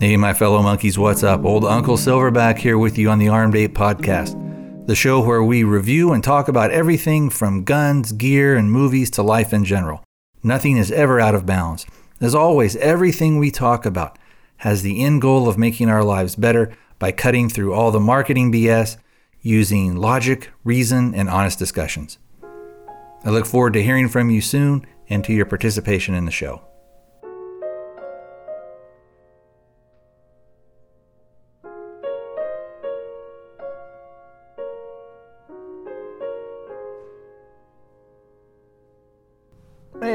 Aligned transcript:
Hey, 0.00 0.16
my 0.16 0.32
fellow 0.32 0.62
monkeys, 0.62 0.96
what's 0.98 1.22
up? 1.22 1.44
Old 1.44 1.62
Uncle 1.66 1.98
Silverback 1.98 2.56
here 2.56 2.78
with 2.78 2.96
you 2.96 3.10
on 3.10 3.18
the 3.18 3.28
Armed 3.28 3.54
Ape 3.54 3.74
Podcast, 3.74 4.32
the 4.90 4.96
show 4.96 5.20
where 5.20 5.40
we 5.40 5.62
review 5.62 6.12
and 6.12 6.24
talk 6.24 6.48
about 6.48 6.72
everything 6.72 7.30
from 7.30 7.62
guns, 7.62 8.10
gear, 8.10 8.56
and 8.56 8.72
movies 8.72 9.08
to 9.08 9.22
life 9.22 9.52
in 9.52 9.64
general. 9.64 10.02
Nothing 10.42 10.76
is 10.76 10.90
ever 10.90 11.20
out 11.20 11.36
of 11.36 11.46
bounds. 11.46 11.86
As 12.20 12.34
always, 12.34 12.74
everything 12.74 13.38
we 13.38 13.52
talk 13.52 13.86
about 13.86 14.18
has 14.56 14.82
the 14.82 15.00
end 15.04 15.22
goal 15.22 15.48
of 15.48 15.56
making 15.56 15.88
our 15.88 16.02
lives 16.02 16.34
better 16.34 16.72
by 16.98 17.12
cutting 17.12 17.48
through 17.48 17.72
all 17.72 17.92
the 17.92 18.00
marketing 18.00 18.50
BS 18.50 18.96
using 19.42 19.94
logic, 19.94 20.50
reason, 20.64 21.14
and 21.14 21.30
honest 21.30 21.56
discussions. 21.56 22.18
I 23.24 23.30
look 23.30 23.46
forward 23.46 23.74
to 23.74 23.84
hearing 23.84 24.08
from 24.08 24.28
you 24.28 24.40
soon 24.40 24.84
and 25.08 25.22
to 25.22 25.32
your 25.32 25.46
participation 25.46 26.16
in 26.16 26.24
the 26.24 26.32
show. 26.32 26.62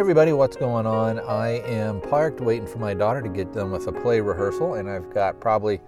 Everybody, 0.06 0.34
what's 0.34 0.56
going 0.56 0.86
on? 0.86 1.20
I 1.20 1.61
am 1.67 2.00
parked 2.00 2.39
waiting 2.39 2.67
for 2.67 2.78
my 2.78 2.94
daughter 2.94 3.23
to 3.23 3.28
get 3.28 3.52
done 3.52 3.72
with 3.72 3.88
a 3.88 3.92
play 3.92 4.22
rehearsal, 4.22 4.75
and 4.75 4.88
I've 4.88 5.12
got 5.12 5.39
probably 5.39 5.81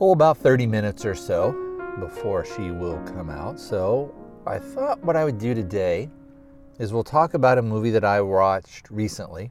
oh 0.00 0.12
about 0.12 0.38
30 0.38 0.66
minutes 0.66 1.04
or 1.04 1.14
so 1.14 1.52
before 2.00 2.42
she 2.42 2.70
will 2.70 2.98
come 3.00 3.28
out. 3.28 3.60
So 3.60 4.14
I 4.46 4.58
thought 4.58 4.98
what 5.04 5.14
I 5.14 5.26
would 5.26 5.36
do 5.36 5.54
today 5.54 6.08
is 6.78 6.90
we'll 6.90 7.04
talk 7.04 7.34
about 7.34 7.58
a 7.58 7.62
movie 7.62 7.90
that 7.90 8.02
I 8.02 8.22
watched 8.22 8.90
recently 8.90 9.50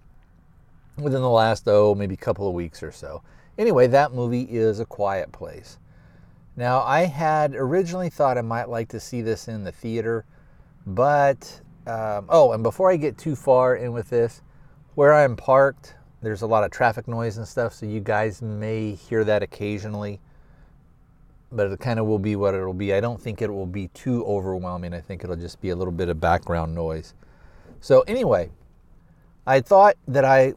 within 0.98 1.22
the 1.22 1.30
last 1.30 1.68
oh 1.68 1.94
maybe 1.94 2.18
couple 2.18 2.48
of 2.48 2.56
weeks 2.56 2.82
or 2.82 2.92
so. 2.92 3.22
Anyway, 3.60 3.86
that 3.86 4.12
movie 4.12 4.48
is 4.50 4.80
A 4.80 4.86
Quiet 4.86 5.32
Place. 5.32 5.78
Now 6.56 6.82
I 6.82 7.02
had 7.02 7.54
originally 7.54 8.10
thought 8.10 8.40
I 8.40 8.42
might 8.42 8.70
like 8.70 8.90
to 8.90 9.00
see 9.00 9.22
this 9.22 9.48
in 9.48 9.66
the 9.66 9.72
theater, 9.72 10.26
but 10.88 11.62
um, 11.86 12.26
oh, 12.30 12.54
and 12.54 12.64
before 12.64 12.92
I 12.92 12.96
get 12.96 13.18
too 13.18 13.36
far 13.36 13.76
in 13.76 13.92
with 13.92 14.10
this, 14.10 14.42
where 14.96 15.14
I'm 15.14 15.36
parked, 15.36 15.96
there's 16.22 16.42
a 16.42 16.48
lot 16.48 16.64
of 16.64 16.72
traffic 16.72 17.08
noise 17.08 17.38
and 17.38 17.48
stuff, 17.48 17.74
so 17.74 17.86
you 17.86 18.00
guys 18.00 18.42
may 18.42 18.94
hear 18.94 19.24
that 19.26 19.44
occasionally. 19.44 20.22
But 21.52 21.70
it 21.70 21.80
kind 21.80 22.00
of 22.00 22.06
will 22.06 22.20
be 22.20 22.36
what 22.36 22.56
it'll 22.56 22.74
be. 22.74 22.94
I 22.94 23.00
don't 23.00 23.22
think 23.22 23.42
it 23.42 23.52
will 23.52 23.66
be 23.66 23.90
too 23.90 24.26
overwhelming. 24.26 24.94
I 24.94 25.02
think 25.02 25.24
it'll 25.24 25.36
just 25.36 25.62
be 25.62 25.70
a 25.70 25.76
little 25.76 25.92
bit 25.92 26.10
of 26.10 26.20
background 26.20 26.74
noise. 26.74 27.14
So, 27.82 28.02
anyway, 28.08 28.50
I 29.46 29.60
thought 29.60 29.96
that 30.08 30.24
I 30.24 30.54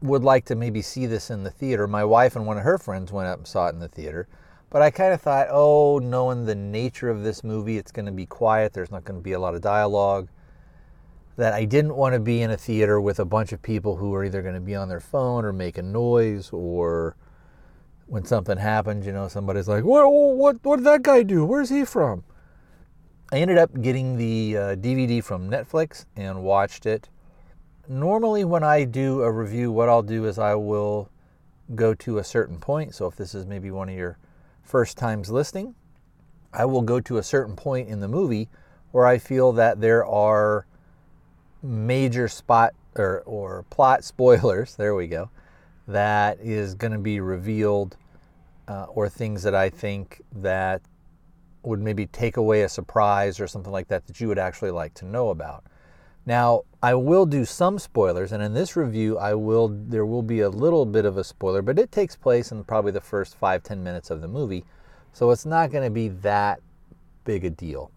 would 0.00 0.22
like 0.22 0.44
to 0.46 0.54
maybe 0.54 0.80
see 0.80 1.06
this 1.06 1.30
in 1.30 1.42
the 1.42 1.50
theater. 1.50 1.86
My 1.86 2.04
wife 2.04 2.36
and 2.36 2.46
one 2.46 2.56
of 2.56 2.62
her 2.62 2.78
friends 2.78 3.10
went 3.10 3.28
up 3.28 3.38
and 3.38 3.46
saw 3.46 3.66
it 3.66 3.70
in 3.70 3.80
the 3.80 3.88
theater. 3.88 4.28
But 4.70 4.82
I 4.82 4.90
kind 4.90 5.12
of 5.12 5.20
thought, 5.20 5.48
oh, 5.50 5.98
knowing 5.98 6.46
the 6.46 6.54
nature 6.54 7.10
of 7.10 7.22
this 7.22 7.44
movie, 7.44 7.76
it's 7.76 7.92
going 7.92 8.06
to 8.06 8.12
be 8.12 8.26
quiet. 8.26 8.72
There's 8.72 8.90
not 8.90 9.04
going 9.04 9.18
to 9.18 9.22
be 9.22 9.32
a 9.32 9.38
lot 9.38 9.54
of 9.54 9.60
dialogue 9.60 10.28
that 11.36 11.52
I 11.52 11.64
didn't 11.64 11.96
want 11.96 12.14
to 12.14 12.20
be 12.20 12.42
in 12.42 12.50
a 12.50 12.56
theater 12.56 13.00
with 13.00 13.18
a 13.18 13.24
bunch 13.24 13.52
of 13.52 13.60
people 13.60 13.96
who 13.96 14.14
are 14.14 14.24
either 14.24 14.42
going 14.42 14.54
to 14.54 14.60
be 14.60 14.74
on 14.74 14.88
their 14.88 15.00
phone 15.00 15.44
or 15.44 15.52
making 15.52 15.92
noise 15.92 16.50
or 16.52 17.16
when 18.06 18.24
something 18.24 18.58
happens, 18.58 19.06
you 19.06 19.12
know, 19.12 19.28
somebody's 19.28 19.66
like, 19.66 19.84
what, 19.84 20.06
what, 20.08 20.56
what 20.62 20.76
did 20.76 20.84
that 20.84 21.02
guy 21.02 21.22
do? 21.22 21.44
Where's 21.44 21.70
he 21.70 21.84
from? 21.84 22.24
I 23.32 23.38
ended 23.38 23.58
up 23.58 23.80
getting 23.80 24.16
the 24.16 24.56
uh, 24.56 24.60
DVD 24.76 25.24
from 25.24 25.50
Netflix 25.50 26.04
and 26.14 26.42
watched 26.42 26.86
it. 26.86 27.08
Normally, 27.88 28.44
when 28.44 28.62
I 28.62 28.84
do 28.84 29.22
a 29.22 29.32
review, 29.32 29.72
what 29.72 29.88
I'll 29.88 30.02
do 30.02 30.26
is 30.26 30.38
I 30.38 30.54
will 30.54 31.10
go 31.74 31.94
to 31.94 32.18
a 32.18 32.24
certain 32.24 32.58
point. 32.58 32.94
So, 32.94 33.06
if 33.06 33.16
this 33.16 33.34
is 33.34 33.44
maybe 33.44 33.70
one 33.70 33.88
of 33.88 33.94
your 33.94 34.18
first 34.62 34.96
times 34.96 35.30
listening, 35.30 35.74
I 36.52 36.64
will 36.64 36.82
go 36.82 37.00
to 37.00 37.18
a 37.18 37.22
certain 37.22 37.56
point 37.56 37.88
in 37.88 38.00
the 38.00 38.08
movie 38.08 38.48
where 38.92 39.06
I 39.06 39.18
feel 39.18 39.52
that 39.52 39.80
there 39.80 40.06
are 40.06 40.66
major 41.64 42.28
spot 42.28 42.74
or, 42.96 43.22
or 43.26 43.64
plot 43.70 44.04
spoilers, 44.14 44.76
there 44.76 44.94
we 44.94 45.06
go, 45.06 45.30
that 45.88 46.38
is 46.40 46.74
going 46.74 46.92
to 46.92 46.98
be 46.98 47.20
revealed 47.20 47.96
uh, 48.68 48.84
or 48.84 49.08
things 49.08 49.42
that 49.42 49.54
I 49.54 49.68
think 49.70 50.22
that 50.32 50.82
would 51.62 51.80
maybe 51.80 52.06
take 52.06 52.36
away 52.36 52.62
a 52.62 52.68
surprise 52.68 53.40
or 53.40 53.46
something 53.46 53.72
like 53.72 53.88
that 53.88 54.06
that 54.06 54.20
you 54.20 54.28
would 54.28 54.38
actually 54.38 54.70
like 54.70 54.94
to 54.94 55.06
know 55.06 55.30
about. 55.30 55.64
Now, 56.26 56.62
I 56.82 56.94
will 56.94 57.26
do 57.26 57.44
some 57.44 57.78
spoilers, 57.78 58.32
and 58.32 58.42
in 58.42 58.54
this 58.54 58.76
review, 58.76 59.18
I 59.18 59.34
will 59.34 59.68
there 59.68 60.06
will 60.06 60.22
be 60.22 60.40
a 60.40 60.48
little 60.48 60.86
bit 60.86 61.04
of 61.04 61.18
a 61.18 61.24
spoiler, 61.24 61.60
but 61.60 61.78
it 61.78 61.92
takes 61.92 62.16
place 62.16 62.50
in 62.50 62.64
probably 62.64 62.92
the 62.92 63.00
first 63.00 63.36
five 63.36 63.62
ten 63.62 63.82
minutes 63.82 64.10
of 64.10 64.22
the 64.22 64.28
movie, 64.28 64.64
so 65.12 65.30
it's 65.30 65.44
not 65.44 65.70
going 65.70 65.84
to 65.84 65.90
be 65.90 66.08
that 66.08 66.60
big 67.24 67.44
a 67.44 67.50
deal. 67.50 67.90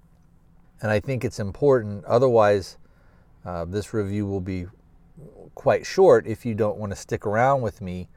And 0.82 0.92
I 0.92 1.00
think 1.00 1.24
it's 1.24 1.40
important. 1.40 2.04
Otherwise, 2.06 2.78
uh, 3.48 3.64
this 3.64 3.94
review 3.94 4.26
will 4.26 4.42
be 4.42 4.66
quite 5.56 5.86
short 5.86 6.28
if 6.28 6.46
you 6.46 6.54
don't 6.54 6.78
want 6.78 6.92
to 6.92 6.98
stick 6.98 7.26
around 7.26 7.62
with 7.62 7.80
me 7.80 8.10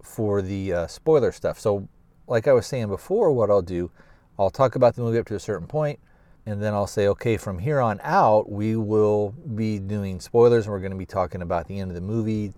for 0.00 0.40
the 0.40 0.72
uh, 0.72 0.86
spoiler 0.86 1.32
stuff. 1.32 1.58
So, 1.58 1.88
like 2.28 2.46
I 2.46 2.52
was 2.52 2.64
saying 2.64 2.86
before, 2.86 3.32
what 3.32 3.50
I'll 3.50 3.62
do, 3.62 3.90
I'll 4.38 4.50
talk 4.50 4.76
about 4.76 4.94
the 4.94 5.02
movie 5.02 5.18
up 5.18 5.26
to 5.26 5.34
a 5.34 5.40
certain 5.40 5.66
point, 5.66 5.98
and 6.46 6.62
then 6.62 6.72
I'll 6.72 6.86
say, 6.86 7.08
okay, 7.08 7.36
from 7.36 7.58
here 7.58 7.80
on 7.80 7.98
out, 8.04 8.48
we 8.48 8.76
will 8.76 9.34
be 9.56 9.80
doing 9.80 10.20
spoilers, 10.20 10.66
and 10.66 10.72
we're 10.72 10.78
going 10.78 10.92
to 10.92 10.96
be 10.96 11.04
talking 11.04 11.42
about 11.42 11.66
the 11.66 11.80
end 11.80 11.90
of 11.90 11.96
the 11.96 12.00
movie, 12.00 12.52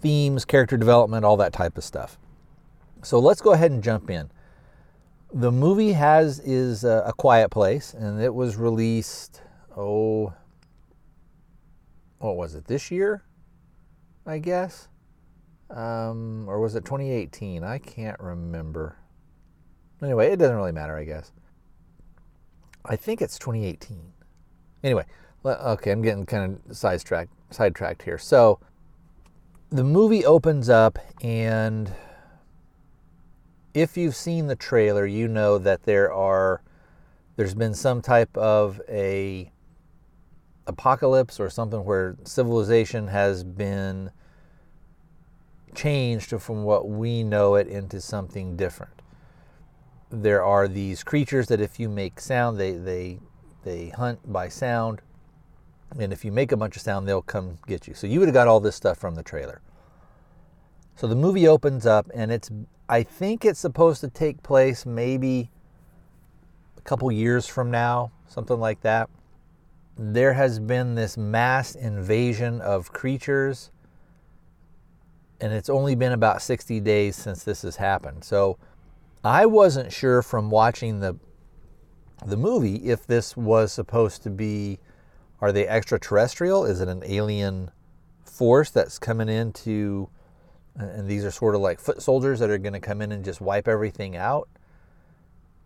themes, 0.00 0.46
character 0.46 0.78
development, 0.78 1.26
all 1.26 1.36
that 1.36 1.52
type 1.52 1.76
of 1.76 1.84
stuff. 1.84 2.16
So 3.02 3.18
let's 3.18 3.42
go 3.42 3.52
ahead 3.52 3.72
and 3.72 3.82
jump 3.82 4.08
in. 4.08 4.30
The 5.34 5.52
movie 5.52 5.92
has 5.92 6.40
is 6.40 6.82
a 6.82 7.12
Quiet 7.18 7.50
Place, 7.50 7.92
and 7.92 8.22
it 8.22 8.34
was 8.34 8.56
released 8.56 9.42
oh 9.76 10.32
what 12.20 12.36
was 12.36 12.54
it 12.54 12.66
this 12.66 12.90
year? 12.90 13.24
I 14.26 14.38
guess, 14.38 14.88
um, 15.70 16.44
or 16.46 16.60
was 16.60 16.74
it 16.76 16.84
2018? 16.84 17.64
I 17.64 17.78
can't 17.78 18.20
remember. 18.20 18.96
Anyway, 20.02 20.30
it 20.30 20.38
doesn't 20.38 20.56
really 20.56 20.72
matter, 20.72 20.96
I 20.96 21.04
guess. 21.04 21.32
I 22.84 22.96
think 22.96 23.20
it's 23.20 23.38
2018. 23.38 24.12
Anyway, 24.84 25.04
okay, 25.44 25.90
I'm 25.90 26.02
getting 26.02 26.26
kind 26.26 26.60
of 26.68 26.76
sidetracked 26.76 27.32
sidetracked 27.50 28.02
here. 28.02 28.18
So 28.18 28.60
the 29.70 29.84
movie 29.84 30.24
opens 30.24 30.68
up 30.68 30.98
and 31.22 31.92
if 33.72 33.96
you've 33.96 34.16
seen 34.16 34.46
the 34.46 34.56
trailer, 34.56 35.06
you 35.06 35.28
know 35.28 35.58
that 35.58 35.84
there 35.84 36.12
are 36.12 36.62
there's 37.36 37.54
been 37.54 37.74
some 37.74 38.02
type 38.02 38.36
of 38.36 38.80
a 38.88 39.50
apocalypse 40.70 41.38
or 41.38 41.50
something 41.50 41.84
where 41.84 42.16
civilization 42.24 43.08
has 43.08 43.44
been 43.44 44.10
changed 45.74 46.30
from 46.40 46.64
what 46.64 46.88
we 46.88 47.22
know 47.22 47.56
it 47.56 47.66
into 47.66 48.00
something 48.00 48.56
different. 48.56 48.92
There 50.10 50.42
are 50.42 50.66
these 50.66 51.04
creatures 51.04 51.48
that 51.48 51.60
if 51.60 51.78
you 51.78 51.88
make 51.88 52.20
sound, 52.20 52.58
they 52.58 52.72
they 52.72 53.18
they 53.64 53.90
hunt 53.90 54.32
by 54.32 54.48
sound. 54.48 55.02
And 55.98 56.12
if 56.12 56.24
you 56.24 56.32
make 56.32 56.52
a 56.52 56.56
bunch 56.56 56.76
of 56.76 56.82
sound, 56.82 57.06
they'll 57.06 57.20
come 57.20 57.58
get 57.66 57.88
you. 57.88 57.94
So 57.94 58.06
you 58.06 58.20
would 58.20 58.28
have 58.28 58.34
got 58.34 58.48
all 58.48 58.60
this 58.60 58.76
stuff 58.76 58.96
from 58.96 59.16
the 59.16 59.22
trailer. 59.22 59.60
So 60.94 61.06
the 61.06 61.16
movie 61.16 61.48
opens 61.48 61.84
up 61.86 62.10
and 62.14 62.30
it's 62.30 62.50
I 62.88 63.02
think 63.02 63.44
it's 63.44 63.60
supposed 63.60 64.00
to 64.00 64.08
take 64.08 64.42
place 64.42 64.86
maybe 64.86 65.50
a 66.76 66.80
couple 66.82 67.10
years 67.12 67.46
from 67.46 67.70
now, 67.70 68.10
something 68.26 68.58
like 68.58 68.80
that 68.82 69.10
there 70.02 70.32
has 70.32 70.58
been 70.58 70.94
this 70.94 71.18
mass 71.18 71.74
invasion 71.74 72.62
of 72.62 72.90
creatures, 72.90 73.70
and 75.42 75.52
it's 75.52 75.68
only 75.68 75.94
been 75.94 76.12
about 76.12 76.40
60 76.40 76.80
days 76.80 77.16
since 77.16 77.44
this 77.44 77.60
has 77.62 77.76
happened. 77.76 78.24
So 78.24 78.56
I 79.22 79.44
wasn't 79.44 79.92
sure 79.92 80.22
from 80.22 80.50
watching 80.50 81.00
the 81.00 81.16
the 82.26 82.36
movie 82.36 82.76
if 82.76 83.06
this 83.06 83.34
was 83.34 83.72
supposed 83.72 84.22
to 84.22 84.30
be 84.30 84.78
are 85.40 85.52
they 85.52 85.66
extraterrestrial? 85.66 86.66
Is 86.66 86.80
it 86.80 86.88
an 86.88 87.02
alien 87.06 87.70
force 88.24 88.70
that's 88.70 88.98
coming 88.98 89.28
in 89.28 89.52
to 89.52 90.08
and 90.76 91.08
these 91.08 91.24
are 91.24 91.30
sort 91.30 91.54
of 91.54 91.60
like 91.60 91.78
foot 91.78 92.00
soldiers 92.00 92.40
that 92.40 92.48
are 92.48 92.58
going 92.58 92.72
to 92.72 92.80
come 92.80 93.02
in 93.02 93.12
and 93.12 93.22
just 93.24 93.42
wipe 93.42 93.68
everything 93.68 94.16
out? 94.16 94.48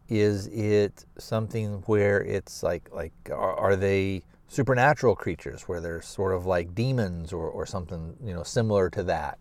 Is 0.09 0.49
it 0.49 1.05
something 1.19 1.83
where 1.87 2.23
it's 2.23 2.62
like 2.62 2.91
like 2.93 3.12
are, 3.31 3.55
are 3.55 3.77
they 3.77 4.23
supernatural 4.49 5.17
creatures 5.17 5.62
where 5.62 5.81
they're 5.81 6.03
sort 6.03 6.35
of 6.35 6.47
like 6.47 6.75
demons 6.75 7.33
or, 7.33 7.49
or 7.49 7.67
something 7.67 8.15
you 8.23 8.35
know 8.35 8.43
similar 8.43 8.91
to 8.91 9.03
that, 9.05 9.39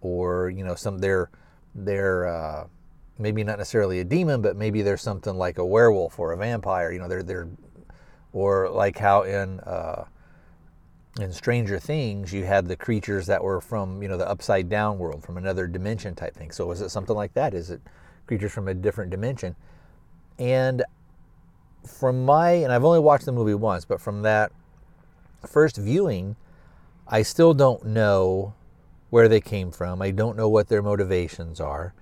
or 0.00 0.48
you 0.50 0.64
know 0.64 0.74
some 0.74 0.98
they're 0.98 1.30
they're 1.74 2.26
uh, 2.28 2.66
maybe 3.18 3.44
not 3.44 3.58
necessarily 3.58 4.00
a 4.00 4.04
demon, 4.04 4.42
but 4.42 4.56
maybe 4.56 4.82
there's 4.82 5.02
something 5.02 5.36
like 5.36 5.58
a 5.58 5.64
werewolf 5.64 6.18
or 6.18 6.32
a 6.32 6.36
vampire. 6.36 6.92
You 6.92 6.98
know, 6.98 7.08
they're 7.08 7.22
they're 7.22 7.48
or 8.32 8.68
like 8.68 8.98
how 8.98 9.22
in 9.22 9.60
uh, 9.60 10.04
in 11.20 11.32
Stranger 11.32 11.78
Things 11.78 12.32
you 12.32 12.44
had 12.44 12.66
the 12.66 12.76
creatures 12.76 13.26
that 13.26 13.42
were 13.42 13.60
from 13.60 14.02
you 14.02 14.08
know 14.08 14.16
the 14.16 14.28
upside 14.28 14.68
down 14.68 14.98
world, 14.98 15.22
from 15.22 15.36
another 15.36 15.66
dimension 15.66 16.14
type 16.14 16.34
thing. 16.34 16.50
So 16.50 16.70
is 16.70 16.80
it 16.80 16.90
something 16.90 17.16
like 17.16 17.34
that? 17.34 17.54
Is 17.54 17.70
it 17.70 17.80
creatures 18.26 18.52
from 18.52 18.68
a 18.68 18.74
different 18.74 19.10
dimension? 19.10 19.54
And 20.38 20.84
from 21.86 22.24
my 22.24 22.50
and 22.50 22.72
I've 22.72 22.84
only 22.84 22.98
watched 22.98 23.26
the 23.26 23.32
movie 23.32 23.54
once, 23.54 23.84
but 23.84 24.00
from 24.00 24.22
that 24.22 24.52
first 25.46 25.76
viewing, 25.76 26.36
I 27.06 27.22
still 27.22 27.54
don't 27.54 27.84
know 27.86 28.54
where 29.10 29.28
they 29.28 29.40
came 29.40 29.70
from. 29.70 30.02
I 30.02 30.10
don't 30.10 30.36
know 30.36 30.48
what 30.48 30.68
their 30.68 30.82
motivations 30.82 31.60
are. 31.60 31.94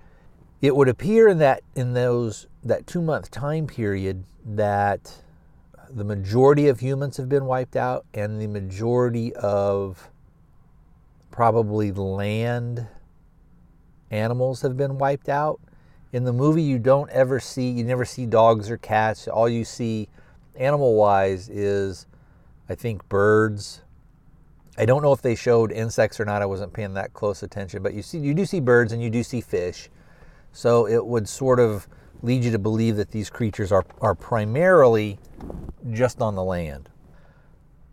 It 0.61 0.75
would 0.75 0.87
appear 0.87 1.27
in 1.27 1.39
that 1.39 1.61
in 1.75 1.93
those 1.93 2.47
that 2.63 2.87
two 2.87 3.01
month 3.01 3.29
time 3.29 3.67
period 3.67 4.23
that 4.45 5.21
the 5.89 6.03
majority 6.03 6.67
of 6.69 6.79
humans 6.79 7.17
have 7.17 7.29
been 7.29 7.45
wiped 7.45 7.75
out, 7.75 8.05
and 8.13 8.41
the 8.41 8.47
majority 8.47 9.33
of 9.35 10.09
probably 11.29 11.91
land 11.91 12.87
animals 14.09 14.61
have 14.61 14.77
been 14.77 14.97
wiped 14.97 15.29
out. 15.29 15.59
In 16.13 16.25
the 16.25 16.31
movie, 16.31 16.61
you 16.61 16.77
don't 16.77 17.09
ever 17.09 17.39
see, 17.39 17.71
you 17.71 17.83
never 17.83 18.05
see 18.05 18.27
dogs 18.27 18.69
or 18.69 18.77
cats. 18.77 19.27
All 19.27 19.49
you 19.49 19.65
see 19.65 20.09
animal 20.55 20.93
wise 20.95 21.49
is, 21.49 22.05
I 22.69 22.75
think, 22.75 23.09
birds. 23.09 23.81
I 24.77 24.85
don't 24.85 25.01
know 25.01 25.11
if 25.11 25.23
they 25.23 25.33
showed 25.33 25.71
insects 25.71 26.19
or 26.19 26.25
not. 26.25 26.43
I 26.43 26.45
wasn't 26.45 26.71
paying 26.71 26.93
that 26.93 27.13
close 27.13 27.41
attention, 27.41 27.81
but 27.81 27.95
you 27.95 28.03
see, 28.03 28.19
you 28.19 28.35
do 28.35 28.45
see 28.45 28.59
birds 28.59 28.93
and 28.93 29.01
you 29.01 29.09
do 29.09 29.23
see 29.23 29.41
fish. 29.41 29.89
So 30.51 30.87
it 30.87 31.03
would 31.03 31.27
sort 31.27 31.59
of 31.59 31.87
lead 32.21 32.43
you 32.43 32.51
to 32.51 32.59
believe 32.59 32.95
that 32.97 33.09
these 33.09 33.31
creatures 33.31 33.71
are, 33.71 33.85
are 33.99 34.13
primarily 34.13 35.17
just 35.91 36.21
on 36.21 36.35
the 36.35 36.43
land. 36.43 36.89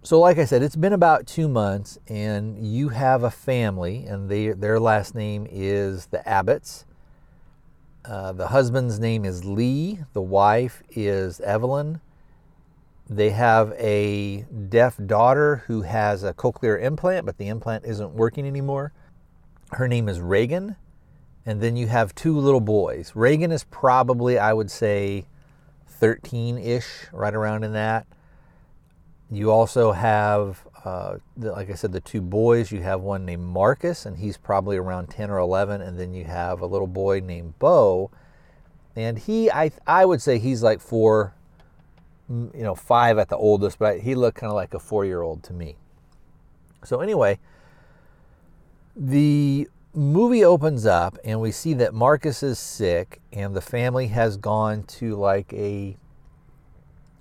So, 0.02 0.20
like 0.20 0.36
I 0.38 0.44
said, 0.44 0.62
it's 0.62 0.76
been 0.76 0.94
about 0.94 1.26
two 1.26 1.48
months, 1.48 1.98
and 2.08 2.66
you 2.66 2.88
have 2.88 3.22
a 3.22 3.30
family, 3.30 4.06
and 4.06 4.30
they, 4.30 4.48
their 4.48 4.80
last 4.80 5.14
name 5.14 5.46
is 5.50 6.06
the 6.06 6.22
Abbotts. 6.26 6.84
Uh, 8.04 8.32
the 8.32 8.48
husband's 8.48 8.98
name 8.98 9.24
is 9.24 9.44
Lee, 9.44 10.00
the 10.14 10.22
wife 10.22 10.82
is 10.90 11.38
Evelyn. 11.40 12.00
They 13.08 13.30
have 13.30 13.72
a 13.72 14.46
deaf 14.68 14.96
daughter 15.04 15.64
who 15.66 15.82
has 15.82 16.24
a 16.24 16.32
cochlear 16.32 16.80
implant, 16.80 17.26
but 17.26 17.36
the 17.36 17.48
implant 17.48 17.84
isn't 17.84 18.14
working 18.14 18.46
anymore. 18.46 18.92
Her 19.72 19.86
name 19.86 20.08
is 20.08 20.20
Regan. 20.20 20.76
And 21.44 21.60
then 21.60 21.76
you 21.76 21.88
have 21.88 22.14
two 22.14 22.38
little 22.38 22.60
boys. 22.60 23.12
Regan 23.14 23.50
is 23.50 23.64
probably, 23.64 24.38
I 24.38 24.52
would 24.52 24.70
say, 24.70 25.26
13 25.86 26.58
ish, 26.58 27.06
right 27.12 27.34
around 27.34 27.64
in 27.64 27.72
that. 27.72 28.06
You 29.30 29.50
also 29.50 29.92
have, 29.92 30.66
uh, 30.84 31.16
the, 31.36 31.52
like 31.52 31.70
I 31.70 31.74
said, 31.74 31.92
the 31.92 32.00
two 32.00 32.20
boys. 32.20 32.72
You 32.72 32.82
have 32.82 33.00
one 33.00 33.24
named 33.24 33.44
Marcus, 33.44 34.06
and 34.06 34.16
he's 34.16 34.36
probably 34.36 34.76
around 34.76 35.08
10 35.08 35.30
or 35.30 35.38
11. 35.38 35.80
And 35.80 35.98
then 35.98 36.14
you 36.14 36.24
have 36.24 36.60
a 36.60 36.66
little 36.66 36.86
boy 36.86 37.20
named 37.20 37.58
Beau. 37.58 38.10
And 38.96 39.18
he, 39.18 39.50
I, 39.50 39.70
I 39.86 40.04
would 40.04 40.22
say 40.22 40.38
he's 40.38 40.62
like 40.62 40.80
four, 40.80 41.34
you 42.28 42.50
know, 42.54 42.74
five 42.74 43.18
at 43.18 43.28
the 43.28 43.36
oldest, 43.36 43.78
but 43.78 44.00
he 44.00 44.14
looked 44.14 44.38
kind 44.38 44.50
of 44.50 44.56
like 44.56 44.74
a 44.74 44.80
four 44.80 45.04
year 45.04 45.22
old 45.22 45.42
to 45.44 45.52
me. 45.52 45.76
So, 46.84 47.00
anyway, 47.00 47.38
the 48.96 49.68
movie 49.94 50.44
opens 50.44 50.86
up 50.86 51.18
and 51.24 51.40
we 51.40 51.50
see 51.50 51.74
that 51.74 51.92
Marcus 51.92 52.42
is 52.42 52.58
sick 52.58 53.20
and 53.32 53.54
the 53.54 53.60
family 53.60 54.08
has 54.08 54.36
gone 54.36 54.84
to 54.84 55.16
like 55.16 55.52
a 55.52 55.96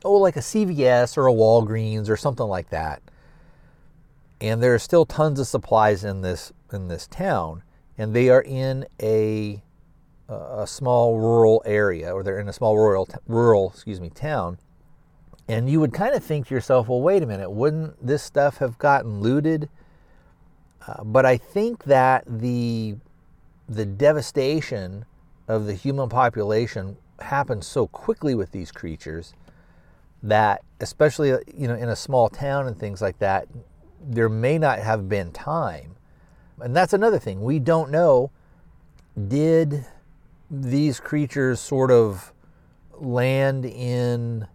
oh 0.06 0.14
like 0.14 0.36
a 0.36 0.42
CVS 0.42 1.18
or 1.18 1.28
a 1.28 1.34
Walgreens 1.34 2.10
or 2.10 2.18
something 2.18 2.46
like 2.46 2.70
that. 2.70 3.02
And 4.42 4.64
there 4.64 4.74
are 4.74 4.80
still 4.80 5.06
tons 5.06 5.40
of 5.40 5.48
supplies 5.48 6.04
in 6.04 6.22
this 6.22 6.54
in 6.72 6.88
this 6.88 7.08
town 7.08 7.64
and 8.00 8.16
they 8.16 8.30
are 8.30 8.42
in 8.42 8.86
a 9.02 9.62
a 10.30 10.68
small 10.68 11.18
rural 11.18 11.62
area 11.66 12.12
or 12.14 12.22
they're 12.22 12.40
in 12.40 12.48
a 12.48 12.54
small 12.54 12.78
rural 12.78 13.08
rural 13.28 13.72
excuse 13.74 14.00
me 14.00 14.10
town. 14.10 14.58
And 15.48 15.70
you 15.70 15.80
would 15.80 15.94
kind 15.94 16.14
of 16.14 16.24
think 16.24 16.48
to 16.48 16.54
yourself, 16.56 16.88
well 16.88 17.02
wait 17.02 17.22
a 17.22 17.26
minute, 17.26 17.52
wouldn't 17.52 18.06
this 18.06 18.24
stuff 18.24 18.58
have 18.58 18.78
gotten 18.78 19.20
looted? 19.20 19.70
Uh, 20.88 21.04
but 21.04 21.26
I 21.26 21.38
think 21.38 21.84
that 21.84 22.24
the 22.26 22.96
the 23.68 23.86
devastation 23.86 25.06
of 25.48 25.66
the 25.66 25.74
human 25.74 26.10
population 26.10 26.98
happens 27.20 27.68
so 27.68 27.88
quickly 27.88 28.34
with 28.36 28.52
these 28.52 28.72
creatures 28.72 29.34
that, 30.24 30.62
especially 30.80 31.30
you 31.30 31.68
know 31.68 31.76
in 31.76 31.90
a 31.90 31.96
small 31.96 32.30
town 32.30 32.68
and 32.68 32.78
things 32.80 33.02
like 33.02 33.20
that, 33.20 33.48
there 34.02 34.30
may 34.30 34.58
not 34.58 34.80
have 34.80 35.10
been 35.10 35.32
time. 35.32 35.96
And 36.60 36.76
that's 36.76 36.94
another 36.94 37.20
thing 37.20 37.42
we 37.42 37.60
don't 37.60 37.92
know. 37.92 38.32
Did 39.28 39.86
these 40.50 41.00
creatures 41.00 41.60
sort 41.60 41.92
of 41.92 42.34
land 42.94 43.66
in 43.66 44.48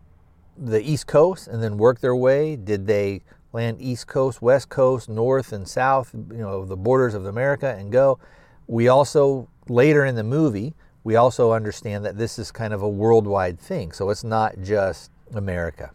the 0.57 0.81
East 0.81 1.07
Coast 1.07 1.49
and 1.49 1.63
then 1.63 1.79
work 1.79 2.01
their 2.01 2.17
way? 2.17 2.57
Did 2.57 2.87
they 2.87 3.23
land 3.55 3.81
east 3.81 4.09
coast, 4.09 4.43
west 4.43 4.69
coast, 4.69 5.09
north 5.09 5.53
and 5.53 5.67
south, 5.67 6.13
you 6.13 6.39
know, 6.39 6.67
the 6.67 6.77
borders 6.77 7.15
of 7.15 7.25
America 7.25 7.75
and 7.79 7.91
go. 7.91 8.19
We 8.67 8.89
also, 8.89 9.49
later 9.69 10.05
in 10.05 10.17
the 10.17 10.25
movie, 10.25 10.75
we 11.05 11.17
also 11.17 11.53
understand 11.53 12.05
that 12.05 12.19
this 12.19 12.39
is 12.39 12.51
kind 12.51 12.75
of 12.75 12.83
a 12.83 12.89
worldwide 12.89 13.61
thing. 13.61 13.93
So 13.93 14.11
it's 14.11 14.25
not 14.25 14.61
just 14.61 15.11
America. 15.33 15.93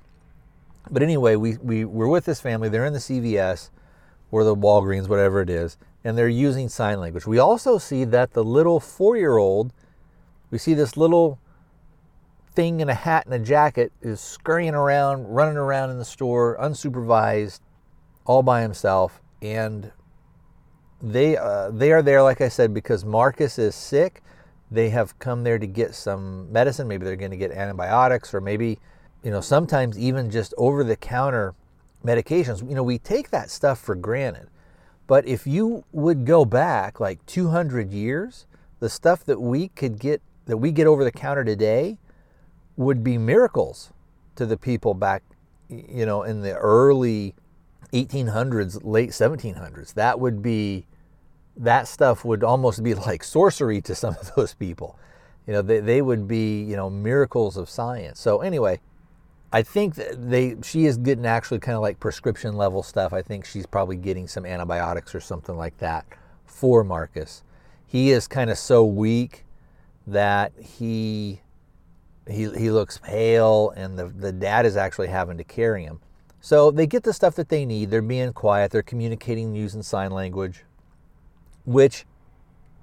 But 0.91 1.03
anyway, 1.03 1.35
we, 1.35 1.57
we, 1.57 1.85
we're 1.85 2.07
with 2.07 2.25
this 2.25 2.41
family. 2.41 2.69
They're 2.69 2.85
in 2.85 2.93
the 2.93 2.99
CVS 2.99 3.69
or 4.31 4.43
the 4.43 4.55
Walgreens, 4.55 5.07
whatever 5.07 5.41
it 5.41 5.49
is, 5.49 5.77
and 6.03 6.17
they're 6.17 6.27
using 6.27 6.69
sign 6.69 6.99
language. 6.99 7.25
We 7.25 7.39
also 7.39 7.77
see 7.77 8.03
that 8.05 8.33
the 8.33 8.43
little 8.43 8.79
four 8.79 9.17
year 9.17 9.37
old, 9.37 9.73
we 10.51 10.57
see 10.57 10.73
this 10.73 10.97
little 10.97 11.39
thing 12.53 12.79
in 12.79 12.89
a 12.89 12.93
hat 12.93 13.25
and 13.25 13.33
a 13.33 13.39
jacket 13.39 13.91
is 14.01 14.19
scurrying 14.19 14.75
around, 14.75 15.27
running 15.27 15.57
around 15.57 15.91
in 15.91 15.97
the 15.97 16.05
store, 16.05 16.57
unsupervised, 16.59 17.59
all 18.25 18.43
by 18.43 18.61
himself. 18.61 19.21
And 19.41 19.91
they 21.01 21.37
uh, 21.37 21.71
they 21.71 21.91
are 21.91 22.01
there, 22.01 22.21
like 22.21 22.41
I 22.41 22.49
said, 22.49 22.73
because 22.73 23.05
Marcus 23.05 23.57
is 23.57 23.75
sick. 23.75 24.21
They 24.71 24.89
have 24.89 25.17
come 25.17 25.43
there 25.43 25.57
to 25.57 25.65
get 25.65 25.95
some 25.95 26.51
medicine. 26.51 26.87
Maybe 26.87 27.05
they're 27.05 27.15
going 27.15 27.31
to 27.31 27.37
get 27.37 27.51
antibiotics, 27.51 28.33
or 28.33 28.41
maybe, 28.41 28.79
you 29.23 29.31
know, 29.31 29.41
sometimes 29.41 29.97
even 29.97 30.29
just 30.29 30.53
over 30.57 30.83
the 30.83 30.95
counter 30.95 31.53
medications. 32.05 32.67
You 32.67 32.75
know, 32.75 32.83
we 32.83 32.97
take 32.97 33.29
that 33.31 33.49
stuff 33.49 33.79
for 33.79 33.95
granted. 33.95 34.47
But 35.07 35.27
if 35.27 35.47
you 35.47 35.83
would 35.91 36.25
go 36.25 36.45
back 36.45 36.99
like 36.99 37.25
200 37.25 37.91
years, 37.91 38.45
the 38.79 38.89
stuff 38.89 39.23
that 39.25 39.41
we 39.41 39.69
could 39.69 39.99
get 39.99 40.21
that 40.45 40.57
we 40.57 40.71
get 40.71 40.87
over 40.87 41.03
the 41.03 41.11
counter 41.11 41.43
today 41.43 41.97
would 42.75 43.03
be 43.03 43.17
miracles 43.17 43.91
to 44.35 44.45
the 44.45 44.57
people 44.57 44.93
back, 44.93 45.21
you 45.67 46.05
know, 46.05 46.23
in 46.23 46.41
the 46.41 46.55
early 46.55 47.35
1800s, 47.93 48.79
late 48.83 49.09
1700s. 49.09 49.93
That 49.93 50.19
would 50.19 50.41
be, 50.41 50.87
that 51.57 51.87
stuff 51.87 52.25
would 52.25 52.43
almost 52.43 52.83
be 52.83 52.93
like 53.09 53.23
sorcery 53.23 53.81
to 53.81 53.93
some 53.93 54.15
of 54.15 54.33
those 54.35 54.53
people. 54.53 54.97
You 55.45 55.53
know, 55.53 55.61
they, 55.61 55.81
they 55.81 56.01
would 56.01 56.27
be, 56.27 56.63
you 56.63 56.75
know, 56.75 56.89
miracles 56.89 57.57
of 57.57 57.69
science. 57.69 58.19
So 58.19 58.41
anyway, 58.41 58.79
I 59.51 59.63
think 59.63 59.95
they 59.95 60.55
she 60.63 60.85
is 60.85 60.97
getting 60.97 61.25
actually 61.25 61.59
kind 61.59 61.75
of 61.75 61.81
like 61.81 61.99
prescription 61.99 62.55
level 62.55 62.83
stuff. 62.83 63.13
I 63.13 63.21
think 63.21 63.45
she's 63.45 63.65
probably 63.65 63.95
getting 63.95 64.27
some 64.27 64.45
antibiotics 64.45 65.15
or 65.15 65.19
something 65.19 65.57
like 65.57 65.77
that 65.79 66.05
for 66.45 66.83
Marcus. 66.83 67.43
He 67.85 68.11
is 68.11 68.27
kind 68.27 68.51
of 68.51 68.57
so 68.57 68.85
weak 68.85 69.45
that 70.05 70.51
he 70.59 71.41
he, 72.27 72.49
he 72.51 72.69
looks 72.69 72.99
pale, 72.99 73.71
and 73.71 73.97
the, 73.97 74.07
the 74.07 74.31
dad 74.31 74.67
is 74.67 74.77
actually 74.77 75.07
having 75.07 75.37
to 75.37 75.43
carry 75.43 75.83
him. 75.83 75.99
So 76.41 76.69
they 76.69 76.85
get 76.85 77.01
the 77.01 77.13
stuff 77.13 77.35
that 77.35 77.49
they 77.49 77.65
need. 77.65 77.89
They're 77.89 78.03
being 78.03 78.33
quiet, 78.33 78.71
they're 78.71 78.83
communicating 78.83 79.55
using 79.55 79.81
sign 79.81 80.11
language, 80.11 80.63
which 81.65 82.05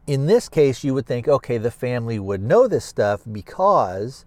in 0.07 0.27
this 0.27 0.49
case, 0.49 0.85
you 0.85 0.95
would 0.95 1.07
think, 1.07 1.27
okay, 1.27 1.59
the 1.59 1.71
family 1.71 2.19
would 2.19 2.43
know 2.43 2.69
this 2.69 2.85
stuff 2.85 3.23
because 3.31 4.25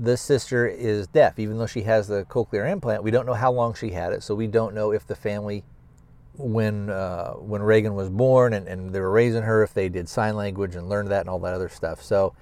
the 0.00 0.16
sister 0.16 0.66
is 0.66 1.06
deaf. 1.06 1.38
Even 1.38 1.58
though 1.58 1.66
she 1.66 1.82
has 1.82 2.08
the 2.08 2.24
cochlear 2.24 2.70
implant, 2.70 3.02
we 3.02 3.10
don't 3.10 3.26
know 3.26 3.34
how 3.34 3.52
long 3.52 3.74
she 3.74 3.90
had 3.90 4.12
it, 4.12 4.22
so 4.22 4.34
we 4.34 4.46
don't 4.46 4.74
know 4.74 4.90
if 4.90 5.06
the 5.06 5.14
family, 5.14 5.62
when 6.36 6.90
uh, 6.90 7.34
when 7.34 7.62
Regan 7.62 7.94
was 7.94 8.08
born 8.08 8.54
and, 8.54 8.66
and 8.66 8.92
they 8.92 9.00
were 9.00 9.10
raising 9.10 9.42
her, 9.42 9.62
if 9.62 9.72
they 9.74 9.88
did 9.88 10.08
sign 10.08 10.34
language 10.34 10.74
and 10.74 10.88
learned 10.88 11.10
that 11.10 11.20
and 11.20 11.28
all 11.28 11.38
that 11.40 11.54
other 11.54 11.68
stuff. 11.68 12.02
So 12.02 12.34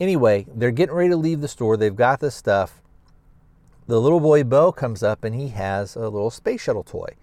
Anyway, 0.00 0.46
they're 0.52 0.70
getting 0.70 0.94
ready 0.94 1.10
to 1.10 1.16
leave 1.16 1.42
the 1.42 1.48
store. 1.48 1.76
They've 1.76 1.94
got 1.94 2.20
this 2.20 2.34
stuff. 2.34 2.80
The 3.86 4.00
little 4.00 4.20
boy 4.20 4.44
Beau 4.44 4.72
comes 4.72 5.02
up 5.02 5.24
and 5.24 5.34
he 5.34 5.48
has 5.48 5.94
a 5.94 6.08
little 6.08 6.30
space 6.30 6.62
shuttle 6.62 6.82
toy. 6.82 7.16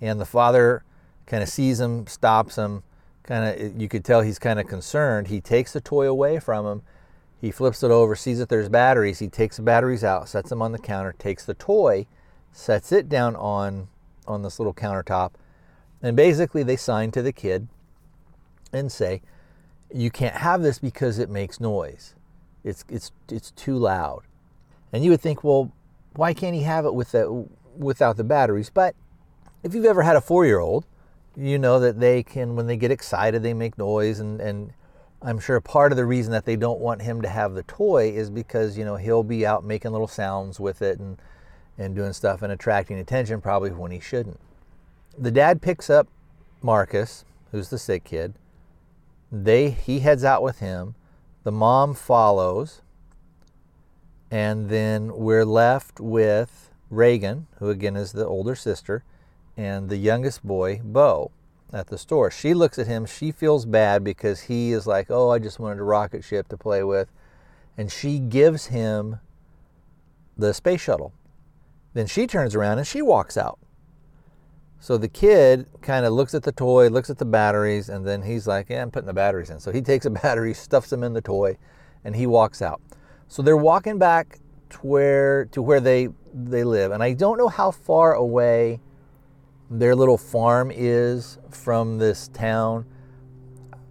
And 0.00 0.20
the 0.20 0.26
father 0.26 0.84
kind 1.24 1.42
of 1.42 1.48
sees 1.48 1.80
him, 1.80 2.06
stops 2.06 2.56
him, 2.56 2.82
kind 3.22 3.44
of 3.44 3.80
you 3.80 3.88
could 3.88 4.04
tell 4.04 4.20
he's 4.20 4.38
kind 4.38 4.60
of 4.60 4.66
concerned. 4.66 5.28
He 5.28 5.40
takes 5.40 5.72
the 5.72 5.80
toy 5.80 6.06
away 6.06 6.38
from 6.38 6.66
him. 6.66 6.82
He 7.40 7.50
flips 7.50 7.82
it 7.82 7.90
over, 7.90 8.16
sees 8.16 8.38
that 8.38 8.48
there's 8.48 8.68
batteries. 8.68 9.20
He 9.20 9.28
takes 9.28 9.56
the 9.56 9.62
batteries 9.62 10.02
out, 10.02 10.28
sets 10.28 10.50
them 10.50 10.60
on 10.60 10.72
the 10.72 10.78
counter, 10.78 11.14
takes 11.18 11.44
the 11.44 11.54
toy, 11.54 12.06
sets 12.52 12.92
it 12.92 13.08
down 13.08 13.36
on 13.36 13.88
on 14.26 14.42
this 14.42 14.58
little 14.58 14.74
countertop, 14.74 15.30
and 16.02 16.16
basically 16.16 16.62
they 16.62 16.76
sign 16.76 17.10
to 17.12 17.22
the 17.22 17.32
kid 17.32 17.68
and 18.72 18.90
say, 18.92 19.22
"You 19.92 20.10
can't 20.10 20.36
have 20.36 20.62
this 20.62 20.78
because 20.78 21.18
it 21.18 21.30
makes 21.30 21.60
noise. 21.60 22.14
It's 22.64 22.84
it's 22.88 23.12
it's 23.30 23.52
too 23.52 23.76
loud." 23.76 24.22
And 24.92 25.04
you 25.04 25.10
would 25.10 25.20
think, 25.20 25.44
well, 25.44 25.70
why 26.14 26.34
can't 26.34 26.54
he 26.54 26.62
have 26.62 26.86
it 26.86 26.94
with 26.94 27.12
the, 27.12 27.46
without 27.76 28.16
the 28.16 28.24
batteries? 28.24 28.70
But 28.70 28.94
if 29.62 29.74
you've 29.74 29.84
ever 29.84 30.02
had 30.02 30.16
a 30.16 30.20
four-year-old 30.20 30.86
you 31.38 31.58
know 31.58 31.78
that 31.78 32.00
they 32.00 32.22
can, 32.22 32.56
when 32.56 32.66
they 32.66 32.76
get 32.76 32.90
excited, 32.90 33.42
they 33.42 33.54
make 33.54 33.78
noise. 33.78 34.18
And, 34.18 34.40
and 34.40 34.72
I'm 35.20 35.38
sure 35.40 35.60
part 35.60 35.92
of 35.92 35.96
the 35.96 36.04
reason 36.04 36.32
that 36.32 36.44
they 36.44 36.56
don't 36.56 36.80
want 36.80 37.02
him 37.02 37.22
to 37.22 37.28
have 37.28 37.54
the 37.54 37.64
toy 37.64 38.10
is 38.10 38.30
because, 38.30 38.78
you 38.78 38.84
know, 38.84 38.96
he'll 38.96 39.24
be 39.24 39.44
out 39.44 39.64
making 39.64 39.90
little 39.90 40.06
sounds 40.06 40.60
with 40.60 40.80
it 40.80 41.00
and, 41.00 41.20
and 41.76 41.94
doing 41.94 42.12
stuff 42.12 42.42
and 42.42 42.52
attracting 42.52 42.98
attention 42.98 43.40
probably 43.40 43.70
when 43.70 43.90
he 43.90 43.98
shouldn't. 43.98 44.38
The 45.16 45.32
dad 45.32 45.60
picks 45.60 45.90
up 45.90 46.06
Marcus, 46.62 47.24
who's 47.50 47.68
the 47.68 47.78
sick 47.78 48.04
kid. 48.04 48.34
They, 49.32 49.70
he 49.70 50.00
heads 50.00 50.22
out 50.22 50.42
with 50.42 50.60
him. 50.60 50.94
The 51.42 51.52
mom 51.52 51.94
follows. 51.94 52.82
And 54.30 54.68
then 54.68 55.16
we're 55.16 55.44
left 55.44 55.98
with 55.98 56.70
Regan, 56.90 57.46
who 57.58 57.70
again 57.70 57.96
is 57.96 58.12
the 58.12 58.26
older 58.26 58.54
sister 58.54 59.02
and 59.56 59.88
the 59.88 59.96
youngest 59.96 60.46
boy, 60.46 60.80
Beau, 60.84 61.32
at 61.72 61.88
the 61.88 61.98
store. 61.98 62.30
She 62.30 62.54
looks 62.54 62.78
at 62.78 62.86
him. 62.86 63.06
She 63.06 63.30
feels 63.30 63.66
bad 63.66 64.02
because 64.02 64.42
he 64.42 64.72
is 64.72 64.86
like, 64.86 65.10
Oh, 65.10 65.30
I 65.30 65.38
just 65.38 65.58
wanted 65.58 65.80
a 65.80 65.84
rocket 65.84 66.24
ship 66.24 66.48
to 66.48 66.56
play 66.56 66.82
with. 66.82 67.08
And 67.76 67.92
she 67.92 68.18
gives 68.18 68.66
him 68.66 69.20
the 70.36 70.54
space 70.54 70.80
shuttle. 70.80 71.12
Then 71.94 72.06
she 72.06 72.26
turns 72.26 72.54
around 72.54 72.78
and 72.78 72.86
she 72.86 73.02
walks 73.02 73.36
out. 73.36 73.58
So 74.80 74.96
the 74.96 75.08
kid 75.08 75.66
kind 75.82 76.06
of 76.06 76.12
looks 76.12 76.34
at 76.34 76.44
the 76.44 76.52
toy, 76.52 76.88
looks 76.88 77.10
at 77.10 77.18
the 77.18 77.24
batteries, 77.24 77.88
and 77.88 78.06
then 78.06 78.22
he's 78.22 78.46
like, 78.46 78.68
Yeah, 78.70 78.82
I'm 78.82 78.90
putting 78.90 79.06
the 79.06 79.12
batteries 79.12 79.50
in. 79.50 79.58
So 79.58 79.72
he 79.72 79.82
takes 79.82 80.06
a 80.06 80.10
battery, 80.10 80.54
stuffs 80.54 80.90
them 80.90 81.02
in 81.02 81.12
the 81.12 81.20
toy, 81.20 81.58
and 82.04 82.14
he 82.14 82.26
walks 82.26 82.62
out. 82.62 82.80
So 83.26 83.42
they're 83.42 83.56
walking 83.56 83.98
back 83.98 84.38
to 84.70 84.78
where 84.78 85.46
to 85.46 85.60
where 85.60 85.80
they 85.80 86.08
they 86.32 86.64
live. 86.64 86.92
And 86.92 87.02
I 87.02 87.12
don't 87.12 87.38
know 87.38 87.48
how 87.48 87.70
far 87.70 88.14
away 88.14 88.80
their 89.70 89.94
little 89.94 90.18
farm 90.18 90.70
is 90.74 91.38
from 91.50 91.98
this 91.98 92.28
town. 92.28 92.86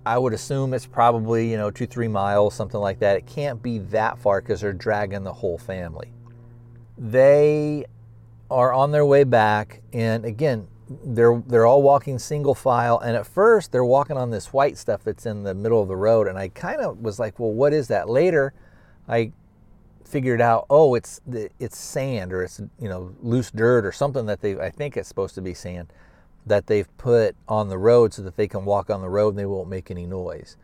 I 0.06 0.18
would 0.18 0.34
assume 0.34 0.74
it's 0.74 0.86
probably, 0.86 1.52
you 1.52 1.58
know, 1.58 1.70
two, 1.70 1.86
three 1.86 2.08
miles, 2.08 2.54
something 2.56 2.80
like 2.80 3.00
that. 3.00 3.18
It 3.18 3.28
can't 3.28 3.62
be 3.62 3.80
that 3.80 4.18
far 4.18 4.42
because 4.42 4.62
they're 4.62 4.74
dragging 4.74 5.24
the 5.24 5.34
whole 5.34 5.58
family. 5.58 6.14
They 6.98 7.86
are 8.50 8.74
on 8.74 8.92
their 8.92 9.06
way 9.06 9.26
back, 9.26 9.82
and 9.92 10.24
again, 10.24 10.68
they're 11.04 11.44
they're 11.46 11.66
all 11.66 11.84
walking 11.84 12.18
single 12.18 12.56
file. 12.56 12.98
And 13.00 13.18
at 13.18 13.28
first, 13.28 13.74
they're 13.74 13.86
walking 13.86 14.18
on 14.18 14.32
this 14.32 14.54
white 14.54 14.78
stuff 14.78 15.04
that's 15.04 15.26
in 15.26 15.44
the 15.44 15.54
middle 15.54 15.82
of 15.82 15.90
the 15.90 15.98
road, 15.98 16.28
and 16.28 16.38
I 16.40 16.48
kind 16.48 16.80
of 16.80 17.00
was 17.00 17.20
like, 17.20 17.40
well, 17.40 17.52
what 17.52 17.74
is 17.74 17.90
that? 17.90 18.10
Later, 18.10 18.54
I 19.08 19.34
figured 20.08 20.42
out, 20.42 20.66
oh, 20.70 20.96
it's 20.96 21.22
it's 21.60 21.78
sand 21.78 22.34
or 22.34 22.44
it's 22.44 22.60
you 22.80 22.90
know 22.90 23.14
loose 23.22 23.52
dirt 23.52 23.86
or 23.86 23.92
something 23.92 24.26
that 24.26 24.42
they 24.42 24.60
I 24.60 24.70
think 24.70 24.98
it's 24.98 25.08
supposed 25.08 25.36
to 25.36 25.42
be 25.42 25.54
sand 25.54 25.92
that 26.46 26.68
they've 26.68 26.98
put 26.98 27.36
on 27.48 27.68
the 27.68 27.78
road 27.78 28.14
so 28.14 28.22
that 28.22 28.38
they 28.38 28.48
can 28.48 28.66
walk 28.66 28.90
on 28.90 29.02
the 29.02 29.10
road 29.10 29.30
and 29.30 29.40
they 29.40 29.46
won't 29.46 29.70
make 29.70 29.92
any 29.92 30.06
noise. 30.06 30.56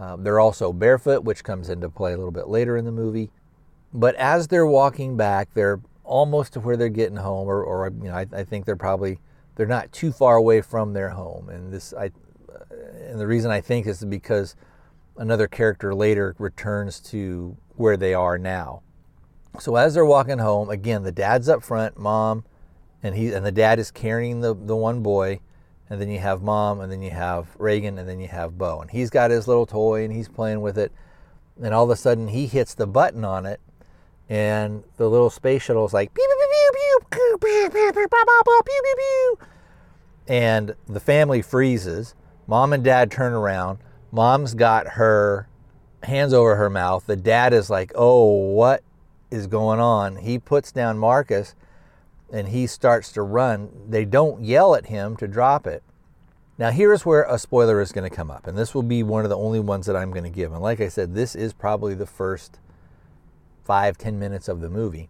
Um, 0.00 0.22
they're 0.22 0.40
also 0.40 0.72
barefoot, 0.72 1.24
which 1.24 1.44
comes 1.44 1.68
into 1.68 1.88
play 1.88 2.12
a 2.12 2.16
little 2.16 2.32
bit 2.32 2.48
later 2.48 2.76
in 2.76 2.84
the 2.84 2.92
movie. 2.92 3.30
But 3.92 4.14
as 4.16 4.48
they're 4.48 4.66
walking 4.66 5.16
back, 5.16 5.54
they're 5.54 5.80
almost 6.04 6.54
to 6.54 6.60
where 6.60 6.76
they're 6.76 6.88
getting 6.88 7.16
home, 7.16 7.48
or, 7.48 7.62
or 7.62 7.88
you 7.88 8.08
know, 8.08 8.14
I, 8.14 8.26
I 8.32 8.44
think 8.44 8.64
they're 8.64 8.76
probably 8.76 9.18
they're 9.56 9.66
not 9.66 9.92
too 9.92 10.12
far 10.12 10.36
away 10.36 10.60
from 10.60 10.92
their 10.92 11.10
home. 11.10 11.48
And 11.48 11.72
this, 11.72 11.92
I, 11.92 12.10
and 13.08 13.18
the 13.18 13.26
reason 13.26 13.50
I 13.50 13.60
think 13.60 13.86
is 13.86 14.04
because 14.04 14.54
another 15.16 15.48
character 15.48 15.94
later 15.94 16.34
returns 16.38 17.00
to 17.00 17.56
where 17.74 17.96
they 17.96 18.14
are 18.14 18.38
now. 18.38 18.82
So 19.58 19.76
as 19.76 19.94
they're 19.94 20.04
walking 20.04 20.38
home, 20.38 20.70
again, 20.70 21.02
the 21.02 21.12
dad's 21.12 21.48
up 21.48 21.62
front, 21.62 21.98
mom, 21.98 22.44
and 23.02 23.14
he 23.14 23.32
and 23.32 23.44
the 23.44 23.52
dad 23.52 23.78
is 23.78 23.90
carrying 23.90 24.40
the, 24.40 24.54
the 24.54 24.76
one 24.76 25.02
boy, 25.02 25.40
and 25.90 26.00
then 26.00 26.10
you 26.10 26.18
have 26.18 26.42
mom, 26.42 26.80
and 26.80 26.92
then 26.92 27.02
you 27.02 27.10
have 27.10 27.48
Regan, 27.58 27.98
and 27.98 28.08
then 28.08 28.20
you 28.20 28.28
have 28.28 28.58
Beau. 28.58 28.80
And 28.80 28.90
he's 28.90 29.10
got 29.10 29.30
his 29.30 29.48
little 29.48 29.66
toy 29.66 30.04
and 30.04 30.12
he's 30.12 30.28
playing 30.28 30.60
with 30.60 30.78
it. 30.78 30.92
And 31.60 31.74
all 31.74 31.84
of 31.84 31.90
a 31.90 31.96
sudden 31.96 32.28
he 32.28 32.46
hits 32.46 32.74
the 32.74 32.86
button 32.86 33.24
on 33.24 33.46
it, 33.46 33.60
and 34.28 34.84
the 34.96 35.08
little 35.08 35.30
space 35.30 35.62
shuttle 35.62 35.86
is 35.86 35.92
like 35.92 36.14
pew 36.14 36.24
pew 36.24 36.36
pew 36.38 37.08
pew 37.10 37.38
pew 37.38 37.70
pew 37.70 37.90
pew 37.92 37.92
pew 37.92 38.62
pew 38.64 38.94
pew 38.96 39.38
and 40.28 40.74
the 40.86 41.00
family 41.00 41.42
freezes. 41.42 42.14
Mom 42.46 42.72
and 42.72 42.84
dad 42.84 43.10
turn 43.10 43.32
around. 43.32 43.78
Mom's 44.12 44.54
got 44.54 44.86
her 44.88 45.48
hands 46.02 46.32
over 46.32 46.56
her 46.56 46.70
mouth. 46.70 47.06
The 47.06 47.16
dad 47.16 47.52
is 47.52 47.70
like, 47.70 47.92
"Oh, 47.94 48.52
what 48.52 48.82
is 49.30 49.46
going 49.46 49.80
on. 49.80 50.16
He 50.16 50.38
puts 50.38 50.72
down 50.72 50.98
Marcus 50.98 51.54
and 52.32 52.48
he 52.48 52.66
starts 52.66 53.12
to 53.12 53.22
run. 53.22 53.70
They 53.88 54.04
don't 54.04 54.42
yell 54.42 54.74
at 54.74 54.86
him 54.86 55.16
to 55.16 55.28
drop 55.28 55.66
it. 55.66 55.82
Now, 56.58 56.70
here's 56.70 57.06
where 57.06 57.22
a 57.22 57.38
spoiler 57.38 57.80
is 57.80 57.92
going 57.92 58.08
to 58.08 58.14
come 58.14 58.32
up, 58.32 58.48
and 58.48 58.58
this 58.58 58.74
will 58.74 58.82
be 58.82 59.04
one 59.04 59.24
of 59.24 59.30
the 59.30 59.36
only 59.36 59.60
ones 59.60 59.86
that 59.86 59.94
I'm 59.94 60.10
going 60.10 60.24
to 60.24 60.30
give. 60.30 60.52
And 60.52 60.60
like 60.60 60.80
I 60.80 60.88
said, 60.88 61.14
this 61.14 61.36
is 61.36 61.52
probably 61.52 61.94
the 61.94 62.04
first 62.04 62.58
five, 63.64 63.96
ten 63.96 64.18
minutes 64.18 64.48
of 64.48 64.60
the 64.60 64.68
movie. 64.68 65.08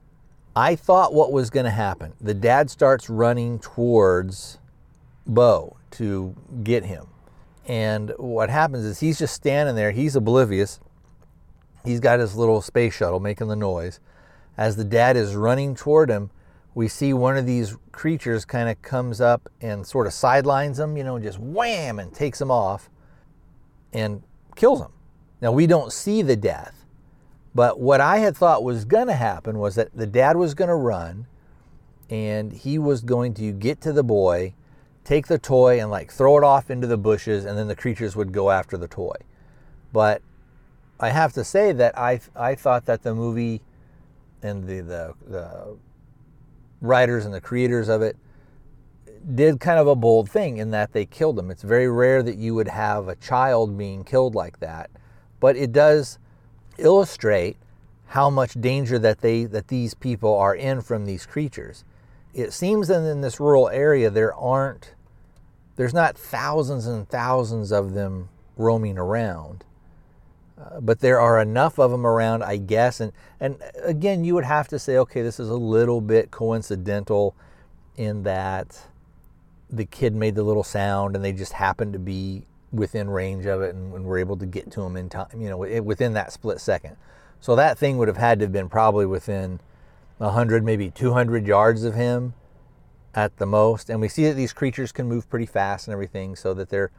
I 0.54 0.76
thought 0.76 1.14
what 1.14 1.32
was 1.32 1.48
going 1.48 1.64
to 1.64 1.70
happen. 1.70 2.12
The 2.20 2.34
dad 2.34 2.68
starts 2.68 3.08
running 3.08 3.60
towards 3.60 4.58
Beau 5.26 5.76
to 5.92 6.34
get 6.62 6.84
him. 6.84 7.06
And 7.66 8.12
what 8.18 8.50
happens 8.50 8.84
is 8.84 9.00
he's 9.00 9.18
just 9.18 9.34
standing 9.34 9.74
there, 9.74 9.92
he's 9.92 10.16
oblivious. 10.16 10.80
He's 11.88 12.00
got 12.00 12.20
his 12.20 12.36
little 12.36 12.60
space 12.60 12.94
shuttle 12.94 13.18
making 13.18 13.48
the 13.48 13.56
noise. 13.56 13.98
As 14.58 14.76
the 14.76 14.84
dad 14.84 15.16
is 15.16 15.34
running 15.34 15.74
toward 15.74 16.10
him, 16.10 16.30
we 16.74 16.86
see 16.86 17.14
one 17.14 17.38
of 17.38 17.46
these 17.46 17.78
creatures 17.92 18.44
kind 18.44 18.68
of 18.68 18.82
comes 18.82 19.22
up 19.22 19.48
and 19.62 19.86
sort 19.86 20.06
of 20.06 20.12
sidelines 20.12 20.78
him, 20.78 20.98
you 20.98 21.02
know, 21.02 21.18
just 21.18 21.38
wham 21.38 21.98
and 21.98 22.12
takes 22.12 22.42
him 22.42 22.50
off 22.50 22.90
and 23.94 24.22
kills 24.54 24.82
him. 24.82 24.92
Now, 25.40 25.50
we 25.50 25.66
don't 25.66 25.90
see 25.90 26.20
the 26.20 26.36
death, 26.36 26.84
but 27.54 27.80
what 27.80 28.02
I 28.02 28.18
had 28.18 28.36
thought 28.36 28.62
was 28.62 28.84
going 28.84 29.06
to 29.06 29.14
happen 29.14 29.58
was 29.58 29.74
that 29.76 29.96
the 29.96 30.06
dad 30.06 30.36
was 30.36 30.52
going 30.52 30.68
to 30.68 30.74
run 30.74 31.26
and 32.10 32.52
he 32.52 32.78
was 32.78 33.00
going 33.00 33.32
to 33.34 33.50
get 33.50 33.80
to 33.80 33.94
the 33.94 34.04
boy, 34.04 34.52
take 35.04 35.26
the 35.26 35.38
toy, 35.38 35.80
and 35.80 35.90
like 35.90 36.12
throw 36.12 36.36
it 36.36 36.44
off 36.44 36.70
into 36.70 36.86
the 36.86 36.98
bushes, 36.98 37.46
and 37.46 37.56
then 37.56 37.66
the 37.66 37.74
creatures 37.74 38.14
would 38.14 38.30
go 38.30 38.50
after 38.50 38.76
the 38.76 38.88
toy. 38.88 39.16
But 39.90 40.20
I 41.00 41.10
have 41.10 41.32
to 41.34 41.44
say 41.44 41.72
that 41.72 41.96
I 41.98 42.20
I 42.34 42.54
thought 42.54 42.86
that 42.86 43.02
the 43.02 43.14
movie 43.14 43.62
and 44.42 44.66
the, 44.66 44.80
the 44.80 45.14
the 45.26 45.76
writers 46.80 47.24
and 47.24 47.34
the 47.34 47.40
creators 47.40 47.88
of 47.88 48.02
it 48.02 48.16
did 49.34 49.60
kind 49.60 49.78
of 49.78 49.86
a 49.86 49.94
bold 49.94 50.30
thing 50.30 50.58
in 50.58 50.70
that 50.70 50.92
they 50.92 51.04
killed 51.04 51.38
him. 51.38 51.50
It's 51.50 51.62
very 51.62 51.90
rare 51.90 52.22
that 52.22 52.36
you 52.36 52.54
would 52.54 52.68
have 52.68 53.08
a 53.08 53.16
child 53.16 53.76
being 53.76 54.04
killed 54.04 54.34
like 54.34 54.60
that, 54.60 54.90
but 55.40 55.56
it 55.56 55.72
does 55.72 56.18
illustrate 56.78 57.56
how 58.06 58.30
much 58.30 58.54
danger 58.60 58.98
that 58.98 59.20
they 59.20 59.44
that 59.44 59.68
these 59.68 59.94
people 59.94 60.34
are 60.36 60.54
in 60.54 60.80
from 60.80 61.04
these 61.04 61.26
creatures. 61.26 61.84
It 62.34 62.52
seems 62.52 62.88
that 62.88 63.04
in 63.04 63.20
this 63.20 63.40
rural 63.40 63.68
area 63.68 64.10
there 64.10 64.34
aren't 64.34 64.94
there's 65.76 65.94
not 65.94 66.18
thousands 66.18 66.86
and 66.86 67.08
thousands 67.08 67.70
of 67.70 67.94
them 67.94 68.30
roaming 68.56 68.98
around. 68.98 69.64
Uh, 70.58 70.80
but 70.80 71.00
there 71.00 71.20
are 71.20 71.40
enough 71.40 71.78
of 71.78 71.90
them 71.90 72.06
around, 72.06 72.42
I 72.42 72.56
guess. 72.56 73.00
And, 73.00 73.12
and 73.38 73.58
again, 73.82 74.24
you 74.24 74.34
would 74.34 74.44
have 74.44 74.68
to 74.68 74.78
say, 74.78 74.96
okay, 74.98 75.22
this 75.22 75.38
is 75.38 75.48
a 75.48 75.54
little 75.54 76.00
bit 76.00 76.30
coincidental 76.30 77.34
in 77.96 78.22
that 78.24 78.88
the 79.70 79.84
kid 79.84 80.14
made 80.14 80.34
the 80.34 80.42
little 80.42 80.64
sound 80.64 81.14
and 81.14 81.24
they 81.24 81.32
just 81.32 81.52
happened 81.52 81.92
to 81.92 81.98
be 81.98 82.44
within 82.72 83.08
range 83.08 83.46
of 83.46 83.60
it 83.60 83.74
and, 83.74 83.92
and 83.94 84.04
were 84.04 84.18
able 84.18 84.36
to 84.36 84.46
get 84.46 84.70
to 84.72 84.82
him 84.82 84.96
in 84.96 85.08
time, 85.08 85.28
you 85.38 85.48
know, 85.48 85.56
within 85.56 86.14
that 86.14 86.32
split 86.32 86.60
second. 86.60 86.96
So 87.40 87.54
that 87.54 87.78
thing 87.78 87.98
would 87.98 88.08
have 88.08 88.16
had 88.16 88.40
to 88.40 88.46
have 88.46 88.52
been 88.52 88.68
probably 88.68 89.06
within 89.06 89.60
100, 90.18 90.64
maybe 90.64 90.90
200 90.90 91.46
yards 91.46 91.84
of 91.84 91.94
him 91.94 92.34
at 93.14 93.36
the 93.36 93.46
most. 93.46 93.90
And 93.90 94.00
we 94.00 94.08
see 94.08 94.24
that 94.24 94.34
these 94.34 94.52
creatures 94.52 94.90
can 94.90 95.06
move 95.06 95.30
pretty 95.30 95.46
fast 95.46 95.86
and 95.86 95.92
everything, 95.92 96.34
so 96.34 96.52
that 96.54 96.68
they're, 96.68 96.90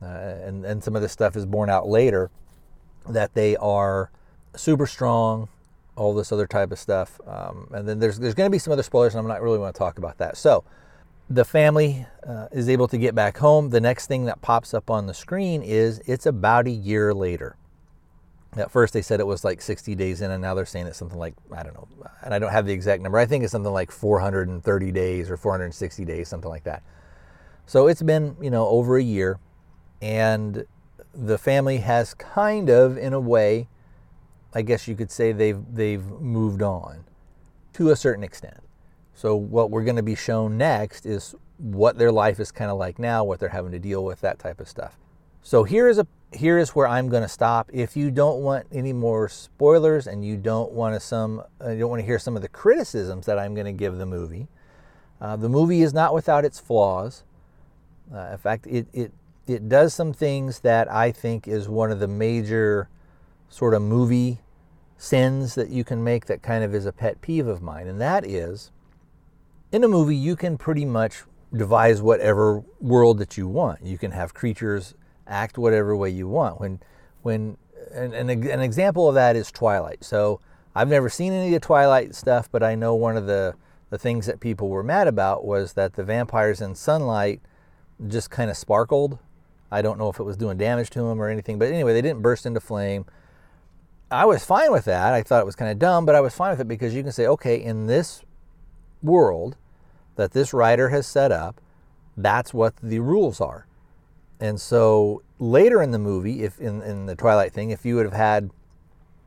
uh, 0.00 0.06
and, 0.06 0.64
and 0.64 0.82
some 0.82 0.96
of 0.96 1.02
this 1.02 1.12
stuff 1.12 1.36
is 1.36 1.44
borne 1.44 1.68
out 1.68 1.86
later 1.86 2.30
that 3.08 3.34
they 3.34 3.56
are 3.56 4.10
super 4.54 4.86
strong, 4.86 5.48
all 5.96 6.14
this 6.14 6.32
other 6.32 6.46
type 6.46 6.72
of 6.72 6.78
stuff. 6.78 7.20
Um, 7.26 7.68
and 7.72 7.88
then 7.88 7.98
there's 7.98 8.18
there's 8.18 8.34
going 8.34 8.50
to 8.50 8.54
be 8.54 8.58
some 8.58 8.72
other 8.72 8.82
spoilers, 8.82 9.14
and 9.14 9.20
I'm 9.20 9.28
not 9.28 9.42
really 9.42 9.58
want 9.58 9.74
to 9.74 9.78
talk 9.78 9.98
about 9.98 10.18
that. 10.18 10.36
So 10.36 10.64
the 11.28 11.44
family 11.44 12.06
uh, 12.26 12.48
is 12.52 12.68
able 12.68 12.88
to 12.88 12.98
get 12.98 13.14
back 13.14 13.38
home. 13.38 13.70
The 13.70 13.80
next 13.80 14.06
thing 14.06 14.26
that 14.26 14.42
pops 14.42 14.74
up 14.74 14.90
on 14.90 15.06
the 15.06 15.14
screen 15.14 15.62
is 15.62 16.00
it's 16.06 16.26
about 16.26 16.66
a 16.66 16.70
year 16.70 17.12
later. 17.12 17.56
At 18.56 18.70
first, 18.70 18.94
they 18.94 19.02
said 19.02 19.20
it 19.20 19.26
was 19.26 19.44
like 19.44 19.60
60 19.60 19.94
days 19.96 20.22
in, 20.22 20.30
and 20.30 20.40
now 20.40 20.54
they're 20.54 20.64
saying 20.64 20.86
it's 20.86 20.96
something 20.96 21.18
like, 21.18 21.34
I 21.52 21.62
don't 21.62 21.74
know, 21.74 21.88
and 22.22 22.32
I 22.32 22.38
don't 22.38 22.52
have 22.52 22.64
the 22.64 22.72
exact 22.72 23.02
number. 23.02 23.18
I 23.18 23.26
think 23.26 23.44
it's 23.44 23.52
something 23.52 23.72
like 23.72 23.90
430 23.90 24.92
days 24.92 25.30
or 25.30 25.36
460 25.36 26.04
days, 26.06 26.28
something 26.28 26.48
like 26.48 26.64
that. 26.64 26.82
So 27.66 27.88
it's 27.88 28.02
been, 28.02 28.36
you 28.40 28.50
know, 28.50 28.66
over 28.66 28.96
a 28.96 29.02
year, 29.02 29.40
and 30.00 30.64
the 31.16 31.38
family 31.38 31.78
has 31.78 32.14
kind 32.14 32.68
of, 32.68 32.98
in 32.98 33.12
a 33.12 33.20
way, 33.20 33.68
I 34.54 34.62
guess 34.62 34.88
you 34.88 34.94
could 34.94 35.10
say 35.10 35.32
they've 35.32 35.62
they've 35.72 36.04
moved 36.04 36.62
on 36.62 37.04
to 37.74 37.90
a 37.90 37.96
certain 37.96 38.24
extent. 38.24 38.60
So 39.14 39.34
what 39.34 39.70
we're 39.70 39.84
going 39.84 39.96
to 39.96 40.02
be 40.02 40.14
shown 40.14 40.58
next 40.58 41.06
is 41.06 41.34
what 41.58 41.98
their 41.98 42.12
life 42.12 42.38
is 42.38 42.52
kind 42.52 42.70
of 42.70 42.76
like 42.76 42.98
now, 42.98 43.24
what 43.24 43.40
they're 43.40 43.48
having 43.48 43.72
to 43.72 43.78
deal 43.78 44.04
with, 44.04 44.20
that 44.20 44.38
type 44.38 44.60
of 44.60 44.68
stuff. 44.68 44.98
So 45.42 45.64
here 45.64 45.88
is 45.88 45.98
a 45.98 46.06
here 46.32 46.58
is 46.58 46.70
where 46.70 46.88
I'm 46.88 47.08
going 47.08 47.22
to 47.22 47.28
stop. 47.28 47.70
If 47.72 47.96
you 47.96 48.10
don't 48.10 48.42
want 48.42 48.66
any 48.72 48.92
more 48.92 49.28
spoilers 49.28 50.06
and 50.06 50.24
you 50.24 50.36
don't 50.36 50.72
want 50.72 50.94
to 50.94 51.00
some 51.00 51.42
uh, 51.64 51.70
you 51.70 51.80
don't 51.80 51.90
want 51.90 52.00
to 52.00 52.06
hear 52.06 52.18
some 52.18 52.36
of 52.36 52.42
the 52.42 52.48
criticisms 52.48 53.26
that 53.26 53.38
I'm 53.38 53.54
going 53.54 53.66
to 53.66 53.72
give 53.72 53.96
the 53.96 54.06
movie, 54.06 54.48
uh, 55.20 55.36
the 55.36 55.48
movie 55.48 55.82
is 55.82 55.94
not 55.94 56.12
without 56.14 56.44
its 56.44 56.58
flaws. 56.58 57.24
Uh, 58.14 58.30
in 58.32 58.38
fact, 58.38 58.66
it 58.66 58.86
it 58.92 59.12
it 59.46 59.68
does 59.68 59.94
some 59.94 60.12
things 60.12 60.60
that 60.60 60.90
I 60.90 61.12
think 61.12 61.46
is 61.46 61.68
one 61.68 61.90
of 61.90 62.00
the 62.00 62.08
major 62.08 62.88
sort 63.48 63.74
of 63.74 63.82
movie 63.82 64.40
sins 64.98 65.54
that 65.54 65.68
you 65.68 65.84
can 65.84 66.02
make 66.02 66.26
that 66.26 66.42
kind 66.42 66.64
of 66.64 66.74
is 66.74 66.86
a 66.86 66.92
pet 66.92 67.20
peeve 67.20 67.46
of 67.46 67.62
mine, 67.62 67.86
and 67.86 68.00
that 68.00 68.26
is 68.26 68.70
in 69.72 69.84
a 69.84 69.88
movie 69.88 70.16
you 70.16 70.36
can 70.36 70.56
pretty 70.56 70.84
much 70.84 71.24
devise 71.54 72.02
whatever 72.02 72.62
world 72.80 73.18
that 73.18 73.36
you 73.36 73.46
want. 73.46 73.84
You 73.84 73.98
can 73.98 74.10
have 74.10 74.34
creatures 74.34 74.94
act 75.26 75.58
whatever 75.58 75.96
way 75.96 76.10
you 76.10 76.28
want. 76.28 76.60
When 76.60 76.80
when 77.22 77.56
an, 77.92 78.12
an, 78.14 78.30
an 78.30 78.60
example 78.60 79.08
of 79.08 79.14
that 79.14 79.36
is 79.36 79.50
Twilight. 79.50 80.04
So 80.04 80.40
I've 80.74 80.88
never 80.88 81.08
seen 81.08 81.32
any 81.32 81.46
of 81.46 81.52
the 81.52 81.60
Twilight 81.60 82.14
stuff, 82.14 82.50
but 82.50 82.62
I 82.62 82.74
know 82.74 82.94
one 82.94 83.16
of 83.16 83.26
the 83.26 83.54
the 83.88 83.98
things 83.98 84.26
that 84.26 84.40
people 84.40 84.68
were 84.68 84.82
mad 84.82 85.06
about 85.06 85.44
was 85.44 85.74
that 85.74 85.94
the 85.94 86.02
vampires 86.02 86.60
in 86.60 86.74
sunlight 86.74 87.40
just 88.08 88.30
kind 88.30 88.50
of 88.50 88.56
sparkled. 88.56 89.18
I 89.70 89.82
don't 89.82 89.98
know 89.98 90.08
if 90.08 90.18
it 90.18 90.24
was 90.24 90.36
doing 90.36 90.58
damage 90.58 90.90
to 90.90 91.00
them 91.00 91.20
or 91.20 91.28
anything, 91.28 91.58
but 91.58 91.68
anyway, 91.68 91.92
they 91.92 92.02
didn't 92.02 92.22
burst 92.22 92.46
into 92.46 92.60
flame. 92.60 93.04
I 94.10 94.24
was 94.24 94.44
fine 94.44 94.70
with 94.70 94.84
that. 94.84 95.12
I 95.12 95.22
thought 95.22 95.42
it 95.42 95.46
was 95.46 95.56
kind 95.56 95.70
of 95.70 95.78
dumb, 95.78 96.06
but 96.06 96.14
I 96.14 96.20
was 96.20 96.34
fine 96.34 96.50
with 96.50 96.60
it 96.60 96.68
because 96.68 96.94
you 96.94 97.02
can 97.02 97.12
say, 97.12 97.26
okay, 97.26 97.60
in 97.60 97.86
this 97.86 98.22
world 99.02 99.56
that 100.14 100.32
this 100.32 100.54
writer 100.54 100.90
has 100.90 101.06
set 101.06 101.32
up, 101.32 101.60
that's 102.16 102.54
what 102.54 102.76
the 102.82 103.00
rules 103.00 103.40
are. 103.40 103.66
And 104.38 104.60
so 104.60 105.22
later 105.38 105.82
in 105.82 105.90
the 105.90 105.98
movie, 105.98 106.44
if 106.44 106.60
in, 106.60 106.82
in 106.82 107.06
the 107.06 107.16
Twilight 107.16 107.52
thing, 107.52 107.70
if 107.70 107.84
you 107.84 107.96
would 107.96 108.06
have 108.06 108.14
had 108.14 108.50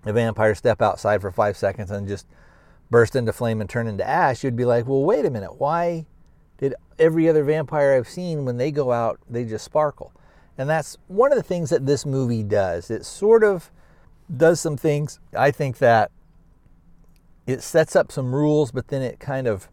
a 0.05 0.13
vampire 0.13 0.55
step 0.55 0.81
outside 0.81 1.21
for 1.21 1.31
five 1.31 1.57
seconds 1.57 1.91
and 1.91 2.07
just 2.07 2.25
burst 2.89 3.15
into 3.15 3.33
flame 3.33 3.59
and 3.59 3.69
turn 3.69 3.87
into 3.87 4.07
ash, 4.07 4.43
you'd 4.43 4.55
be 4.55 4.65
like, 4.65 4.87
well, 4.87 5.03
wait 5.03 5.25
a 5.25 5.29
minute, 5.29 5.59
why 5.59 6.05
did 6.57 6.73
every 6.97 7.27
other 7.27 7.43
vampire 7.43 7.93
I've 7.95 8.07
seen, 8.07 8.45
when 8.45 8.57
they 8.57 8.71
go 8.71 8.91
out, 8.91 9.19
they 9.29 9.45
just 9.45 9.65
sparkle? 9.65 10.13
And 10.59 10.69
that's 10.69 10.97
one 11.07 11.31
of 11.31 11.37
the 11.37 11.43
things 11.43 11.69
that 11.69 11.85
this 11.85 12.05
movie 12.05 12.43
does. 12.43 12.91
It 12.91 13.05
sort 13.05 13.45
of 13.45 13.71
does 14.35 14.59
some 14.59 14.75
things. 14.75 15.21
I 15.33 15.51
think 15.51 15.77
that 15.77 16.11
it 17.47 17.63
sets 17.63 17.95
up 17.95 18.11
some 18.11 18.35
rules, 18.35 18.71
but 18.71 18.89
then 18.89 19.01
it 19.01 19.21
kind 19.21 19.47
of 19.47 19.69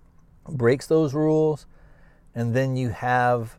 breaks 0.49 0.87
those 0.87 1.13
rules. 1.13 1.67
And 2.37 2.55
then 2.55 2.77
you 2.77 2.91
have 2.91 3.59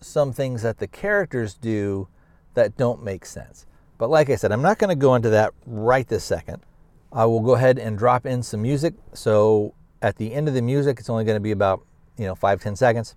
some 0.00 0.32
things 0.32 0.62
that 0.62 0.78
the 0.78 0.86
characters 0.86 1.54
do 1.54 2.06
that 2.54 2.76
don't 2.76 3.02
make 3.02 3.26
sense. 3.26 3.66
But 3.98 4.08
like 4.08 4.30
I 4.30 4.36
said, 4.36 4.52
I'm 4.52 4.62
not 4.62 4.78
going 4.78 4.90
to 4.90 4.94
go 4.94 5.16
into 5.16 5.30
that 5.30 5.52
right 5.66 6.06
this 6.06 6.22
second. 6.22 6.62
I 7.12 7.24
will 7.24 7.40
go 7.40 7.56
ahead 7.56 7.76
and 7.76 7.98
drop 7.98 8.24
in 8.24 8.40
some 8.44 8.62
music. 8.62 8.94
So 9.14 9.74
at 10.00 10.16
the 10.16 10.32
end 10.32 10.46
of 10.46 10.54
the 10.54 10.62
music, 10.62 11.00
it's 11.00 11.10
only 11.10 11.24
going 11.24 11.36
to 11.36 11.40
be 11.40 11.50
about, 11.50 11.84
you 12.16 12.26
know, 12.26 12.36
five 12.36 12.60
ten 12.60 12.76
seconds. 12.76 13.16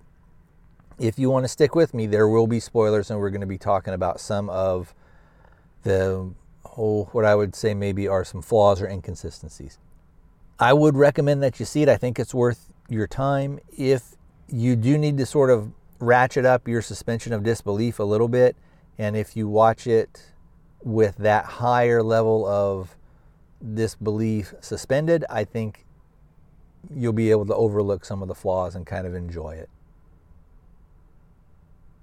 If 0.97 1.19
you 1.19 1.29
want 1.29 1.43
to 1.43 1.49
stick 1.49 1.75
with 1.75 1.93
me, 1.93 2.07
there 2.07 2.27
will 2.27 2.47
be 2.47 2.59
spoilers, 2.59 3.11
and 3.11 3.19
we're 3.19 3.29
going 3.29 3.41
to 3.41 3.47
be 3.47 3.57
talking 3.57 3.93
about 3.93 4.19
some 4.19 4.49
of 4.49 4.93
the 5.83 6.33
oh, 6.77 7.05
what 7.11 7.25
I 7.25 7.35
would 7.35 7.55
say 7.55 7.73
maybe 7.73 8.07
are 8.07 8.23
some 8.23 8.41
flaws 8.41 8.81
or 8.81 8.87
inconsistencies. 8.87 9.77
I 10.59 10.73
would 10.73 10.95
recommend 10.95 11.43
that 11.43 11.59
you 11.59 11.65
see 11.65 11.81
it. 11.81 11.89
I 11.89 11.97
think 11.97 12.19
it's 12.19 12.33
worth 12.33 12.71
your 12.89 13.07
time. 13.07 13.59
If 13.77 14.15
you 14.47 14.75
do 14.75 14.97
need 14.97 15.17
to 15.17 15.25
sort 15.25 15.49
of 15.49 15.71
ratchet 15.99 16.45
up 16.45 16.67
your 16.67 16.81
suspension 16.81 17.33
of 17.33 17.43
disbelief 17.43 17.99
a 17.99 18.03
little 18.03 18.27
bit, 18.27 18.55
and 18.97 19.17
if 19.17 19.35
you 19.35 19.47
watch 19.47 19.87
it 19.87 20.31
with 20.81 21.17
that 21.17 21.45
higher 21.45 22.01
level 22.01 22.45
of 22.45 22.95
disbelief 23.73 24.53
suspended, 24.61 25.25
I 25.29 25.43
think 25.43 25.85
you'll 26.93 27.13
be 27.13 27.31
able 27.31 27.45
to 27.47 27.55
overlook 27.55 28.05
some 28.05 28.21
of 28.21 28.27
the 28.27 28.35
flaws 28.35 28.75
and 28.75 28.85
kind 28.85 29.07
of 29.07 29.15
enjoy 29.15 29.55
it. 29.55 29.69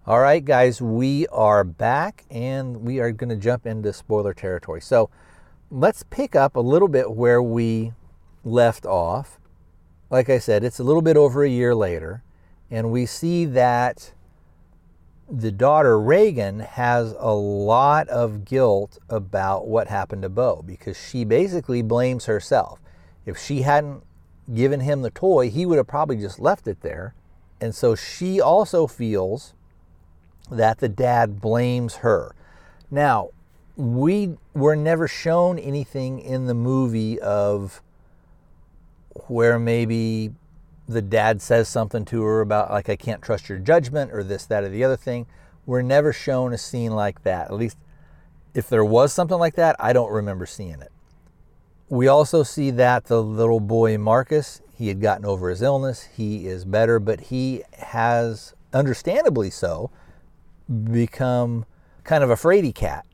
All 0.05 0.19
right, 0.19 0.45
guys, 0.45 0.83
we 0.83 1.29
are 1.29 1.63
back 1.63 2.25
and 2.29 2.79
we 2.79 2.99
are 2.99 3.13
going 3.13 3.31
to 3.31 3.37
jump 3.37 3.67
into 3.67 3.93
spoiler 3.93 4.35
territory. 4.35 4.81
So 4.81 5.11
let's 5.71 6.03
pick 6.03 6.35
up 6.35 6.57
a 6.57 6.61
little 6.61 6.89
bit 6.89 7.13
where 7.13 7.41
we 7.41 7.93
left 8.43 8.85
off. 8.85 9.39
Like 10.11 10.29
I 10.29 10.41
said, 10.41 10.65
it's 10.65 10.81
a 10.81 10.83
little 10.83 11.03
bit 11.03 11.17
over 11.17 11.45
a 11.45 11.49
year 11.49 11.73
later, 11.73 12.25
and 12.69 12.91
we 12.91 13.07
see 13.07 13.45
that 13.45 14.13
the 15.31 15.53
daughter 15.53 16.01
Regan, 16.01 16.59
has 16.59 17.15
a 17.17 17.33
lot 17.33 18.09
of 18.09 18.45
guilt 18.45 18.99
about 19.09 19.69
what 19.69 19.87
happened 19.87 20.23
to 20.23 20.29
Beau 20.29 20.65
because 20.67 20.99
she 20.99 21.25
basically 21.25 21.81
blames 21.81 22.25
herself. 22.25 22.81
If 23.25 23.39
she 23.39 23.63
hadn't 23.63 24.03
given 24.53 24.81
him 24.81 25.03
the 25.03 25.11
toy, 25.11 25.49
he 25.49 25.65
would 25.65 25.79
have 25.79 25.87
probably 25.87 26.17
just 26.17 26.41
left 26.41 26.67
it 26.67 26.81
there. 26.81 27.15
And 27.61 27.73
so 27.73 27.95
she 27.95 28.41
also 28.41 28.89
feels 28.89 29.55
that 30.51 30.79
the 30.79 30.89
dad 30.89 31.41
blames 31.41 31.97
her. 31.97 32.35
Now, 32.91 33.31
we 33.77 34.37
were 34.55 34.77
never 34.77 35.09
shown 35.09 35.59
anything 35.59 36.19
in 36.19 36.47
the 36.47 36.55
movie 36.55 37.19
of 37.21 37.81
where 39.29 39.59
maybe 39.59 40.33
the 40.89 41.03
dad 41.03 41.41
says 41.41 41.69
something 41.69 42.05
to 42.07 42.23
her 42.23 42.41
about, 42.41 42.71
like, 42.71 42.89
I 42.89 42.97
can't 42.97 43.23
trust 43.23 43.49
your 43.49 43.59
judgment 43.59 44.13
or 44.13 44.23
this, 44.23 44.45
that, 44.47 44.65
or 44.65 44.69
the 44.69 44.85
other 44.85 44.97
thing. 44.97 45.27
We're 45.65 45.83
never 45.83 46.13
shown 46.13 46.53
a 46.53 46.59
scene 46.59 46.93
like 46.93 47.23
that. 47.23 47.47
At 47.47 47.55
least 47.55 47.79
if 48.53 48.69
there 48.69 48.85
was 48.85 49.13
something 49.13 49.39
like 49.39 49.55
that, 49.55 49.77
I 49.79 49.93
don't 49.93 50.13
remember 50.13 50.45
seeing 50.45 50.81
it. 50.81 50.91
We 51.89 52.09
also 52.09 52.43
see 52.43 52.71
that 52.73 53.05
the 53.05 53.23
little 53.23 53.61
boy 53.61 53.97
Marcus, 53.97 54.61
he 54.75 54.89
had 54.89 55.01
gotten 55.01 55.25
over 55.25 55.51
his 55.51 55.63
illness. 55.63 56.09
He 56.15 56.47
is 56.47 56.65
better, 56.65 56.99
but 56.99 57.21
he 57.21 57.63
has, 57.79 58.55
understandably 58.73 59.51
so, 59.51 59.91
become 60.73 61.65
kind 62.05 62.25
of 62.25 62.31
a 62.31 62.37
fraidy 62.37 62.75
cat. 62.75 63.07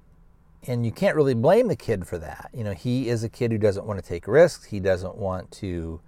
And 0.67 0.85
you 0.85 0.93
can't 0.93 1.17
really 1.17 1.35
blame 1.35 1.69
the 1.69 1.77
kid 1.77 2.07
for 2.07 2.19
that. 2.19 2.51
You 2.53 2.65
know, 2.65 2.75
he 2.75 3.09
is 3.09 3.25
a 3.25 3.29
kid 3.29 3.53
who 3.53 3.59
doesn't 3.59 3.87
want 3.87 4.03
to 4.03 4.07
take 4.07 4.27
risks. 4.27 4.67
He 4.67 4.81
doesn't 4.81 5.17
want 5.17 5.51
to 5.53 6.01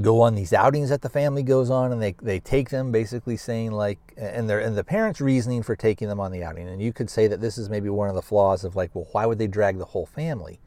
go 0.00 0.20
on 0.22 0.34
these 0.34 0.52
outings 0.52 0.88
that 0.88 1.02
the 1.02 1.08
family 1.08 1.42
goes 1.42 1.70
on 1.70 1.92
and 1.92 2.02
they, 2.02 2.12
they 2.20 2.40
take 2.40 2.70
them 2.70 2.90
basically 2.90 3.36
saying 3.36 3.70
like 3.70 3.98
and 4.16 4.50
they 4.50 4.64
and 4.64 4.76
the 4.76 4.82
parents 4.82 5.20
reasoning 5.20 5.62
for 5.62 5.76
taking 5.76 6.08
them 6.08 6.18
on 6.18 6.32
the 6.32 6.42
outing 6.42 6.68
and 6.68 6.82
you 6.82 6.92
could 6.92 7.08
say 7.08 7.28
that 7.28 7.40
this 7.40 7.56
is 7.56 7.70
maybe 7.70 7.88
one 7.88 8.08
of 8.08 8.16
the 8.16 8.22
flaws 8.22 8.64
of 8.64 8.74
like 8.74 8.92
well 8.92 9.06
why 9.12 9.24
would 9.24 9.38
they 9.38 9.46
drag 9.46 9.78
the 9.78 9.84
whole 9.84 10.06
family 10.06 10.58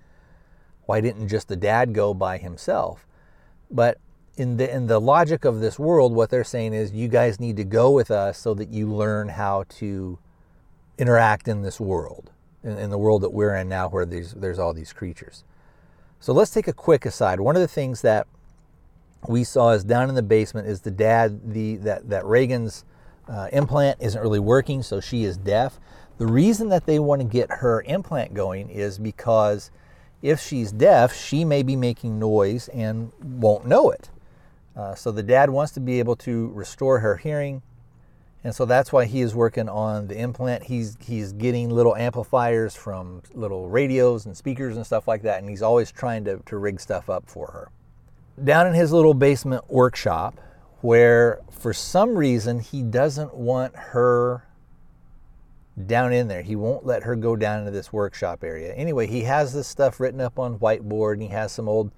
why 0.86 1.02
didn't 1.02 1.28
just 1.28 1.50
the 1.50 1.58
dad 1.58 1.94
go 1.94 2.14
by 2.14 2.38
himself 2.38 3.06
but 3.70 3.98
in 4.38 4.58
the 4.58 4.74
in 4.74 4.88
the 4.88 5.02
logic 5.02 5.46
of 5.46 5.60
this 5.60 5.78
world, 5.80 6.14
what 6.14 6.30
they're 6.30 6.44
saying 6.44 6.74
is 6.74 6.92
you 6.92 7.08
guys 7.08 7.40
need 7.40 7.58
to 7.58 7.64
go 7.64 7.92
with 7.92 8.12
us 8.12 8.38
so 8.38 8.54
that 8.54 8.70
you 8.70 8.88
learn 8.88 9.30
how 9.30 9.66
to 9.70 10.20
interact 10.98 11.48
in 11.48 11.64
this 11.64 11.80
world, 11.80 12.32
in, 12.64 12.78
in 12.78 12.90
the 12.92 12.98
world 12.98 13.24
that 13.24 13.34
we're 13.34 13.56
in 13.56 13.68
now, 13.68 13.90
where 13.90 14.06
there's 14.06 14.34
there's 14.34 14.60
all 14.60 14.74
these 14.74 14.94
creatures. 14.94 15.44
So 16.20 16.34
let's 16.34 16.52
take 16.52 16.68
a 16.68 16.74
quick 16.74 17.06
aside. 17.06 17.40
One 17.40 17.56
of 17.56 17.62
the 17.62 17.68
things 17.68 18.02
that 18.02 18.28
we 19.28 19.44
saw 19.44 19.72
is 19.72 19.84
down 19.84 20.08
in 20.08 20.16
the 20.16 20.24
basement 20.24 20.68
is 20.68 20.82
the 20.82 20.92
dad 20.92 21.54
the 21.54 21.78
that 21.78 22.08
that 22.10 22.26
Regan's 22.26 22.86
uh, 23.28 23.50
implant 23.52 23.98
isn't 24.00 24.22
really 24.22 24.40
working, 24.40 24.84
so 24.84 25.02
she 25.02 25.24
is 25.24 25.36
deaf. 25.36 25.80
The 26.20 26.28
reason 26.28 26.70
that 26.70 26.86
they 26.86 27.00
want 27.00 27.22
to 27.22 27.28
get 27.28 27.50
her 27.50 27.82
implant 27.84 28.34
going 28.34 28.70
is 28.70 29.00
because 29.00 29.72
if 30.22 30.40
she's 30.40 30.72
deaf, 30.72 31.14
she 31.16 31.44
may 31.44 31.64
be 31.64 31.76
making 31.76 32.20
noise 32.20 32.68
and 32.70 33.12
won't 33.22 33.66
know 33.66 33.90
it. 33.90 34.10
Uh, 34.78 34.94
so 34.94 35.12
the 35.12 35.24
dad 35.24 35.50
wants 35.50 35.74
to 35.74 35.80
be 35.80 35.98
able 35.98 36.16
to 36.16 36.50
restore 36.54 37.00
her 37.00 37.18
hearing. 37.18 37.64
And 38.44 38.54
so 38.54 38.66
that's 38.66 38.94
why 38.94 39.06
he 39.06 39.22
is 39.22 39.34
working 39.34 39.68
on 39.68 40.08
the 40.08 40.18
implant. 40.18 40.64
He's 40.64 40.96
he's 41.02 41.34
getting 41.34 41.70
little 41.70 41.96
amplifiers 41.96 42.76
from 42.76 43.24
little 43.34 43.68
radios 43.68 44.28
and 44.28 44.38
speakers 44.38 44.78
and 44.78 44.86
stuff 44.86 45.08
like 45.08 45.24
that, 45.24 45.40
and 45.40 45.50
he's 45.50 45.64
always 45.64 45.92
trying 45.92 46.24
to, 46.26 46.38
to 46.46 46.58
rig 46.58 46.80
stuff 46.80 47.10
up 47.10 47.28
for 47.28 47.48
her. 47.48 47.72
Down 48.42 48.68
in 48.68 48.74
his 48.74 48.94
little 48.94 49.16
basement 49.16 49.70
workshop, 49.70 50.40
where 50.82 51.42
for 51.50 51.74
some 51.74 52.16
reason 52.16 52.60
he 52.60 52.84
doesn't 52.84 53.34
want 53.34 53.76
her 53.76 54.46
down 55.86 56.14
in 56.14 56.28
there. 56.28 56.44
He 56.44 56.56
won't 56.56 56.86
let 56.86 57.04
her 57.04 57.16
go 57.16 57.36
down 57.36 57.60
into 57.60 57.72
this 57.72 57.92
workshop 57.92 58.44
area. 58.44 58.74
Anyway, 58.74 59.08
he 59.08 59.24
has 59.24 59.54
this 59.54 59.68
stuff 59.68 60.00
written 60.00 60.22
up 60.22 60.40
on 60.40 60.60
whiteboard 60.60 61.14
and 61.14 61.24
he 61.24 61.30
has 61.30 61.52
some 61.52 61.68
old 61.68 61.92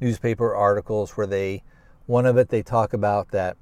newspaper 0.00 0.54
articles 0.54 1.12
where 1.12 1.26
they 1.26 1.62
one 2.06 2.26
of 2.26 2.36
it 2.36 2.48
they 2.48 2.62
talk 2.62 2.92
about 2.92 3.30
that 3.30 3.56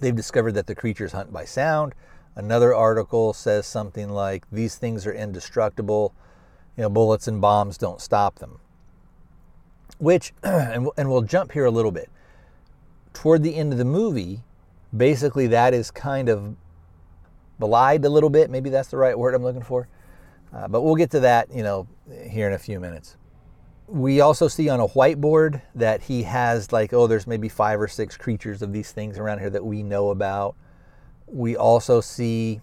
they've 0.00 0.14
discovered 0.14 0.52
that 0.52 0.66
the 0.66 0.74
creatures 0.74 1.12
hunt 1.12 1.32
by 1.32 1.44
sound. 1.44 1.94
Another 2.34 2.74
article 2.74 3.32
says 3.32 3.66
something 3.66 4.10
like 4.10 4.44
these 4.52 4.76
things 4.76 5.06
are 5.06 5.12
indestructible. 5.12 6.14
You 6.76 6.82
know, 6.82 6.90
bullets 6.90 7.26
and 7.26 7.40
bombs 7.40 7.78
don't 7.78 8.00
stop 8.00 8.38
them. 8.38 8.58
Which 9.98 10.34
and 10.42 10.88
and 10.96 11.10
we'll 11.10 11.22
jump 11.22 11.52
here 11.52 11.64
a 11.64 11.70
little 11.70 11.92
bit. 11.92 12.10
Toward 13.14 13.42
the 13.42 13.56
end 13.56 13.72
of 13.72 13.78
the 13.78 13.84
movie, 13.86 14.42
basically 14.94 15.46
that 15.46 15.72
is 15.72 15.90
kind 15.90 16.28
of 16.28 16.56
belied 17.58 18.04
a 18.04 18.10
little 18.10 18.30
bit. 18.30 18.50
Maybe 18.50 18.68
that's 18.68 18.88
the 18.88 18.98
right 18.98 19.18
word 19.18 19.34
I'm 19.34 19.42
looking 19.42 19.62
for. 19.62 19.88
Uh, 20.52 20.68
but 20.68 20.82
we'll 20.82 20.94
get 20.94 21.10
to 21.10 21.20
that, 21.20 21.50
you 21.52 21.62
know, 21.62 21.86
here 22.28 22.46
in 22.46 22.52
a 22.52 22.58
few 22.58 22.78
minutes. 22.78 23.16
We 23.88 24.20
also 24.20 24.48
see 24.48 24.68
on 24.68 24.80
a 24.80 24.88
whiteboard 24.88 25.62
that 25.74 26.02
he 26.02 26.24
has 26.24 26.72
like, 26.72 26.92
oh, 26.92 27.06
there's 27.06 27.26
maybe 27.26 27.48
five 27.48 27.80
or 27.80 27.88
six 27.88 28.16
creatures 28.16 28.62
of 28.62 28.72
these 28.72 28.92
things 28.92 29.18
around 29.18 29.38
here 29.38 29.50
that 29.50 29.64
we 29.64 29.82
know 29.82 30.10
about. 30.10 30.56
We 31.26 31.56
also 31.56 32.00
see, 32.00 32.60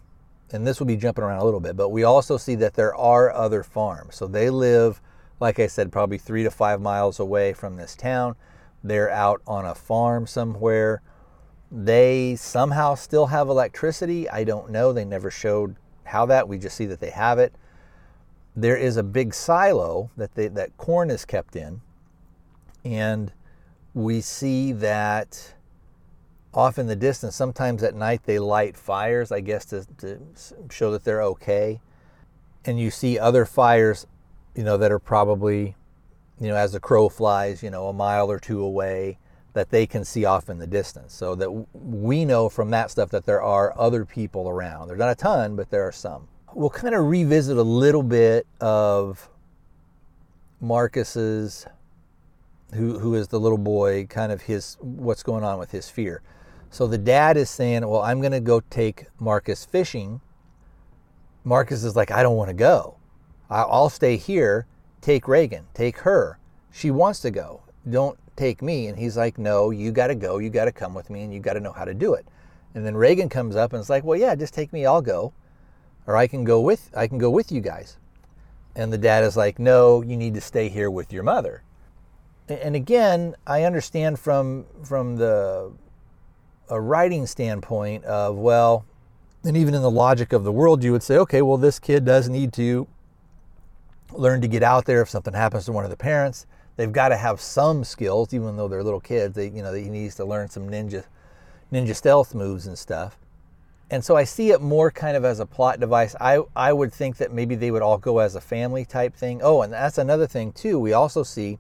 and 0.52 0.68
this 0.68 0.80
will 0.80 0.88
be 0.88 0.98
jumping 0.98 1.24
around 1.24 1.40
a 1.40 1.46
little 1.46 1.60
bit, 1.60 1.78
but 1.78 1.90
we 1.90 2.04
also 2.04 2.38
see 2.38 2.56
that 2.56 2.74
there 2.74 2.96
are 2.96 3.32
other 3.32 3.64
farms. 3.64 4.16
So 4.16 4.28
they 4.28 4.50
live, 4.50 5.02
like 5.40 5.60
I 5.60 5.68
said, 5.68 5.92
probably 5.92 6.18
three 6.18 6.44
to 6.44 6.52
five 6.52 6.82
miles 6.82 7.20
away 7.20 7.54
from 7.54 7.78
this 7.78 7.96
town. 7.96 8.36
They're 8.84 9.10
out 9.10 9.42
on 9.48 9.66
a 9.66 9.76
farm 9.76 10.28
somewhere 10.28 11.02
they 11.76 12.36
somehow 12.36 12.94
still 12.94 13.26
have 13.28 13.50
electricity. 13.50 14.30
I 14.30 14.44
don't 14.44 14.70
know. 14.70 14.94
They 14.94 15.06
never 15.06 15.32
showed 15.32 15.76
how 16.04 16.28
that. 16.28 16.48
We 16.48 16.60
just 16.60 16.78
see 16.78 16.86
that 16.86 17.00
they 17.00 17.10
have 17.10 17.40
it. 17.40 17.56
There 18.56 18.78
is 18.78 18.98
a 18.98 19.04
big 19.04 19.34
silo 19.34 20.12
that 20.16 20.36
they, 20.36 20.48
that 20.50 20.78
corn 20.78 21.10
is 21.10 21.26
kept 21.26 21.56
in, 21.56 21.82
and 22.86 23.32
we 23.94 24.22
see 24.22 24.72
that 24.74 25.56
off 26.54 26.78
in 26.78 26.88
the 26.88 26.96
distance. 26.96 27.36
Sometimes 27.36 27.84
at 27.84 27.96
night 27.96 28.24
they 28.26 28.40
light 28.40 28.78
fires, 28.78 29.32
I 29.32 29.40
guess, 29.40 29.66
to, 29.66 29.86
to 29.98 30.20
show 30.70 30.92
that 30.92 31.04
they're 31.04 31.24
okay. 31.24 31.82
And 32.66 32.80
you 32.80 32.92
see 32.92 33.20
other 33.20 33.46
fires, 33.46 34.08
you 34.56 34.64
know, 34.64 34.78
that 34.78 34.92
are 34.92 35.00
probably, 35.00 35.76
you 36.40 36.48
know, 36.48 36.56
as 36.56 36.72
the 36.72 36.80
crow 36.80 37.10
flies, 37.10 37.64
you 37.64 37.70
know, 37.70 37.88
a 37.88 37.94
mile 37.94 38.30
or 38.30 38.40
two 38.40 38.62
away 38.62 39.18
that 39.54 39.70
they 39.70 39.86
can 39.86 40.04
see 40.04 40.26
off 40.26 40.50
in 40.50 40.58
the 40.58 40.68
distance. 40.68 41.14
So 41.14 41.36
that 41.36 41.52
we 41.74 42.26
know 42.26 42.50
from 42.50 42.70
that 42.72 42.92
stuff 42.92 43.10
that 43.10 43.26
there 43.26 43.42
are 43.42 43.78
other 43.78 44.06
people 44.06 44.50
around. 44.50 44.88
There's 44.88 45.00
not 45.00 45.10
a 45.10 45.16
ton, 45.16 45.56
but 45.56 45.70
there 45.70 45.88
are 45.88 45.92
some. 45.92 46.28
We'll 46.56 46.70
kind 46.70 46.94
of 46.94 47.06
revisit 47.06 47.58
a 47.58 47.64
little 47.64 48.04
bit 48.04 48.46
of 48.62 49.30
Marcus's, 50.62 51.66
who, 52.74 53.00
who 53.00 53.16
is 53.16 53.28
the 53.28 53.40
little 53.40 53.58
boy, 53.58 54.06
kind 54.06 54.32
of 54.32 54.44
his, 54.44 54.78
what's 54.80 55.24
going 55.24 55.44
on 55.44 55.58
with 55.58 55.72
his 55.72 55.90
fear. 55.90 56.22
So 56.70 56.88
the 56.88 56.98
dad 56.98 57.38
is 57.38 57.50
saying, 57.50 57.88
Well, 57.88 58.02
I'm 58.02 58.20
going 58.20 58.32
to 58.32 58.40
go 58.40 58.60
take 58.70 59.06
Marcus 59.20 59.66
fishing. 59.66 60.22
Marcus 61.44 61.84
is 61.84 61.96
like, 61.96 62.12
I 62.12 62.24
don't 62.24 62.36
want 62.36 62.50
to 62.50 62.56
go. 62.56 62.98
I'll 63.50 63.90
stay 63.90 64.18
here. 64.18 64.66
Take 65.02 65.28
Regan. 65.28 65.66
Take 65.74 66.00
her. 66.00 66.40
She 66.72 66.90
wants 66.90 67.20
to 67.22 67.32
go. 67.32 67.62
Don't 67.90 68.18
take 68.36 68.62
me. 68.62 68.88
And 68.88 68.98
he's 68.98 69.18
like, 69.18 69.38
no, 69.38 69.70
you 69.70 69.92
got 69.92 70.08
to 70.08 70.16
go. 70.16 70.40
You 70.40 70.50
got 70.50 70.66
to 70.66 70.72
come 70.72 70.94
with 70.94 71.10
me 71.10 71.22
and 71.24 71.34
you 71.34 71.40
got 71.40 71.54
to 71.54 71.60
know 71.60 71.74
how 71.74 71.86
to 71.86 71.94
do 71.94 72.14
it. 72.14 72.26
And 72.74 72.86
then 72.86 72.96
Regan 72.96 73.30
comes 73.30 73.56
up 73.56 73.74
and 73.74 73.80
it's 73.80 73.90
like, 73.90 74.04
well, 74.04 74.18
yeah, 74.18 74.34
just 74.34 74.54
take 74.54 74.74
me. 74.74 74.86
I'll 74.86 75.02
go. 75.02 75.34
Or 76.06 76.18
I 76.18 76.28
can 76.28 76.44
go 76.44 76.60
with, 76.60 76.90
I 76.96 77.08
can 77.08 77.18
go 77.18 77.30
with 77.30 77.52
you 77.52 77.62
guys. 77.62 77.98
And 78.76 78.92
the 78.92 78.98
dad 78.98 79.24
is 79.24 79.38
like, 79.38 79.60
no, 79.60 80.02
you 80.02 80.18
need 80.18 80.34
to 80.34 80.42
stay 80.42 80.70
here 80.70 80.90
with 80.90 81.14
your 81.14 81.24
mother. 81.24 81.64
And 82.50 82.76
again, 82.76 83.36
I 83.48 83.64
understand 83.64 84.20
from, 84.20 84.66
from 84.84 85.16
the, 85.16 85.72
a 86.70 86.82
writing 86.82 87.26
standpoint 87.26 88.04
of, 88.04 88.36
well, 88.36 88.86
and 89.46 89.56
even 89.56 89.74
in 89.74 89.82
the 89.82 89.92
logic 89.92 90.34
of 90.34 90.44
the 90.44 90.52
world, 90.52 90.84
you 90.84 90.92
would 90.92 91.04
say, 91.04 91.18
okay, 91.18 91.42
well, 91.42 91.58
this 91.58 91.80
kid 91.80 92.06
does 92.06 92.28
need 92.28 92.52
to 92.54 92.88
learn 94.12 94.42
to 94.42 94.48
get 94.48 94.64
out 94.64 94.86
there 94.86 95.02
if 95.02 95.10
something 95.10 95.34
happens 95.34 95.66
to 95.66 95.72
one 95.72 95.84
of 95.84 95.90
the 95.90 95.98
parents 95.98 96.46
they've 96.76 96.92
got 96.92 97.10
to 97.10 97.18
have 97.18 97.40
some 97.40 97.84
skills, 97.84 98.34
even 98.34 98.56
though 98.58 98.68
they're 98.68 98.84
little 98.84 99.00
kids. 99.00 99.36
They, 99.36 99.50
you 99.50 99.62
know, 99.62 99.74
he 99.74 99.90
needs 99.90 100.16
to 100.16 100.26
learn 100.26 100.50
some 100.50 100.70
ninja, 100.70 101.04
ninja 101.72 101.96
stealth 101.96 102.34
moves 102.34 102.68
and 102.68 102.78
stuff. 102.78 103.18
And 103.94 104.04
so 104.04 104.16
I 104.16 104.24
see 104.24 104.50
it 104.50 104.60
more 104.60 104.90
kind 104.90 105.16
of 105.16 105.24
as 105.24 105.40
a 105.40 105.46
plot 105.46 105.80
device. 105.80 106.16
I, 106.20 106.40
I 106.56 106.74
would 106.74 106.92
think 106.92 107.18
that 107.18 107.32
maybe 107.32 107.54
they 107.54 107.70
would 107.70 107.84
all 107.84 108.00
go 108.00 108.18
as 108.18 108.34
a 108.34 108.42
family 108.42 108.86
type 108.86 109.16
thing. 109.16 109.40
Oh, 109.44 109.62
and 109.62 109.72
that's 109.72 110.00
another 110.00 110.26
thing 110.26 110.52
too. 110.52 110.80
We 110.80 110.94
also 110.94 111.22
see 111.22 111.60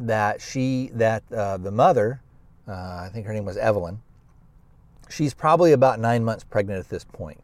that 0.00 0.40
she, 0.40 0.90
that 0.94 1.22
uh, 1.32 1.58
the 1.58 1.70
mother, 1.70 2.20
uh, 2.66 2.72
I 2.72 3.10
think 3.12 3.26
her 3.26 3.32
name 3.32 3.44
was 3.44 3.56
Evelyn, 3.56 4.02
she's 5.08 5.34
probably 5.34 5.70
about 5.70 6.00
nine 6.00 6.24
months 6.24 6.42
pregnant 6.42 6.80
at 6.80 6.88
this 6.88 7.04
point. 7.04 7.40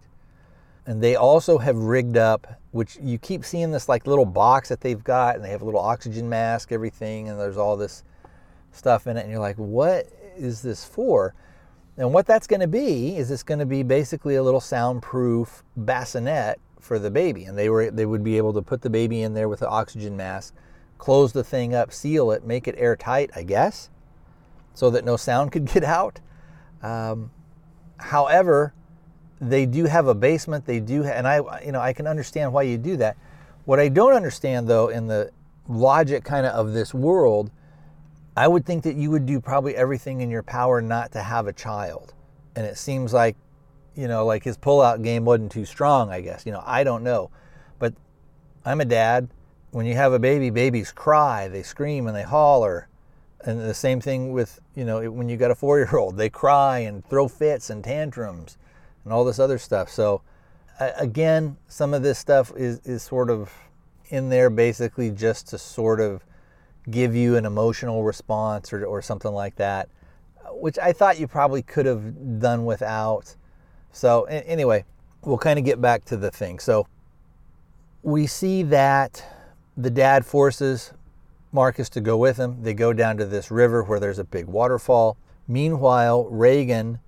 And 0.84 1.00
they 1.00 1.14
also 1.14 1.58
have 1.58 1.76
rigged 1.76 2.16
up, 2.16 2.60
which 2.72 2.98
you 3.00 3.18
keep 3.18 3.44
seeing 3.44 3.70
this 3.70 3.88
like 3.88 4.04
little 4.08 4.26
box 4.26 4.68
that 4.70 4.80
they've 4.80 5.04
got, 5.04 5.36
and 5.36 5.44
they 5.44 5.50
have 5.50 5.62
a 5.62 5.64
little 5.64 5.78
oxygen 5.78 6.28
mask, 6.28 6.72
everything, 6.72 7.28
and 7.28 7.38
there's 7.38 7.56
all 7.56 7.76
this 7.76 8.02
stuff 8.72 9.06
in 9.06 9.16
it. 9.16 9.20
And 9.20 9.30
you're 9.30 9.38
like, 9.38 9.58
what 9.58 10.08
is 10.36 10.60
this 10.60 10.84
for? 10.84 11.36
And 11.98 12.14
what 12.14 12.26
that's 12.26 12.46
going 12.46 12.60
to 12.60 12.68
be 12.68 13.16
is 13.16 13.32
it's 13.32 13.42
going 13.42 13.58
to 13.58 13.66
be 13.66 13.82
basically 13.82 14.36
a 14.36 14.42
little 14.42 14.60
soundproof 14.60 15.64
bassinet 15.76 16.60
for 16.78 17.00
the 17.00 17.10
baby. 17.10 17.44
And 17.44 17.58
they 17.58 17.68
were 17.68 17.90
they 17.90 18.06
would 18.06 18.22
be 18.22 18.36
able 18.36 18.52
to 18.52 18.62
put 18.62 18.82
the 18.82 18.90
baby 18.90 19.22
in 19.22 19.34
there 19.34 19.48
with 19.48 19.60
the 19.60 19.68
oxygen 19.68 20.16
mask, 20.16 20.54
close 20.98 21.32
the 21.32 21.42
thing 21.42 21.74
up, 21.74 21.92
seal 21.92 22.30
it, 22.30 22.46
make 22.46 22.68
it 22.68 22.76
airtight, 22.78 23.30
I 23.34 23.42
guess, 23.42 23.90
so 24.74 24.90
that 24.90 25.04
no 25.04 25.16
sound 25.16 25.50
could 25.52 25.66
get 25.66 25.82
out. 25.82 26.20
Um, 26.82 27.32
however, 27.98 28.74
they 29.40 29.66
do 29.66 29.84
have 29.86 30.06
a 30.06 30.14
basement. 30.14 30.66
They 30.66 30.78
do, 30.78 31.02
and 31.02 31.26
I, 31.26 31.64
you 31.64 31.72
know, 31.72 31.80
I 31.80 31.92
can 31.92 32.06
understand 32.06 32.52
why 32.52 32.62
you 32.62 32.78
do 32.78 32.96
that. 32.98 33.16
What 33.64 33.80
I 33.80 33.88
don't 33.88 34.12
understand, 34.12 34.68
though, 34.68 34.88
in 34.88 35.08
the 35.08 35.32
logic 35.68 36.24
kind 36.24 36.46
of 36.46 36.54
of 36.54 36.72
this 36.74 36.94
world, 36.94 37.50
I 38.38 38.46
would 38.46 38.64
think 38.64 38.84
that 38.84 38.94
you 38.94 39.10
would 39.10 39.26
do 39.26 39.40
probably 39.40 39.74
everything 39.74 40.20
in 40.20 40.30
your 40.30 40.44
power 40.44 40.80
not 40.80 41.10
to 41.12 41.22
have 41.22 41.48
a 41.48 41.52
child. 41.52 42.14
And 42.54 42.64
it 42.64 42.78
seems 42.78 43.12
like, 43.12 43.36
you 43.96 44.06
know, 44.06 44.24
like 44.24 44.44
his 44.44 44.56
pullout 44.56 45.02
game 45.02 45.24
wasn't 45.24 45.50
too 45.50 45.64
strong. 45.64 46.10
I 46.10 46.20
guess, 46.20 46.46
you 46.46 46.52
know, 46.52 46.62
I 46.64 46.84
don't 46.84 47.02
know, 47.02 47.32
but 47.80 47.94
I'm 48.64 48.80
a 48.80 48.84
dad. 48.84 49.28
When 49.72 49.86
you 49.86 49.94
have 49.94 50.12
a 50.12 50.20
baby, 50.20 50.50
babies 50.50 50.92
cry, 50.92 51.48
they 51.48 51.64
scream 51.64 52.06
and 52.06 52.14
they 52.14 52.22
holler. 52.22 52.86
And 53.44 53.60
the 53.60 53.74
same 53.74 54.00
thing 54.00 54.30
with, 54.30 54.60
you 54.76 54.84
know, 54.84 55.10
when 55.10 55.28
you 55.28 55.36
got 55.36 55.50
a 55.50 55.56
four 55.56 55.78
year 55.78 55.96
old, 55.96 56.16
they 56.16 56.30
cry 56.30 56.78
and 56.78 57.04
throw 57.08 57.26
fits 57.26 57.70
and 57.70 57.82
tantrums 57.82 58.56
and 59.02 59.12
all 59.12 59.24
this 59.24 59.40
other 59.40 59.58
stuff. 59.58 59.90
So 59.90 60.22
again, 60.78 61.56
some 61.66 61.92
of 61.92 62.04
this 62.04 62.20
stuff 62.20 62.52
is, 62.56 62.78
is 62.84 63.02
sort 63.02 63.30
of 63.30 63.52
in 64.10 64.28
there 64.28 64.48
basically 64.48 65.10
just 65.10 65.48
to 65.48 65.58
sort 65.58 66.00
of 66.00 66.24
give 66.90 67.14
you 67.14 67.36
an 67.36 67.44
emotional 67.44 68.02
response 68.02 68.72
or, 68.72 68.84
or 68.84 69.02
something 69.02 69.32
like 69.32 69.56
that, 69.56 69.88
which 70.50 70.78
I 70.78 70.92
thought 70.92 71.18
you 71.18 71.26
probably 71.26 71.62
could 71.62 71.86
have 71.86 72.40
done 72.40 72.64
without. 72.64 73.34
So 73.92 74.24
anyway, 74.24 74.84
we'll 75.22 75.38
kind 75.38 75.58
of 75.58 75.64
get 75.64 75.80
back 75.80 76.04
to 76.06 76.16
the 76.16 76.30
thing. 76.30 76.58
So 76.58 76.86
we 78.02 78.26
see 78.26 78.62
that 78.64 79.24
the 79.76 79.90
dad 79.90 80.24
forces 80.24 80.92
Marcus 81.52 81.88
to 81.90 82.00
go 82.00 82.16
with 82.16 82.36
him. 82.36 82.62
They 82.62 82.74
go 82.74 82.92
down 82.92 83.16
to 83.18 83.24
this 83.24 83.50
river 83.50 83.82
where 83.82 84.00
there's 84.00 84.18
a 84.18 84.24
big 84.24 84.46
waterfall. 84.46 85.16
Meanwhile, 85.46 86.26
Regan 86.26 86.98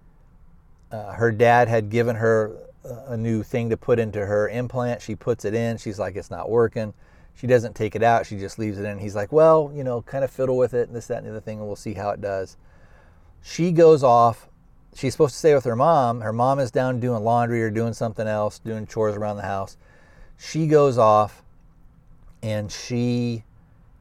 uh, 0.90 1.12
her 1.12 1.30
dad 1.30 1.68
had 1.68 1.88
given 1.88 2.16
her 2.16 2.56
a 3.06 3.16
new 3.16 3.42
thing 3.42 3.70
to 3.70 3.76
put 3.76 3.98
into 3.98 4.24
her 4.24 4.48
implant. 4.48 5.02
She 5.02 5.14
puts 5.14 5.44
it 5.44 5.54
in. 5.54 5.76
She's 5.76 5.98
like, 5.98 6.16
it's 6.16 6.30
not 6.30 6.50
working. 6.50 6.94
She 7.40 7.46
doesn't 7.46 7.74
take 7.74 7.96
it 7.96 8.02
out. 8.02 8.26
She 8.26 8.36
just 8.36 8.58
leaves 8.58 8.78
it 8.78 8.84
in. 8.84 8.98
He's 8.98 9.16
like, 9.16 9.32
well, 9.32 9.72
you 9.74 9.82
know, 9.82 10.02
kind 10.02 10.24
of 10.24 10.30
fiddle 10.30 10.58
with 10.58 10.74
it 10.74 10.88
and 10.88 10.94
this, 10.94 11.06
that, 11.06 11.18
and 11.18 11.26
the 11.26 11.30
other 11.30 11.40
thing, 11.40 11.56
and 11.56 11.66
we'll 11.66 11.74
see 11.74 11.94
how 11.94 12.10
it 12.10 12.20
does. 12.20 12.58
She 13.40 13.72
goes 13.72 14.04
off. 14.04 14.50
She's 14.94 15.14
supposed 15.14 15.32
to 15.32 15.38
stay 15.38 15.54
with 15.54 15.64
her 15.64 15.74
mom. 15.74 16.20
Her 16.20 16.34
mom 16.34 16.58
is 16.58 16.70
down 16.70 17.00
doing 17.00 17.24
laundry 17.24 17.62
or 17.62 17.70
doing 17.70 17.94
something 17.94 18.26
else, 18.26 18.58
doing 18.58 18.86
chores 18.86 19.16
around 19.16 19.36
the 19.36 19.44
house. 19.44 19.78
She 20.36 20.66
goes 20.66 20.98
off 20.98 21.42
and 22.42 22.70
she 22.70 23.44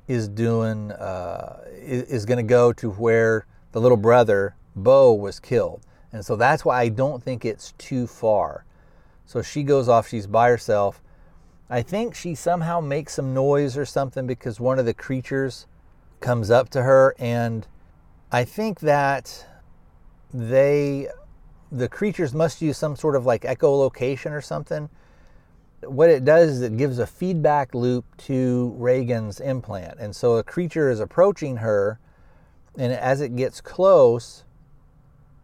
is 0.09 0.27
doing, 0.27 0.91
uh, 0.91 1.63
is, 1.77 2.03
is 2.09 2.25
going 2.25 2.39
to 2.39 2.43
go 2.43 2.73
to 2.73 2.91
where 2.91 3.45
the 3.71 3.79
little 3.79 3.95
brother, 3.95 4.55
Beau, 4.75 5.13
was 5.13 5.39
killed 5.39 5.85
And 6.11 6.25
so 6.25 6.35
that's 6.35 6.65
why 6.65 6.81
I 6.81 6.89
don't 6.89 7.23
think 7.23 7.45
it's 7.45 7.71
too 7.77 8.05
far. 8.05 8.65
So 9.25 9.41
she 9.41 9.63
goes 9.63 9.87
off, 9.87 10.09
she's 10.09 10.27
by 10.27 10.49
herself. 10.49 11.01
I 11.69 11.81
think 11.83 12.15
she 12.15 12.33
somehow 12.33 12.79
makes 12.79 13.13
some 13.13 13.33
noise 13.33 13.77
or 13.77 13.85
something 13.85 14.25
because 14.25 14.59
one 14.59 14.79
of 14.79 14.85
the 14.85 14.93
creatures 14.93 15.67
comes 16.19 16.49
up 16.49 16.69
to 16.69 16.81
her. 16.81 17.15
And 17.19 17.67
I 18.31 18.43
think 18.43 18.79
that 18.79 19.45
they, 20.33 21.09
the 21.71 21.87
creatures 21.87 22.33
must 22.33 22.61
use 22.61 22.77
some 22.77 22.95
sort 22.95 23.15
of 23.15 23.25
like 23.25 23.43
echolocation 23.43 24.31
or 24.31 24.41
something. 24.41 24.89
What 25.83 26.09
it 26.09 26.25
does 26.25 26.49
is 26.49 26.61
it 26.61 26.75
gives 26.75 26.99
a 26.99 27.07
feedback 27.07 27.73
loop 27.73 28.05
to 28.17 28.73
Regan's 28.77 29.39
implant. 29.39 29.99
And 29.99 30.15
so 30.15 30.37
a 30.37 30.43
creature 30.43 30.89
is 30.89 30.99
approaching 30.99 31.57
her, 31.57 31.99
and 32.77 32.91
as 32.91 33.21
it 33.21 33.35
gets 33.35 33.61
close, 33.61 34.43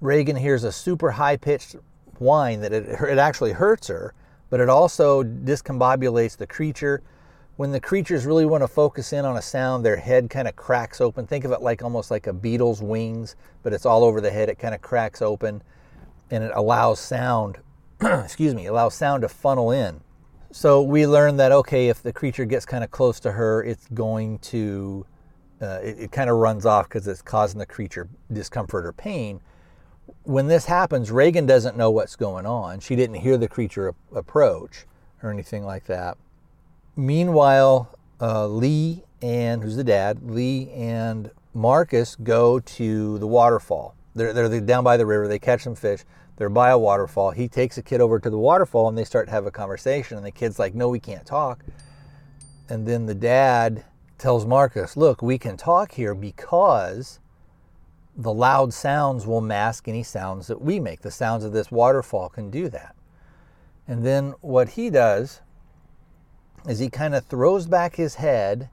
Regan 0.01 0.35
hears 0.35 0.63
a 0.63 0.71
super 0.71 1.11
high 1.11 1.37
pitched 1.37 1.77
whine 2.17 2.61
that 2.61 2.73
it, 2.73 2.85
it 3.01 3.17
actually 3.17 3.53
hurts 3.53 3.87
her, 3.87 4.13
but 4.49 4.59
it 4.59 4.69
also 4.69 5.23
discombobulates 5.23 6.37
the 6.37 6.47
creature. 6.47 7.01
When 7.57 7.71
the 7.71 7.79
creatures 7.79 8.25
really 8.25 8.45
want 8.45 8.63
to 8.63 8.67
focus 8.67 9.13
in 9.13 9.25
on 9.25 9.37
a 9.37 9.41
sound, 9.41 9.85
their 9.85 9.95
head 9.95 10.29
kind 10.29 10.47
of 10.47 10.55
cracks 10.55 10.99
open. 10.99 11.25
Think 11.25 11.45
of 11.45 11.51
it 11.51 11.61
like 11.61 11.81
almost 11.81 12.11
like 12.11 12.27
a 12.27 12.33
beetle's 12.33 12.81
wings, 12.81 13.35
but 13.63 13.73
it's 13.73 13.85
all 13.85 14.03
over 14.03 14.19
the 14.19 14.31
head. 14.31 14.49
It 14.49 14.59
kind 14.59 14.75
of 14.75 14.81
cracks 14.81 15.21
open 15.21 15.63
and 16.29 16.43
it 16.43 16.51
allows 16.53 16.99
sound, 16.99 17.59
excuse 18.01 18.53
me, 18.53 18.65
allows 18.65 18.93
sound 18.93 19.21
to 19.21 19.29
funnel 19.29 19.71
in. 19.71 20.01
So 20.51 20.81
we 20.81 21.05
learn 21.07 21.37
that, 21.37 21.51
okay, 21.51 21.89
if 21.89 22.01
the 22.01 22.13
creature 22.13 22.45
gets 22.45 22.65
kind 22.65 22.83
of 22.83 22.91
close 22.91 23.19
to 23.21 23.31
her, 23.31 23.63
it's 23.63 23.87
going 23.93 24.39
to, 24.39 25.05
uh, 25.61 25.79
it, 25.83 25.99
it 25.99 26.11
kind 26.11 26.29
of 26.29 26.37
runs 26.37 26.65
off 26.65 26.87
because 26.87 27.07
it's 27.07 27.21
causing 27.21 27.59
the 27.59 27.65
creature 27.65 28.07
discomfort 28.31 28.85
or 28.85 28.93
pain 28.93 29.41
when 30.23 30.47
this 30.47 30.65
happens, 30.65 31.11
Regan 31.11 31.45
doesn't 31.45 31.77
know 31.77 31.91
what's 31.91 32.15
going 32.15 32.45
on. 32.45 32.79
She 32.79 32.95
didn't 32.95 33.17
hear 33.17 33.37
the 33.37 33.47
creature 33.47 33.93
approach 34.13 34.85
or 35.21 35.31
anything 35.31 35.63
like 35.63 35.85
that. 35.85 36.17
Meanwhile, 36.95 37.89
uh, 38.21 38.47
Lee 38.47 39.03
and 39.21 39.63
who's 39.63 39.75
the 39.75 39.83
dad, 39.83 40.19
Lee 40.23 40.69
and 40.71 41.31
Marcus 41.53 42.15
go 42.15 42.59
to 42.59 43.17
the 43.19 43.27
waterfall. 43.27 43.95
They're, 44.15 44.33
they're 44.33 44.61
down 44.61 44.83
by 44.83 44.97
the 44.97 45.05
river. 45.05 45.27
They 45.27 45.39
catch 45.39 45.63
some 45.63 45.75
fish. 45.75 46.03
They're 46.37 46.49
by 46.49 46.69
a 46.69 46.77
waterfall. 46.77 47.31
He 47.31 47.47
takes 47.47 47.77
a 47.77 47.81
kid 47.81 48.01
over 48.01 48.19
to 48.19 48.29
the 48.29 48.37
waterfall 48.37 48.89
and 48.89 48.97
they 48.97 49.05
start 49.05 49.27
to 49.27 49.31
have 49.31 49.45
a 49.45 49.51
conversation. 49.51 50.17
And 50.17 50.25
the 50.25 50.31
kid's 50.31 50.59
like, 50.59 50.75
No, 50.75 50.89
we 50.89 50.99
can't 50.99 51.25
talk. 51.25 51.63
And 52.69 52.87
then 52.87 53.05
the 53.05 53.15
dad 53.15 53.85
tells 54.17 54.45
Marcus, 54.45 54.97
Look, 54.97 55.21
we 55.21 55.37
can 55.37 55.55
talk 55.55 55.93
here 55.93 56.15
because 56.15 57.19
the 58.15 58.33
loud 58.33 58.73
sounds 58.73 59.27
will 59.27 59.41
mask 59.41 59.87
any 59.87 60.03
sounds 60.03 60.47
that 60.47 60.61
we 60.61 60.79
make. 60.79 61.01
The 61.01 61.11
sounds 61.11 61.43
of 61.43 61.51
this 61.51 61.69
waterfall 61.69 62.29
can 62.29 62.49
do 62.49 62.69
that. 62.69 62.95
And 63.87 64.05
then 64.05 64.33
what 64.41 64.69
he 64.69 64.89
does 64.89 65.41
is 66.67 66.79
he 66.79 66.89
kind 66.89 67.13
of 67.13 67.25
throws 67.25 67.67
back 67.67 67.95
his 67.95 68.15
head 68.15 68.69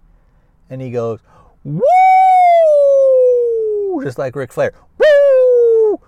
and 0.70 0.80
he 0.80 0.90
goes, 0.90 1.20
Woo! 1.64 1.82
Just 4.02 4.16
like 4.18 4.34
Ric 4.34 4.52
Flair. 4.52 4.72
Woo! 4.98 6.00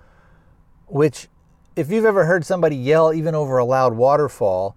Which, 0.86 1.28
if 1.76 1.90
you've 1.90 2.04
ever 2.04 2.24
heard 2.24 2.46
somebody 2.46 2.76
yell 2.76 3.12
even 3.12 3.34
over 3.34 3.58
a 3.58 3.64
loud 3.64 3.94
waterfall, 3.94 4.76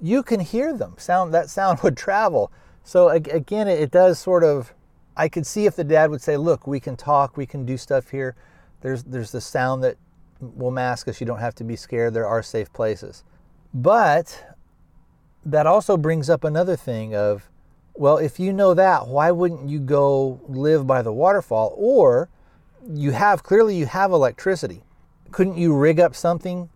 you 0.00 0.22
can 0.22 0.40
hear 0.40 0.72
them. 0.72 0.94
Sound 0.98 1.32
that 1.34 1.48
sound 1.48 1.80
would 1.82 1.96
travel. 1.96 2.52
So 2.84 3.08
again, 3.08 3.66
it 3.66 3.90
does 3.90 4.18
sort 4.18 4.44
of 4.44 4.74
I 5.16 5.28
could 5.28 5.46
see 5.46 5.66
if 5.66 5.76
the 5.76 5.84
dad 5.84 6.10
would 6.10 6.22
say, 6.22 6.36
"Look, 6.36 6.66
we 6.66 6.80
can 6.80 6.96
talk, 6.96 7.36
we 7.36 7.46
can 7.46 7.64
do 7.64 7.76
stuff 7.76 8.10
here. 8.10 8.34
There's 8.80 9.04
there's 9.04 9.30
the 9.30 9.40
sound 9.40 9.84
that 9.84 9.96
will 10.40 10.70
mask 10.70 11.08
us. 11.08 11.20
You 11.20 11.26
don't 11.26 11.38
have 11.38 11.54
to 11.56 11.64
be 11.64 11.76
scared. 11.76 12.14
There 12.14 12.26
are 12.26 12.42
safe 12.42 12.72
places." 12.72 13.24
But 13.72 14.44
that 15.44 15.66
also 15.66 15.96
brings 15.96 16.30
up 16.30 16.44
another 16.44 16.76
thing 16.76 17.14
of, 17.14 17.50
well, 17.94 18.16
if 18.16 18.40
you 18.40 18.52
know 18.52 18.74
that, 18.74 19.06
why 19.06 19.30
wouldn't 19.30 19.68
you 19.68 19.78
go 19.78 20.40
live 20.48 20.86
by 20.86 21.02
the 21.02 21.12
waterfall? 21.12 21.74
Or 21.76 22.28
you 22.88 23.12
have 23.12 23.42
clearly 23.42 23.76
you 23.76 23.86
have 23.86 24.10
electricity. 24.10 24.82
Couldn't 25.30 25.58
you 25.58 25.76
rig 25.76 26.00
up 26.00 26.14
something 26.14 26.70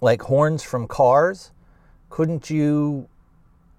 like 0.00 0.22
horns 0.22 0.62
from 0.62 0.86
cars? 0.86 1.52
Couldn't 2.08 2.50
you 2.50 3.08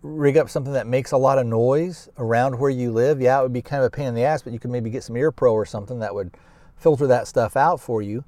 rig 0.01 0.37
up 0.37 0.49
something 0.49 0.73
that 0.73 0.87
makes 0.87 1.11
a 1.11 1.17
lot 1.17 1.37
of 1.37 1.45
noise 1.45 2.09
around 2.17 2.57
where 2.57 2.69
you 2.69 2.91
live, 2.91 3.21
yeah, 3.21 3.39
it 3.39 3.43
would 3.43 3.53
be 3.53 3.61
kind 3.61 3.83
of 3.83 3.87
a 3.87 3.95
pain 3.95 4.07
in 4.07 4.15
the 4.15 4.23
ass, 4.23 4.41
but 4.41 4.53
you 4.53 4.59
could 4.59 4.71
maybe 4.71 4.89
get 4.89 5.03
some 5.03 5.15
ear 5.15 5.31
pro 5.31 5.53
or 5.53 5.65
something 5.65 5.99
that 5.99 6.13
would 6.15 6.31
filter 6.75 7.07
that 7.07 7.27
stuff 7.27 7.55
out 7.55 7.79
for 7.79 8.01
you. 8.01 8.23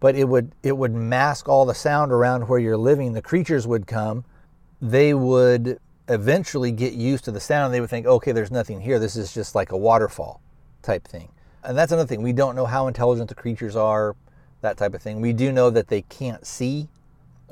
But 0.00 0.14
it 0.14 0.28
would 0.28 0.54
it 0.62 0.76
would 0.76 0.92
mask 0.92 1.48
all 1.48 1.66
the 1.66 1.74
sound 1.74 2.12
around 2.12 2.48
where 2.48 2.60
you're 2.60 2.76
living. 2.76 3.14
The 3.14 3.22
creatures 3.22 3.66
would 3.66 3.86
come. 3.86 4.24
They 4.80 5.12
would 5.12 5.80
eventually 6.08 6.70
get 6.70 6.92
used 6.92 7.24
to 7.24 7.32
the 7.32 7.40
sound. 7.40 7.74
They 7.74 7.80
would 7.80 7.90
think, 7.90 8.06
okay, 8.06 8.30
there's 8.30 8.52
nothing 8.52 8.80
here. 8.80 9.00
This 9.00 9.16
is 9.16 9.34
just 9.34 9.54
like 9.54 9.72
a 9.72 9.76
waterfall 9.76 10.40
type 10.82 11.06
thing. 11.06 11.30
And 11.64 11.76
that's 11.76 11.90
another 11.90 12.06
thing. 12.06 12.22
We 12.22 12.32
don't 12.32 12.54
know 12.54 12.66
how 12.66 12.86
intelligent 12.86 13.28
the 13.28 13.34
creatures 13.34 13.74
are, 13.74 14.14
that 14.60 14.76
type 14.76 14.94
of 14.94 15.02
thing. 15.02 15.20
We 15.20 15.32
do 15.32 15.50
know 15.50 15.70
that 15.70 15.88
they 15.88 16.02
can't 16.02 16.46
see 16.46 16.88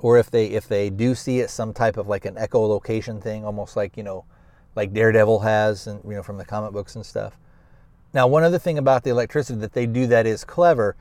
or 0.06 0.18
if 0.18 0.30
they 0.30 0.46
if 0.46 0.68
they 0.68 0.88
do 0.88 1.16
see 1.16 1.40
it, 1.40 1.50
some 1.50 1.74
type 1.74 1.96
of 1.96 2.06
like 2.06 2.26
an 2.26 2.36
echolocation 2.36 3.20
thing, 3.20 3.44
almost 3.44 3.74
like 3.74 3.96
you 3.96 4.04
know, 4.04 4.24
like 4.76 4.92
Daredevil 4.92 5.40
has, 5.40 5.88
and 5.88 6.00
you 6.04 6.12
know 6.12 6.22
from 6.22 6.38
the 6.38 6.44
comic 6.44 6.70
books 6.70 6.94
and 6.94 7.04
stuff. 7.04 7.36
Now, 8.14 8.28
one 8.28 8.44
other 8.44 8.60
thing 8.60 8.78
about 8.78 9.02
the 9.02 9.10
electricity 9.10 9.58
that 9.58 9.72
they 9.72 9.84
do 9.84 10.06
that 10.06 10.24
is 10.24 10.44
clever, 10.44 10.94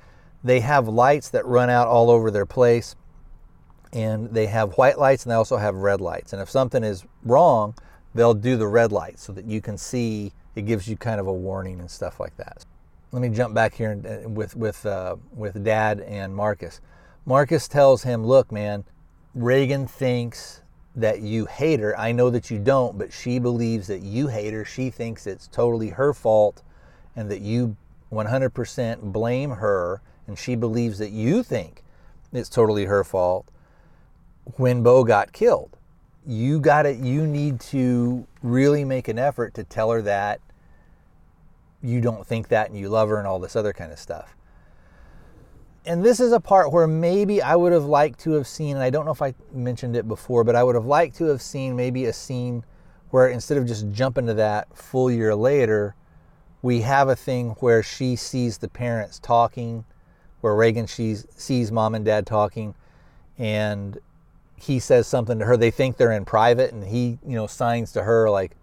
they 0.43 0.59
have 0.61 0.87
lights 0.87 1.29
that 1.29 1.45
run 1.45 1.69
out 1.69 1.87
all 1.87 2.09
over 2.09 2.31
their 2.31 2.47
place, 2.47 2.95
and 3.93 4.33
they 4.33 4.47
have 4.47 4.73
white 4.73 4.97
lights 4.97 5.23
and 5.23 5.29
they 5.29 5.35
also 5.35 5.57
have 5.57 5.75
red 5.75 6.01
lights. 6.01 6.33
And 6.33 6.41
if 6.41 6.49
something 6.49 6.83
is 6.83 7.05
wrong, 7.23 7.75
they'll 8.15 8.33
do 8.33 8.57
the 8.57 8.67
red 8.67 8.91
light 8.91 9.19
so 9.19 9.33
that 9.33 9.45
you 9.45 9.61
can 9.61 9.77
see. 9.77 10.33
It 10.55 10.65
gives 10.65 10.87
you 10.87 10.97
kind 10.97 11.19
of 11.19 11.27
a 11.27 11.33
warning 11.33 11.79
and 11.79 11.91
stuff 11.91 12.19
like 12.19 12.35
that. 12.37 12.65
Let 13.11 13.21
me 13.21 13.29
jump 13.29 13.53
back 13.53 13.75
here 13.75 13.95
with 14.25 14.55
with 14.55 14.83
uh, 14.83 15.17
with 15.31 15.63
Dad 15.63 15.99
and 15.99 16.35
Marcus. 16.35 16.81
Marcus 17.27 17.67
tells 17.67 18.01
him, 18.01 18.25
Look, 18.25 18.51
man, 18.51 18.83
Regan 19.35 19.85
thinks 19.85 20.61
that 20.95 21.21
you 21.21 21.45
hate 21.45 21.81
her. 21.81 21.97
I 21.99 22.13
know 22.13 22.29
that 22.29 22.49
you 22.49 22.57
don't, 22.57 22.97
but 22.97 23.11
she 23.11 23.37
believes 23.37 23.87
that 23.87 24.01
you 24.01 24.27
hate 24.27 24.53
her. 24.53 24.63
She 24.63 24.89
thinks 24.89 25.27
it's 25.27 25.47
totally 25.47 25.89
her 25.89 26.13
fault 26.13 26.63
and 27.17 27.29
that 27.29 27.41
you 27.41 27.75
100% 28.13 29.01
blame 29.01 29.51
her. 29.51 30.01
And 30.25 30.39
she 30.39 30.55
believes 30.55 30.97
that 30.99 31.11
you 31.11 31.43
think 31.43 31.83
it's 32.31 32.49
totally 32.49 32.85
her 32.85 33.03
fault 33.03 33.45
when 34.55 34.83
Beau 34.83 35.03
got 35.03 35.33
killed. 35.33 35.77
You 36.25 36.59
got 36.59 36.85
it. 36.85 36.97
You 36.97 37.27
need 37.27 37.59
to 37.61 38.25
really 38.41 38.85
make 38.85 39.09
an 39.09 39.19
effort 39.19 39.53
to 39.55 39.65
tell 39.65 39.91
her 39.91 40.01
that 40.03 40.39
you 41.83 41.99
don't 41.99 42.25
think 42.25 42.47
that 42.47 42.69
and 42.69 42.79
you 42.79 42.89
love 42.89 43.09
her 43.09 43.17
and 43.17 43.27
all 43.27 43.39
this 43.39 43.55
other 43.55 43.73
kind 43.73 43.91
of 43.91 43.99
stuff 43.99 44.34
and 45.85 46.03
this 46.03 46.19
is 46.19 46.31
a 46.31 46.39
part 46.39 46.71
where 46.71 46.87
maybe 46.87 47.41
I 47.41 47.55
would 47.55 47.71
have 47.71 47.85
liked 47.85 48.19
to 48.21 48.31
have 48.31 48.47
seen, 48.47 48.75
and 48.75 48.83
I 48.83 48.89
don't 48.89 49.05
know 49.05 49.11
if 49.11 49.21
I 49.21 49.33
mentioned 49.53 49.95
it 49.95 50.07
before, 50.07 50.43
but 50.43 50.55
I 50.55 50.63
would 50.63 50.75
have 50.75 50.85
liked 50.85 51.15
to 51.17 51.25
have 51.25 51.41
seen 51.41 51.75
maybe 51.75 52.05
a 52.05 52.13
scene 52.13 52.63
where 53.11 53.27
instead 53.27 53.57
of 53.57 53.65
just 53.65 53.91
jumping 53.91 54.25
to 54.27 54.33
that 54.33 54.75
full 54.75 55.11
year 55.11 55.35
later, 55.35 55.95
we 56.61 56.81
have 56.81 57.07
a 57.07 57.15
thing 57.15 57.51
where 57.59 57.83
she 57.83 58.15
sees 58.15 58.57
the 58.57 58.67
parents 58.67 59.19
talking, 59.19 59.85
where 60.41 60.55
Regan 60.55 60.87
sees, 60.87 61.27
sees 61.35 61.71
mom 61.71 61.95
and 61.95 62.03
dad 62.03 62.25
talking, 62.25 62.75
and 63.37 63.99
he 64.55 64.79
says 64.79 65.07
something 65.07 65.39
to 65.39 65.45
her. 65.45 65.57
They 65.57 65.71
think 65.71 65.97
they're 65.97 66.11
in 66.11 66.25
private, 66.25 66.73
and 66.73 66.83
he, 66.83 67.19
you 67.25 67.35
know, 67.35 67.47
signs 67.47 67.91
to 67.93 68.03
her 68.03 68.29
like, 68.29 68.55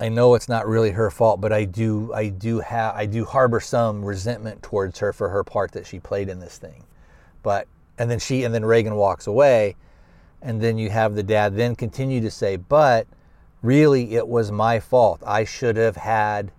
I 0.00 0.08
know 0.08 0.34
it's 0.34 0.48
not 0.48 0.66
really 0.66 0.90
her 0.90 1.10
fault, 1.10 1.40
but 1.40 1.52
I 1.52 1.64
do 1.64 2.12
I 2.12 2.28
do 2.28 2.60
have 2.60 2.96
I 2.96 3.06
do 3.06 3.24
harbor 3.24 3.60
some 3.60 4.04
resentment 4.04 4.62
towards 4.62 4.98
her 4.98 5.12
for 5.12 5.28
her 5.28 5.44
part 5.44 5.72
that 5.72 5.86
she 5.86 6.00
played 6.00 6.28
in 6.28 6.40
this 6.40 6.58
thing. 6.58 6.84
But 7.42 7.68
and 7.96 8.10
then 8.10 8.18
she 8.18 8.42
and 8.42 8.52
then 8.52 8.64
Regan 8.64 8.96
walks 8.96 9.26
away 9.26 9.76
and 10.42 10.60
then 10.60 10.78
you 10.78 10.90
have 10.90 11.14
the 11.14 11.22
dad 11.22 11.56
then 11.56 11.76
continue 11.76 12.20
to 12.20 12.30
say, 12.30 12.56
"But 12.56 13.06
really 13.62 14.14
it 14.14 14.26
was 14.26 14.50
my 14.50 14.80
fault. 14.80 15.22
I 15.24 15.44
should 15.44 15.76
have 15.76 15.96
had 15.96 16.50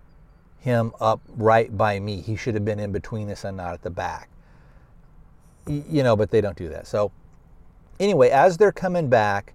him 0.58 0.92
up 0.98 1.20
right 1.36 1.76
by 1.76 2.00
me. 2.00 2.22
He 2.22 2.36
should 2.36 2.54
have 2.54 2.64
been 2.64 2.80
in 2.80 2.90
between 2.90 3.30
us 3.30 3.44
and 3.44 3.56
not 3.56 3.74
at 3.74 3.82
the 3.82 3.90
back." 3.90 4.30
You 5.66 6.02
know, 6.02 6.16
but 6.16 6.30
they 6.30 6.40
don't 6.40 6.56
do 6.56 6.70
that. 6.70 6.86
So 6.86 7.12
anyway, 8.00 8.30
as 8.30 8.56
they're 8.56 8.72
coming 8.72 9.08
back, 9.10 9.52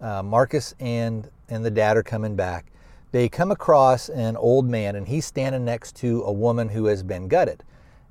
uh, 0.00 0.24
Marcus 0.24 0.74
and 0.80 1.30
and 1.48 1.64
the 1.64 1.70
dad 1.70 1.96
are 1.96 2.02
coming 2.02 2.34
back 2.34 2.71
they 3.12 3.28
come 3.28 3.50
across 3.50 4.08
an 4.08 4.36
old 4.36 4.68
man 4.68 4.96
and 4.96 5.06
he's 5.06 5.26
standing 5.26 5.64
next 5.64 5.94
to 5.96 6.22
a 6.22 6.32
woman 6.32 6.70
who 6.70 6.86
has 6.86 7.02
been 7.02 7.28
gutted. 7.28 7.62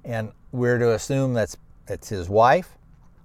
And 0.05 0.31
we're 0.51 0.77
to 0.77 0.93
assume 0.93 1.33
that's 1.33 1.57
it's 1.87 2.09
his 2.09 2.29
wife. 2.29 2.77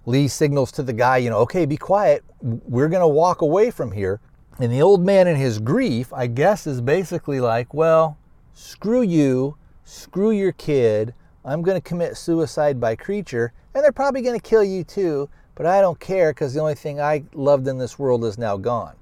Lee 0.06 0.28
signals 0.28 0.72
to 0.72 0.82
the 0.82 0.92
guy, 0.92 1.18
you 1.18 1.30
know, 1.30 1.38
okay, 1.38 1.66
be 1.66 1.76
quiet. 1.76 2.24
We're 2.40 2.88
going 2.88 3.00
to 3.00 3.08
walk 3.08 3.42
away 3.42 3.70
from 3.70 3.92
here. 3.92 4.20
And 4.58 4.72
the 4.72 4.80
old 4.80 5.04
man 5.04 5.28
in 5.28 5.36
his 5.36 5.58
grief, 5.58 6.12
I 6.12 6.26
guess, 6.26 6.66
is 6.66 6.80
basically 6.80 7.40
like, 7.40 7.74
well, 7.74 8.16
screw 8.54 9.02
you, 9.02 9.56
screw 9.84 10.30
your 10.30 10.52
kid. 10.52 11.12
I'm 11.44 11.62
going 11.62 11.76
to 11.76 11.86
commit 11.86 12.16
suicide 12.16 12.80
by 12.80 12.96
creature, 12.96 13.52
and 13.74 13.84
they're 13.84 13.92
probably 13.92 14.22
going 14.22 14.38
to 14.38 14.48
kill 14.48 14.64
you 14.64 14.82
too, 14.82 15.28
but 15.54 15.66
I 15.66 15.80
don't 15.80 16.00
care 16.00 16.32
because 16.32 16.54
the 16.54 16.60
only 16.60 16.74
thing 16.74 17.00
I 17.00 17.24
loved 17.34 17.68
in 17.68 17.78
this 17.78 17.98
world 17.98 18.24
is 18.24 18.38
now 18.38 18.56
gone. 18.56 18.94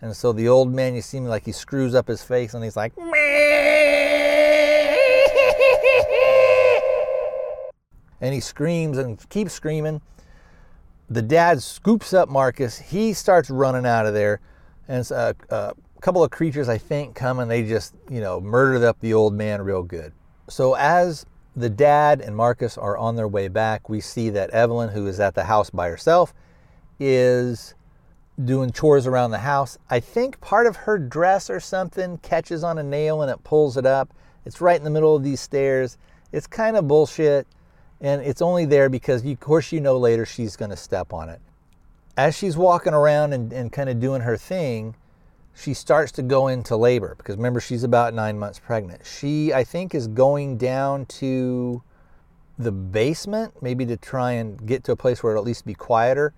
And 0.00 0.14
so 0.14 0.32
the 0.32 0.48
old 0.48 0.72
man, 0.72 0.94
you 0.94 1.02
see 1.02 1.18
me 1.18 1.28
like 1.28 1.44
he 1.44 1.52
screws 1.52 1.94
up 1.94 2.06
his 2.06 2.22
face 2.22 2.54
and 2.54 2.62
he's 2.62 2.76
like, 2.76 2.92
and 8.20 8.34
he 8.34 8.40
screams 8.40 8.98
and 8.98 9.28
keeps 9.28 9.52
screaming. 9.52 10.00
The 11.10 11.22
dad 11.22 11.62
scoops 11.62 12.12
up 12.12 12.28
Marcus. 12.28 12.78
He 12.78 13.12
starts 13.12 13.50
running 13.50 13.86
out 13.86 14.06
of 14.06 14.14
there, 14.14 14.40
and 14.88 15.10
a, 15.10 15.14
uh, 15.14 15.32
uh, 15.50 15.72
a 15.96 16.00
couple 16.00 16.22
of 16.22 16.30
creatures, 16.30 16.68
I 16.68 16.78
think, 16.78 17.14
come 17.14 17.40
and 17.40 17.50
they 17.50 17.64
just, 17.64 17.94
you 18.08 18.20
know, 18.20 18.40
murdered 18.40 18.84
up 18.84 19.00
the 19.00 19.14
old 19.14 19.34
man 19.34 19.62
real 19.62 19.82
good. 19.82 20.12
So 20.48 20.74
as 20.74 21.26
the 21.56 21.68
dad 21.68 22.20
and 22.20 22.36
Marcus 22.36 22.78
are 22.78 22.96
on 22.96 23.16
their 23.16 23.26
way 23.26 23.48
back, 23.48 23.88
we 23.88 24.00
see 24.00 24.30
that 24.30 24.50
Evelyn, 24.50 24.90
who 24.90 25.06
is 25.08 25.18
at 25.18 25.34
the 25.34 25.44
house 25.44 25.70
by 25.70 25.88
herself, 25.88 26.32
is 27.00 27.74
doing 28.44 28.70
chores 28.70 29.06
around 29.06 29.32
the 29.32 29.38
house. 29.38 29.78
I 29.90 30.00
think 30.00 30.40
part 30.40 30.66
of 30.66 30.76
her 30.76 30.98
dress 30.98 31.50
or 31.50 31.60
something 31.60 32.18
catches 32.18 32.62
on 32.62 32.78
a 32.78 32.82
nail 32.82 33.22
and 33.22 33.30
it 33.30 33.42
pulls 33.44 33.76
it 33.76 33.86
up. 33.86 34.14
It's 34.44 34.60
right 34.60 34.78
in 34.78 34.84
the 34.84 34.90
middle 34.90 35.16
of 35.16 35.22
these 35.22 35.40
stairs. 35.40 35.98
It's 36.32 36.46
kind 36.46 36.76
of 36.76 36.86
bullshit. 36.86 37.46
And 38.00 38.22
it's 38.22 38.40
only 38.40 38.64
there 38.64 38.88
because, 38.88 39.24
of 39.24 39.40
course, 39.40 39.72
you 39.72 39.80
know 39.80 39.98
later 39.98 40.24
she's 40.24 40.56
going 40.56 40.70
to 40.70 40.76
step 40.76 41.12
on 41.12 41.28
it. 41.28 41.40
As 42.16 42.36
she's 42.36 42.56
walking 42.56 42.94
around 42.94 43.32
and, 43.32 43.52
and 43.52 43.72
kind 43.72 43.88
of 43.88 43.98
doing 43.98 44.22
her 44.22 44.36
thing, 44.36 44.94
she 45.54 45.74
starts 45.74 46.12
to 46.12 46.22
go 46.22 46.46
into 46.46 46.76
labor 46.76 47.16
because 47.18 47.36
remember, 47.36 47.60
she's 47.60 47.82
about 47.82 48.14
nine 48.14 48.38
months 48.38 48.60
pregnant. 48.60 49.04
She, 49.04 49.52
I 49.52 49.64
think, 49.64 49.94
is 49.94 50.06
going 50.06 50.58
down 50.58 51.06
to 51.06 51.82
the 52.56 52.70
basement, 52.70 53.60
maybe 53.60 53.84
to 53.86 53.96
try 53.96 54.32
and 54.32 54.64
get 54.66 54.84
to 54.84 54.92
a 54.92 54.96
place 54.96 55.22
where 55.22 55.32
it'll 55.32 55.42
at 55.42 55.46
least 55.46 55.66
be 55.66 55.74
quieter. 55.74 56.32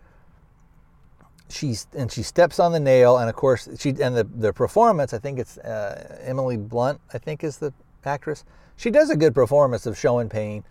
She's 1.50 1.86
and 1.96 2.10
she 2.10 2.22
steps 2.22 2.58
on 2.58 2.72
the 2.72 2.80
nail, 2.80 3.18
and 3.18 3.28
of 3.28 3.36
course, 3.36 3.68
she 3.78 3.90
and 3.90 4.16
the 4.16 4.24
the 4.24 4.52
performance. 4.52 5.12
I 5.12 5.18
think 5.18 5.38
it's 5.38 5.58
uh, 5.58 6.18
Emily 6.22 6.56
Blunt. 6.56 7.00
I 7.12 7.18
think 7.18 7.42
is 7.44 7.58
the 7.58 7.72
actress. 8.04 8.44
She 8.76 8.90
does 8.90 9.10
a 9.10 9.16
good 9.16 9.34
performance 9.34 9.84
of 9.86 9.98
showing 9.98 10.28
pain 10.28 10.64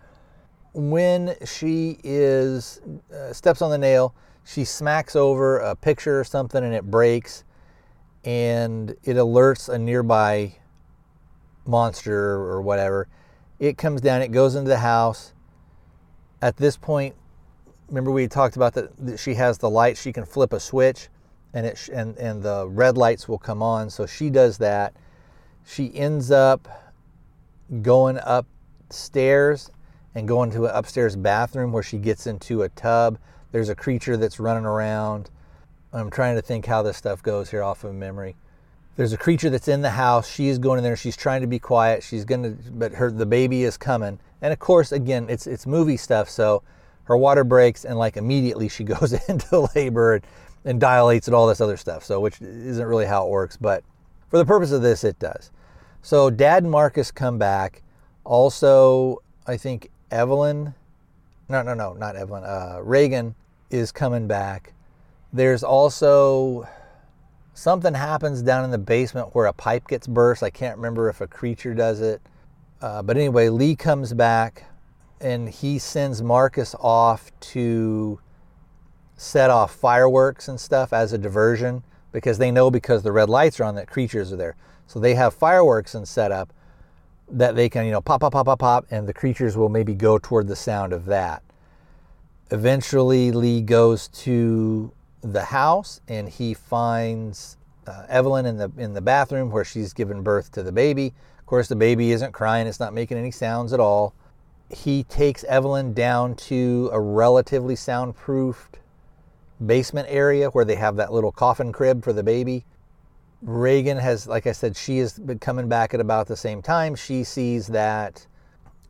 when 0.72 1.34
she 1.44 1.98
is 2.04 2.80
uh, 3.12 3.32
steps 3.32 3.62
on 3.62 3.70
the 3.70 3.78
nail, 3.78 4.14
she 4.44 4.64
smacks 4.64 5.16
over 5.16 5.58
a 5.58 5.74
picture 5.74 6.20
or 6.20 6.24
something 6.24 6.62
and 6.62 6.74
it 6.74 6.90
breaks 6.90 7.44
and 8.24 8.90
it 9.02 9.16
alerts 9.16 9.68
a 9.68 9.78
nearby 9.78 10.54
monster 11.66 12.34
or 12.34 12.60
whatever. 12.60 13.08
It 13.58 13.76
comes 13.78 14.00
down, 14.00 14.22
it 14.22 14.32
goes 14.32 14.54
into 14.54 14.68
the 14.68 14.78
house. 14.78 15.34
At 16.42 16.56
this 16.56 16.76
point, 16.76 17.14
remember 17.90 18.10
we 18.10 18.26
talked 18.28 18.56
about 18.56 18.72
that, 18.74 18.96
that 19.04 19.18
she 19.18 19.34
has 19.34 19.58
the 19.58 19.68
light, 19.68 19.96
she 19.98 20.12
can 20.12 20.24
flip 20.24 20.52
a 20.52 20.60
switch 20.60 21.08
and 21.52 21.66
it 21.66 21.88
and 21.92 22.16
and 22.18 22.42
the 22.42 22.66
red 22.68 22.96
lights 22.96 23.28
will 23.28 23.38
come 23.38 23.62
on. 23.62 23.90
So 23.90 24.06
she 24.06 24.30
does 24.30 24.58
that. 24.58 24.94
She 25.66 25.94
ends 25.94 26.30
up 26.30 26.68
going 27.82 28.18
upstairs 28.22 29.70
and 30.14 30.26
going 30.26 30.50
to 30.52 30.66
an 30.66 30.72
upstairs 30.74 31.16
bathroom 31.16 31.72
where 31.72 31.82
she 31.82 31.98
gets 31.98 32.26
into 32.26 32.62
a 32.62 32.68
tub. 32.70 33.18
There's 33.52 33.68
a 33.68 33.74
creature 33.74 34.16
that's 34.16 34.40
running 34.40 34.64
around. 34.64 35.30
I'm 35.92 36.10
trying 36.10 36.36
to 36.36 36.42
think 36.42 36.66
how 36.66 36.82
this 36.82 36.96
stuff 36.96 37.22
goes 37.22 37.50
here 37.50 37.62
off 37.62 37.84
of 37.84 37.94
memory. 37.94 38.36
There's 38.96 39.12
a 39.12 39.16
creature 39.16 39.50
that's 39.50 39.68
in 39.68 39.82
the 39.82 39.90
house. 39.90 40.28
She's 40.28 40.58
going 40.58 40.78
in 40.78 40.84
there. 40.84 40.96
She's 40.96 41.16
trying 41.16 41.40
to 41.40 41.46
be 41.46 41.58
quiet. 41.58 42.02
She's 42.02 42.24
gonna, 42.24 42.56
but 42.72 42.92
her 42.92 43.10
the 43.10 43.26
baby 43.26 43.64
is 43.64 43.76
coming. 43.76 44.18
And 44.42 44.52
of 44.52 44.58
course, 44.58 44.92
again, 44.92 45.26
it's 45.28 45.46
it's 45.46 45.66
movie 45.66 45.96
stuff. 45.96 46.28
So 46.28 46.62
her 47.04 47.16
water 47.16 47.44
breaks, 47.44 47.84
and 47.84 47.98
like 47.98 48.16
immediately 48.16 48.68
she 48.68 48.84
goes 48.94 49.12
into 49.28 49.68
labor 49.74 50.14
and, 50.14 50.24
and 50.64 50.80
dilates 50.80 51.28
and 51.28 51.34
all 51.34 51.46
this 51.46 51.60
other 51.60 51.76
stuff. 51.76 52.04
So 52.04 52.20
which 52.20 52.40
isn't 52.40 52.86
really 52.86 53.06
how 53.06 53.26
it 53.26 53.30
works, 53.30 53.56
but 53.56 53.82
for 54.28 54.38
the 54.38 54.44
purpose 54.44 54.70
of 54.72 54.82
this, 54.82 55.04
it 55.04 55.18
does. 55.18 55.50
So 56.02 56.30
Dad 56.30 56.62
and 56.62 56.70
Marcus 56.70 57.10
come 57.10 57.38
back. 57.38 57.82
Also, 58.24 59.22
I 59.46 59.56
think 59.56 59.90
Evelyn, 60.10 60.74
no, 61.48 61.62
no, 61.62 61.74
no, 61.74 61.94
not 61.94 62.16
Evelyn, 62.16 62.44
uh, 62.44 62.78
Regan 62.82 63.34
is 63.70 63.92
coming 63.92 64.26
back. 64.26 64.72
There's 65.32 65.62
also 65.62 66.68
something 67.54 67.94
happens 67.94 68.42
down 68.42 68.64
in 68.64 68.70
the 68.70 68.78
basement 68.78 69.34
where 69.34 69.46
a 69.46 69.52
pipe 69.52 69.86
gets 69.88 70.06
burst. 70.06 70.42
I 70.42 70.50
can't 70.50 70.76
remember 70.76 71.08
if 71.08 71.20
a 71.20 71.26
creature 71.26 71.74
does 71.74 72.00
it. 72.00 72.20
Uh, 72.80 73.02
but 73.02 73.16
anyway, 73.16 73.48
Lee 73.48 73.76
comes 73.76 74.12
back 74.12 74.64
and 75.20 75.48
he 75.48 75.78
sends 75.78 76.22
Marcus 76.22 76.74
off 76.80 77.30
to 77.40 78.18
set 79.16 79.50
off 79.50 79.74
fireworks 79.74 80.48
and 80.48 80.58
stuff 80.58 80.92
as 80.92 81.12
a 81.12 81.18
diversion 81.18 81.82
because 82.12 82.38
they 82.38 82.50
know 82.50 82.70
because 82.70 83.02
the 83.02 83.12
red 83.12 83.28
lights 83.28 83.60
are 83.60 83.64
on 83.64 83.74
that 83.74 83.88
creatures 83.88 84.32
are 84.32 84.36
there. 84.36 84.56
So 84.86 84.98
they 84.98 85.14
have 85.14 85.34
fireworks 85.34 85.94
and 85.94 86.08
set 86.08 86.32
up 86.32 86.52
that 87.30 87.54
they 87.54 87.68
can, 87.68 87.84
you 87.84 87.92
know, 87.92 88.00
pop, 88.00 88.22
pop, 88.22 88.32
pop, 88.32 88.46
pop, 88.46 88.58
pop, 88.58 88.86
and 88.90 89.06
the 89.06 89.12
creatures 89.12 89.56
will 89.56 89.68
maybe 89.68 89.94
go 89.94 90.18
toward 90.18 90.48
the 90.48 90.56
sound 90.56 90.92
of 90.92 91.04
that. 91.06 91.42
Eventually, 92.50 93.30
Lee 93.30 93.60
goes 93.60 94.08
to 94.08 94.90
the 95.20 95.44
house 95.44 96.00
and 96.08 96.28
he 96.28 96.54
finds 96.54 97.56
uh, 97.86 98.04
Evelyn 98.08 98.46
in 98.46 98.56
the 98.56 98.72
in 98.78 98.94
the 98.94 99.00
bathroom 99.00 99.50
where 99.50 99.64
she's 99.64 99.92
given 99.92 100.22
birth 100.22 100.50
to 100.52 100.62
the 100.62 100.72
baby. 100.72 101.14
Of 101.38 101.46
course, 101.46 101.68
the 101.68 101.76
baby 101.76 102.10
isn't 102.12 102.32
crying; 102.32 102.66
it's 102.66 102.80
not 102.80 102.92
making 102.94 103.18
any 103.18 103.30
sounds 103.30 103.72
at 103.72 103.80
all. 103.80 104.14
He 104.70 105.04
takes 105.04 105.44
Evelyn 105.44 105.94
down 105.94 106.34
to 106.36 106.90
a 106.92 107.00
relatively 107.00 107.74
soundproofed 107.74 108.78
basement 109.64 110.08
area 110.10 110.48
where 110.50 110.64
they 110.64 110.76
have 110.76 110.96
that 110.96 111.12
little 111.12 111.32
coffin 111.32 111.72
crib 111.72 112.02
for 112.02 112.12
the 112.12 112.22
baby. 112.22 112.64
Regan 113.42 113.98
has, 113.98 114.26
like 114.26 114.46
I 114.46 114.52
said, 114.52 114.76
she 114.76 115.04
been 115.24 115.38
coming 115.38 115.68
back 115.68 115.94
at 115.94 116.00
about 116.00 116.26
the 116.26 116.36
same 116.36 116.62
time. 116.62 116.94
She 116.94 117.24
sees 117.24 117.66
that 117.68 118.26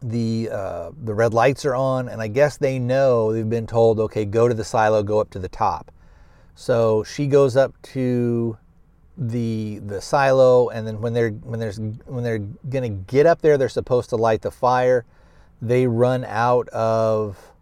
the 0.03 0.49
uh, 0.51 0.91
the 1.05 1.15
red 1.15 1.35
lights 1.35 1.65
are 1.65 1.75
on, 1.75 2.09
and 2.09 2.23
I 2.23 2.29
guess 2.29 2.57
they 2.57 2.79
know 2.79 3.33
they've 3.33 3.49
been 3.49 3.67
told, 3.67 4.01
okay, 4.01 4.25
go 4.25 4.49
to 4.49 4.55
the 4.55 4.65
silo, 4.65 5.03
go 5.03 5.21
up 5.21 5.31
to 5.31 5.39
the 5.39 5.49
top. 5.49 5.93
So 6.55 7.05
she 7.05 7.27
goes 7.27 7.57
up 7.57 7.75
to 7.83 8.57
the 9.17 9.81
the 9.87 10.01
silo, 10.01 10.69
and 10.71 10.87
then 10.87 11.01
when 11.01 11.13
they're 11.13 11.31
when 11.31 11.61
there's 11.61 11.79
when 11.79 12.25
they're 12.25 12.39
gonna 12.39 12.89
get 12.89 13.27
up 13.27 13.43
there, 13.43 13.59
they're 13.59 13.69
supposed 13.69 14.11
to 14.11 14.17
light 14.17 14.43
the 14.43 14.51
fire. 14.51 15.05
They 15.63 15.87
run 15.87 16.25
out 16.25 16.69
of 16.69 17.53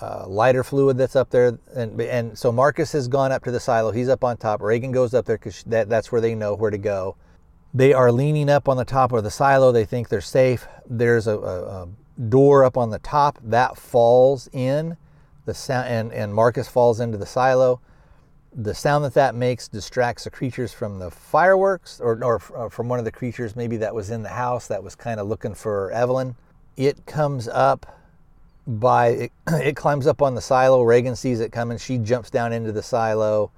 uh, 0.00 0.26
lighter 0.26 0.64
fluid 0.64 0.98
that's 0.98 1.16
up 1.16 1.30
there. 1.30 1.58
And, 1.74 2.00
and 2.00 2.38
so 2.38 2.50
Marcus 2.52 2.92
has 2.92 3.08
gone 3.08 3.32
up 3.32 3.44
to 3.44 3.50
the 3.50 3.60
silo. 3.60 3.92
He's 3.92 4.08
up 4.08 4.24
on 4.24 4.36
top. 4.36 4.60
Regan 4.60 4.92
goes 4.92 5.14
up 5.14 5.24
there 5.26 5.38
because 5.38 5.62
that, 5.64 5.88
that's 5.88 6.10
where 6.10 6.20
they 6.20 6.34
know 6.34 6.54
where 6.54 6.70
to 6.70 6.78
go. 6.78 7.16
They 7.72 7.94
are 7.94 8.12
leaning 8.12 8.50
up 8.50 8.68
on 8.68 8.76
the 8.76 8.84
top 8.84 9.12
of 9.12 9.24
the 9.24 9.30
silo. 9.30 9.72
They 9.72 9.84
think 9.84 10.08
they're 10.08 10.20
safe. 10.20 10.66
There's 10.86 11.26
a, 11.26 11.38
a, 11.38 11.82
a 11.84 11.88
door 12.28 12.64
up 12.64 12.76
on 12.76 12.90
the 12.90 12.98
top 12.98 13.38
that 13.42 13.78
falls 13.78 14.48
in 14.52 14.96
the 15.46 15.54
sound, 15.54 15.88
and, 15.88 16.12
and 16.12 16.34
Marcus 16.34 16.68
falls 16.68 17.00
into 17.00 17.16
the 17.16 17.26
silo. 17.26 17.80
The 18.54 18.74
sound 18.74 19.04
that 19.04 19.14
that 19.14 19.34
makes 19.34 19.68
distracts 19.68 20.24
the 20.24 20.30
creatures 20.30 20.72
from 20.72 20.98
the 20.98 21.10
fireworks, 21.10 22.00
or, 22.00 22.22
or, 22.22 22.40
or 22.54 22.68
from 22.70 22.88
one 22.88 22.98
of 22.98 23.04
the 23.06 23.12
creatures 23.12 23.56
maybe 23.56 23.78
that 23.78 23.94
was 23.94 24.10
in 24.10 24.22
the 24.22 24.28
house 24.28 24.66
that 24.68 24.82
was 24.82 24.94
kind 24.94 25.18
of 25.18 25.26
looking 25.26 25.54
for 25.54 25.90
Evelyn. 25.92 26.36
It 26.76 27.06
comes 27.06 27.48
up 27.48 27.86
by 28.66 29.06
it, 29.08 29.32
it 29.48 29.76
climbs 29.76 30.06
up 30.06 30.22
on 30.22 30.34
the 30.34 30.40
silo. 30.40 30.82
Regan 30.82 31.16
sees 31.16 31.40
it 31.40 31.50
coming. 31.50 31.78
She 31.78 31.98
jumps 31.98 32.30
down 32.30 32.52
into 32.52 32.72
the 32.72 32.82
silo, 32.82 33.50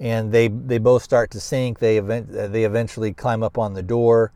and 0.00 0.32
they 0.32 0.48
they 0.48 0.78
both 0.78 1.02
start 1.02 1.30
to 1.32 1.40
sink. 1.40 1.78
They 1.78 1.98
event, 1.98 2.30
they 2.30 2.64
eventually 2.64 3.12
climb 3.12 3.42
up 3.42 3.58
on 3.58 3.74
the 3.74 3.82
door. 3.82 4.32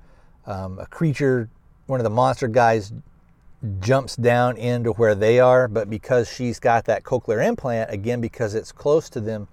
Um, 0.47 0.79
a 0.79 0.87
creature, 0.87 1.49
one 1.87 2.01
of 2.01 2.05
the 2.05 2.11
monster 2.11 2.49
guys, 2.49 2.93
jumps 3.81 4.17
down 4.17 4.57
into 4.57 4.93
where 4.93 5.15
they 5.15 5.41
are, 5.41 5.69
but 5.69 5.91
because 5.91 6.29
she's 6.29 6.59
got 6.59 6.85
that 6.87 7.03
cochlear 7.03 7.47
implant, 7.47 7.91
again 7.93 8.21
because 8.21 8.55
it's 8.55 8.73
close 8.73 9.11
to 9.11 9.21
them, 9.21 9.49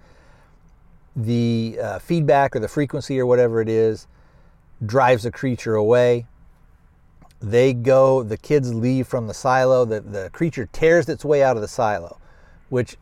the 1.16 1.78
uh, 1.82 1.98
feedback 1.98 2.54
or 2.54 2.60
the 2.60 2.68
frequency 2.68 3.18
or 3.18 3.26
whatever 3.26 3.60
it 3.60 3.68
is 3.68 4.06
drives 4.84 5.22
the 5.22 5.32
creature 5.32 5.74
away 5.74 6.26
they 7.40 7.74
go, 7.74 8.22
the 8.22 8.36
kids 8.36 8.74
leave 8.74 9.06
from 9.06 9.26
the 9.26 9.34
silo, 9.34 9.84
the, 9.84 10.00
the 10.00 10.30
creature 10.30 10.68
tears 10.72 11.08
its 11.08 11.24
way 11.24 11.42
out 11.42 11.56
of 11.56 11.62
the 11.62 11.68
silo, 11.68 12.18
which 12.68 12.96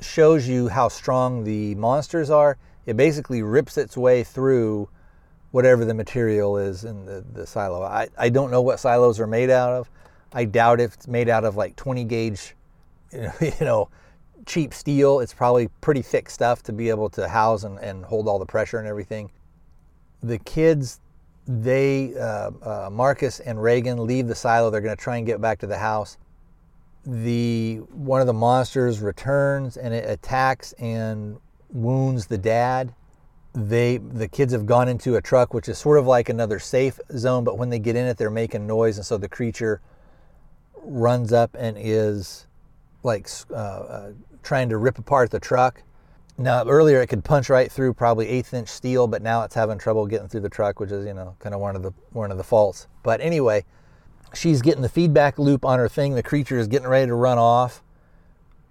shows 0.00 0.48
you 0.48 0.68
how 0.68 0.88
strong 0.88 1.44
the 1.44 1.74
monsters 1.76 2.30
are. 2.30 2.58
It 2.86 2.96
basically 2.96 3.42
rips 3.42 3.78
its 3.78 3.96
way 3.96 4.24
through 4.24 4.88
whatever 5.52 5.84
the 5.84 5.94
material 5.94 6.58
is 6.58 6.84
in 6.84 7.04
the, 7.06 7.24
the 7.32 7.46
silo. 7.46 7.82
I, 7.82 8.08
I 8.18 8.28
don't 8.28 8.50
know 8.50 8.60
what 8.60 8.80
silos 8.80 9.20
are 9.20 9.26
made 9.26 9.50
out 9.50 9.72
of. 9.72 9.90
I 10.32 10.44
doubt 10.44 10.80
if 10.80 10.94
it's 10.94 11.06
made 11.06 11.28
out 11.28 11.44
of 11.44 11.56
like 11.56 11.76
20 11.76 12.04
gauge, 12.04 12.56
you 13.12 13.20
know, 13.20 13.32
you 13.40 13.52
know 13.60 13.88
cheap 14.46 14.74
steel. 14.74 15.20
It's 15.20 15.34
probably 15.34 15.68
pretty 15.80 16.02
thick 16.02 16.30
stuff 16.30 16.62
to 16.64 16.72
be 16.72 16.88
able 16.88 17.08
to 17.10 17.28
house 17.28 17.64
and, 17.64 17.78
and 17.78 18.04
hold 18.04 18.28
all 18.28 18.38
the 18.38 18.46
pressure 18.46 18.78
and 18.78 18.86
everything. 18.86 19.30
The 20.22 20.38
kids 20.38 21.00
they, 21.46 22.14
uh, 22.16 22.50
uh, 22.62 22.88
Marcus 22.90 23.40
and 23.40 23.62
Regan, 23.62 24.06
leave 24.06 24.28
the 24.28 24.34
silo. 24.34 24.70
They're 24.70 24.80
going 24.80 24.96
to 24.96 25.02
try 25.02 25.18
and 25.18 25.26
get 25.26 25.40
back 25.40 25.58
to 25.60 25.66
the 25.66 25.78
house. 25.78 26.16
The 27.04 27.76
one 27.90 28.22
of 28.22 28.26
the 28.26 28.32
monsters 28.32 29.00
returns 29.00 29.76
and 29.76 29.92
it 29.92 30.08
attacks 30.08 30.72
and 30.74 31.38
wounds 31.68 32.26
the 32.26 32.38
dad. 32.38 32.94
They 33.52 33.98
the 33.98 34.26
kids 34.26 34.54
have 34.54 34.64
gone 34.64 34.88
into 34.88 35.16
a 35.16 35.20
truck, 35.20 35.52
which 35.52 35.68
is 35.68 35.76
sort 35.76 35.98
of 35.98 36.06
like 36.06 36.30
another 36.30 36.58
safe 36.58 36.98
zone, 37.16 37.44
but 37.44 37.58
when 37.58 37.68
they 37.68 37.78
get 37.78 37.94
in 37.94 38.06
it, 38.06 38.16
they're 38.16 38.30
making 38.30 38.66
noise, 38.66 38.96
and 38.96 39.04
so 39.04 39.18
the 39.18 39.28
creature 39.28 39.82
runs 40.82 41.32
up 41.32 41.54
and 41.58 41.76
is 41.78 42.46
like 43.02 43.28
uh, 43.50 43.54
uh, 43.54 44.12
trying 44.44 44.68
to 44.68 44.76
rip 44.76 44.98
apart 44.98 45.30
the 45.30 45.40
truck. 45.40 45.82
Now 46.36 46.64
earlier 46.66 47.00
it 47.00 47.06
could 47.06 47.24
punch 47.24 47.48
right 47.48 47.70
through 47.70 47.94
probably 47.94 48.28
eighth 48.28 48.54
inch 48.54 48.68
steel, 48.68 49.06
but 49.06 49.22
now 49.22 49.42
it's 49.42 49.54
having 49.54 49.78
trouble 49.78 50.06
getting 50.06 50.28
through 50.28 50.40
the 50.40 50.48
truck, 50.48 50.80
which 50.80 50.90
is 50.90 51.06
you 51.06 51.14
know 51.14 51.36
kind 51.38 51.54
of 51.54 51.60
one 51.60 51.76
of 51.76 51.82
the 51.82 51.92
one 52.10 52.30
of 52.30 52.38
the 52.38 52.44
faults. 52.44 52.86
But 53.02 53.20
anyway, 53.20 53.64
she's 54.34 54.62
getting 54.62 54.82
the 54.82 54.88
feedback 54.88 55.38
loop 55.38 55.64
on 55.64 55.78
her 55.78 55.88
thing. 55.88 56.14
The 56.14 56.22
creature 56.22 56.58
is 56.58 56.66
getting 56.66 56.88
ready 56.88 57.06
to 57.06 57.14
run 57.14 57.38
off, 57.38 57.82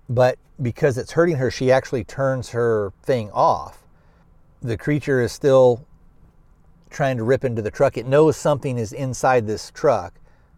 but 0.09 0.37
because 0.61 0.97
it's 0.97 1.13
hurting 1.13 1.37
her, 1.37 1.49
she 1.49 1.71
actually 1.71 2.03
turns 2.03 2.49
her 2.49 2.93
thing 3.01 3.31
off. 3.31 3.83
The 4.61 4.77
creature 4.77 5.21
is 5.21 5.31
still 5.31 5.85
trying 6.89 7.17
to 7.17 7.23
rip 7.23 7.43
into 7.43 7.61
the 7.61 7.71
truck. 7.71 7.97
It 7.97 8.05
knows 8.05 8.37
something 8.37 8.77
is 8.77 8.93
inside 8.93 9.47
this 9.47 9.71
truck, 9.71 10.13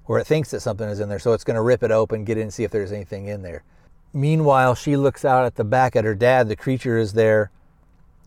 or 0.05 0.19
it 0.19 0.27
thinks 0.27 0.51
that 0.51 0.59
something 0.59 0.87
is 0.87 0.99
in 0.99 1.09
there, 1.09 1.19
so 1.19 1.33
it's 1.33 1.43
going 1.43 1.55
to 1.55 1.61
rip 1.61 1.81
it 1.81 1.91
open, 1.91 2.25
get 2.25 2.37
in, 2.37 2.51
see 2.51 2.63
if 2.63 2.71
there's 2.71 2.91
anything 2.91 3.27
in 3.27 3.41
there. 3.41 3.63
Meanwhile, 4.15 4.75
she 4.75 4.95
looks 4.95 5.25
out 5.25 5.43
at 5.43 5.55
the 5.55 5.65
back 5.65 5.93
at 5.97 6.05
her 6.05 6.15
dad. 6.15 6.47
The 6.47 6.55
creature 6.55 6.97
is 6.97 7.11
there. 7.11 7.51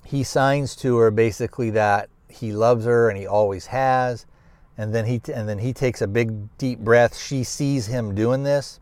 He 0.04 0.22
signs 0.22 0.76
to 0.76 0.98
her 0.98 1.10
basically 1.10 1.70
that 1.70 2.10
he 2.28 2.52
loves 2.52 2.84
her 2.84 3.08
and 3.08 3.18
he 3.18 3.26
always 3.26 3.64
has. 3.66 4.26
And 4.76 4.94
then 4.94 5.06
he 5.06 5.18
and 5.32 5.48
then 5.48 5.58
he 5.58 5.72
takes 5.72 6.02
a 6.02 6.06
big 6.06 6.56
deep 6.58 6.80
breath. 6.80 7.16
She 7.16 7.42
sees 7.42 7.86
him 7.86 8.14
doing 8.14 8.42
this, 8.42 8.80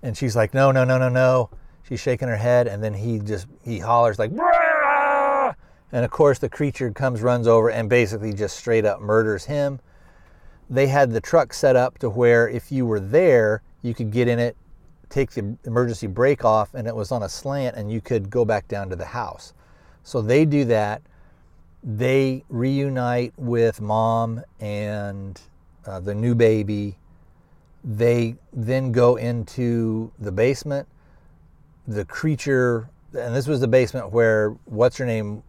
and 0.00 0.16
she's 0.16 0.36
like, 0.36 0.54
"No, 0.54 0.70
no, 0.70 0.84
no, 0.84 0.96
no, 0.96 1.08
no." 1.08 1.50
She's 1.82 2.00
shaking 2.00 2.28
her 2.28 2.36
head, 2.36 2.68
and 2.68 2.82
then 2.82 2.94
he 2.94 3.18
just 3.18 3.48
he 3.62 3.80
hollers 3.80 4.18
like, 4.20 4.30
Brah! 4.30 5.54
and 5.90 6.04
of 6.04 6.10
course 6.12 6.38
the 6.38 6.48
creature 6.48 6.92
comes, 6.92 7.20
runs 7.20 7.48
over, 7.48 7.68
and 7.68 7.90
basically 7.90 8.32
just 8.32 8.56
straight 8.56 8.84
up 8.84 9.00
murders 9.00 9.44
him. 9.44 9.80
They 10.70 10.86
had 10.86 11.10
the 11.10 11.20
truck 11.20 11.52
set 11.52 11.74
up 11.74 11.98
to 11.98 12.08
where 12.08 12.48
if 12.48 12.70
you 12.70 12.86
were 12.86 13.00
there, 13.00 13.60
you 13.82 13.92
could 13.92 14.12
get 14.12 14.28
in 14.28 14.38
it 14.38 14.56
take 15.12 15.30
the 15.32 15.56
emergency 15.64 16.06
brake 16.06 16.44
off 16.44 16.74
and 16.74 16.88
it 16.88 16.96
was 16.96 17.12
on 17.12 17.22
a 17.22 17.28
slant 17.28 17.76
and 17.76 17.92
you 17.92 18.00
could 18.00 18.30
go 18.30 18.44
back 18.44 18.66
down 18.66 18.88
to 18.88 18.96
the 18.96 19.04
house. 19.04 19.52
So 20.02 20.22
they 20.22 20.44
do 20.44 20.64
that. 20.64 21.02
They 21.84 22.44
reunite 22.48 23.34
with 23.36 23.80
mom 23.80 24.42
and 24.58 25.40
uh, 25.86 26.00
the 26.00 26.14
new 26.14 26.34
baby. 26.34 26.96
They 27.84 28.36
then 28.52 28.90
go 28.92 29.16
into 29.16 30.12
the 30.18 30.32
basement. 30.32 30.88
The 31.86 32.04
creature, 32.04 32.88
and 33.12 33.34
this 33.34 33.46
was 33.46 33.60
the 33.60 33.68
basement 33.68 34.12
where 34.12 34.50
what's 34.64 34.96
her 34.96 35.06
name 35.06 35.42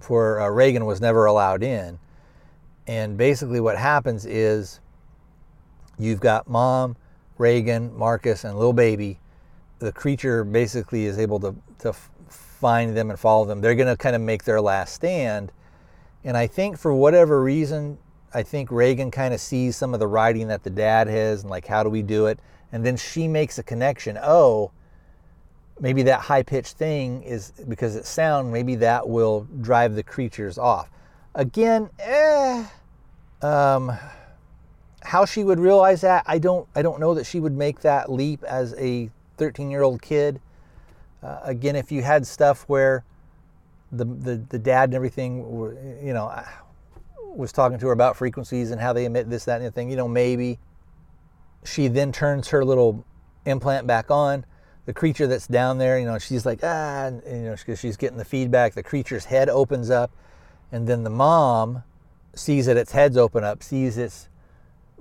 for 0.00 0.40
uh, 0.40 0.48
Regan 0.48 0.84
was 0.84 1.00
never 1.00 1.26
allowed 1.26 1.62
in. 1.62 1.98
And 2.88 3.16
basically, 3.16 3.60
what 3.60 3.78
happens 3.78 4.26
is 4.26 4.80
you've 5.98 6.18
got 6.20 6.50
mom 6.50 6.96
Regan, 7.42 7.92
Marcus, 7.98 8.44
and 8.44 8.56
little 8.56 8.72
baby, 8.72 9.18
the 9.80 9.90
creature 9.90 10.44
basically 10.44 11.06
is 11.06 11.18
able 11.18 11.40
to, 11.40 11.56
to 11.80 11.92
find 12.28 12.96
them 12.96 13.10
and 13.10 13.18
follow 13.18 13.44
them. 13.44 13.60
They're 13.60 13.74
going 13.74 13.88
to 13.88 13.96
kind 13.96 14.14
of 14.14 14.22
make 14.22 14.44
their 14.44 14.60
last 14.60 14.94
stand. 14.94 15.50
And 16.22 16.36
I 16.36 16.46
think 16.46 16.78
for 16.78 16.94
whatever 16.94 17.42
reason, 17.42 17.98
I 18.32 18.44
think 18.44 18.70
Regan 18.70 19.10
kind 19.10 19.34
of 19.34 19.40
sees 19.40 19.76
some 19.76 19.92
of 19.92 19.98
the 19.98 20.06
writing 20.06 20.46
that 20.48 20.62
the 20.62 20.70
dad 20.70 21.08
has 21.08 21.42
and 21.42 21.50
like, 21.50 21.66
how 21.66 21.82
do 21.82 21.90
we 21.90 22.00
do 22.00 22.26
it? 22.26 22.38
And 22.70 22.86
then 22.86 22.96
she 22.96 23.26
makes 23.26 23.58
a 23.58 23.64
connection. 23.64 24.16
Oh, 24.22 24.70
maybe 25.80 26.04
that 26.04 26.20
high 26.20 26.44
pitched 26.44 26.76
thing 26.76 27.24
is 27.24 27.52
because 27.68 27.96
it's 27.96 28.08
sound, 28.08 28.52
maybe 28.52 28.76
that 28.76 29.08
will 29.08 29.48
drive 29.60 29.96
the 29.96 30.04
creatures 30.04 30.58
off. 30.58 30.88
Again, 31.34 31.90
eh. 31.98 32.64
Um, 33.42 33.98
how 35.04 35.24
she 35.24 35.44
would 35.44 35.58
realize 35.58 36.00
that, 36.02 36.24
I 36.26 36.38
don't, 36.38 36.68
I 36.74 36.82
don't 36.82 37.00
know 37.00 37.14
that 37.14 37.24
she 37.24 37.40
would 37.40 37.56
make 37.56 37.80
that 37.80 38.10
leap 38.10 38.42
as 38.44 38.74
a 38.74 39.10
13 39.36 39.70
year 39.70 39.82
old 39.82 40.02
kid. 40.02 40.40
Uh, 41.22 41.40
again, 41.44 41.76
if 41.76 41.92
you 41.92 42.02
had 42.02 42.26
stuff 42.26 42.64
where 42.68 43.04
the, 43.90 44.04
the, 44.04 44.36
the 44.48 44.58
dad 44.58 44.84
and 44.84 44.94
everything, 44.94 45.48
were, 45.50 45.74
you 46.02 46.12
know, 46.12 46.32
was 47.22 47.52
talking 47.52 47.78
to 47.78 47.86
her 47.86 47.92
about 47.92 48.16
frequencies 48.16 48.70
and 48.70 48.80
how 48.80 48.92
they 48.92 49.04
emit 49.04 49.28
this, 49.30 49.44
that, 49.44 49.56
and 49.56 49.66
the 49.66 49.70
thing, 49.70 49.90
you 49.90 49.96
know, 49.96 50.08
maybe 50.08 50.58
she 51.64 51.88
then 51.88 52.12
turns 52.12 52.48
her 52.48 52.64
little 52.64 53.04
implant 53.44 53.86
back 53.86 54.10
on. 54.10 54.44
The 54.86 54.92
creature 54.92 55.28
that's 55.28 55.46
down 55.46 55.78
there, 55.78 55.98
you 55.98 56.06
know, 56.06 56.18
she's 56.18 56.44
like, 56.44 56.60
ah, 56.62 57.06
and, 57.06 57.22
you 57.26 57.42
know, 57.42 57.56
because 57.56 57.78
she's 57.78 57.96
getting 57.96 58.18
the 58.18 58.24
feedback. 58.24 58.74
The 58.74 58.82
creature's 58.82 59.26
head 59.26 59.48
opens 59.48 59.90
up, 59.90 60.10
and 60.72 60.88
then 60.88 61.04
the 61.04 61.10
mom 61.10 61.84
sees 62.34 62.66
that 62.66 62.76
its 62.76 62.92
head's 62.92 63.16
open 63.16 63.44
up, 63.44 63.62
sees 63.62 63.96
its 63.96 64.28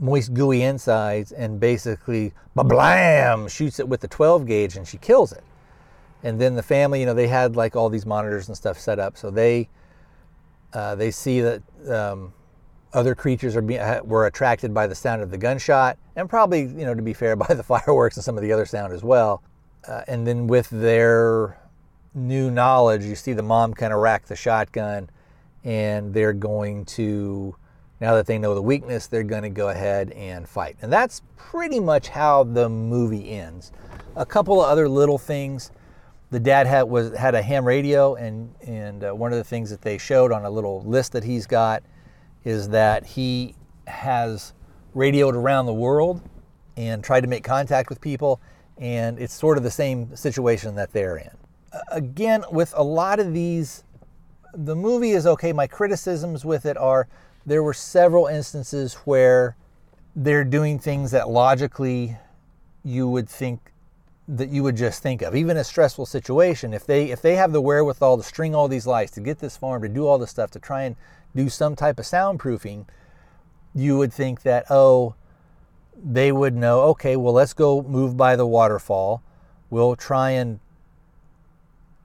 moist, 0.02 0.34
gooey 0.34 0.64
insides, 0.64 1.32
and 1.32 1.60
basically, 1.60 2.34
ba 2.56 2.64
blam, 2.64 3.48
shoots 3.48 3.80
it 3.80 3.88
with 3.88 4.02
the 4.02 4.08
12 4.08 4.46
gauge, 4.48 4.76
and 4.76 4.86
she 4.86 4.98
kills 4.98 5.32
it. 5.32 5.44
And 6.24 6.42
then 6.42 6.56
the 6.56 6.64
family, 6.64 7.00
you 7.00 7.06
know, 7.06 7.14
they 7.14 7.28
had 7.28 7.56
like 7.56 7.76
all 7.76 7.90
these 7.90 8.06
monitors 8.06 8.48
and 8.48 8.58
stuff 8.58 8.80
set 8.80 9.00
up, 9.00 9.16
so 9.16 9.30
they 9.30 9.70
uh, 10.74 10.96
they 10.96 11.12
see 11.12 11.42
that 11.42 11.62
um, 11.90 12.34
other 12.94 13.14
creatures 13.16 13.56
are 13.56 13.62
being 13.62 13.82
were 14.04 14.26
attracted 14.26 14.74
by 14.74 14.88
the 14.88 14.96
sound 14.96 15.22
of 15.22 15.32
the 15.32 15.38
gunshot, 15.38 15.98
and 16.16 16.30
probably, 16.30 16.62
you 16.62 16.86
know, 16.86 16.94
to 16.94 17.02
be 17.02 17.14
fair, 17.14 17.36
by 17.48 17.54
the 17.54 17.64
fireworks 17.64 18.18
and 18.18 18.24
some 18.24 18.38
of 18.38 18.42
the 18.42 18.52
other 18.52 18.66
sound 18.66 18.94
as 18.94 19.04
well. 19.04 19.42
Uh, 19.88 20.04
and 20.08 20.28
then 20.28 20.48
with 20.48 20.70
their 20.70 21.58
new 22.14 22.52
knowledge, 22.52 23.04
you 23.04 23.16
see 23.16 23.34
the 23.34 23.44
mom 23.44 23.74
kind 23.74 23.94
of 23.94 24.00
rack 24.00 24.26
the 24.26 24.36
shotgun, 24.36 25.10
and 25.64 26.14
they're 26.14 26.34
going 26.34 26.86
to 26.86 27.56
now 28.02 28.16
that 28.16 28.26
they 28.26 28.40
know 28.40 28.56
the 28.56 28.62
weakness, 28.62 29.06
they're 29.06 29.24
going 29.24 29.44
to 29.44 29.50
go 29.50 29.70
ahead 29.70 30.10
and 30.12 30.50
fight. 30.50 30.76
And 30.82 30.92
that's 30.92 31.22
pretty 31.38 31.80
much 31.80 32.10
how 32.10 32.44
the 32.44 32.68
movie 32.68 33.30
ends. 33.30 33.72
A 34.16 34.26
couple 34.26 34.60
of 34.62 34.68
other 34.68 34.90
little 34.90 35.20
things. 35.20 35.72
The 36.32 36.40
dad 36.40 36.66
had 36.66 36.84
was 36.84 37.16
had 37.16 37.36
a 37.36 37.42
ham 37.42 37.64
radio, 37.64 38.16
and 38.16 38.54
and 38.62 39.04
uh, 39.04 39.12
one 39.12 39.32
of 39.32 39.38
the 39.38 39.44
things 39.44 39.70
that 39.70 39.82
they 39.82 39.98
showed 39.98 40.32
on 40.32 40.46
a 40.46 40.50
little 40.50 40.82
list 40.82 41.12
that 41.12 41.24
he's 41.24 41.46
got 41.46 41.84
is 42.44 42.70
that 42.70 43.06
he 43.06 43.54
has 43.86 44.54
radioed 44.94 45.36
around 45.36 45.66
the 45.66 45.74
world 45.74 46.22
and 46.78 47.04
tried 47.04 47.22
to 47.22 47.28
make 47.28 47.44
contact 47.44 47.90
with 47.90 48.02
people, 48.02 48.42
and 48.78 49.20
it's 49.20 49.34
sort 49.34 49.58
of 49.58 49.64
the 49.64 49.72
same 49.72 50.16
situation 50.16 50.74
that 50.76 50.92
they're 50.92 51.18
in. 51.18 51.38
Again, 51.92 52.44
with 52.50 52.74
a 52.78 52.84
lot 52.84 53.20
of 53.20 53.34
these, 53.34 53.84
the 54.54 54.76
movie 54.76 55.12
is 55.12 55.28
okay. 55.28 55.54
My 55.54 55.68
criticisms 55.68 56.46
with 56.46 56.66
it 56.66 56.78
are 56.78 57.08
there 57.46 57.64
were 57.64 57.74
several 57.74 58.28
instances 58.28 58.94
where 59.06 59.56
they're 60.16 60.44
doing 60.44 60.80
things 60.80 61.12
that 61.12 61.30
logically 61.30 62.18
you 62.84 63.08
would 63.08 63.30
think 63.30 63.72
that 64.28 64.50
you 64.50 64.64
would 64.64 64.78
just 64.78 65.02
think 65.02 65.22
of. 65.22 65.36
Even 65.36 65.58
a 65.58 65.64
stressful 65.64 66.06
situation 66.06 66.74
if 66.74 66.86
they 66.86 67.10
if 67.10 67.22
they 67.22 67.36
have 67.36 67.52
the 67.52 67.62
wherewithal 67.62 68.18
to 68.18 68.24
string 68.24 68.56
all 68.56 68.68
these 68.68 68.88
lights 68.88 69.12
to 69.12 69.22
get 69.22 69.40
this 69.40 69.58
farm 69.58 69.82
to 69.82 69.90
do 69.90 70.08
all 70.08 70.18
this 70.18 70.30
stuff 70.30 70.52
to 70.52 70.60
try 70.60 70.84
and 70.84 70.96
do 71.36 71.50
some 71.50 71.76
type 71.76 72.00
of 72.00 72.06
soundproofing 72.06 72.86
you 73.74 73.98
would 73.98 74.14
think 74.14 74.42
that 74.44 74.66
oh 74.70 75.16
they 76.04 76.32
would 76.32 76.56
know 76.56 76.82
okay 76.82 77.16
well 77.16 77.34
let's 77.34 77.54
go 77.54 77.82
move 77.84 78.16
by 78.16 78.36
the 78.36 78.46
waterfall. 78.46 79.22
We'll 79.70 79.96
try 79.96 80.32
and 80.32 80.60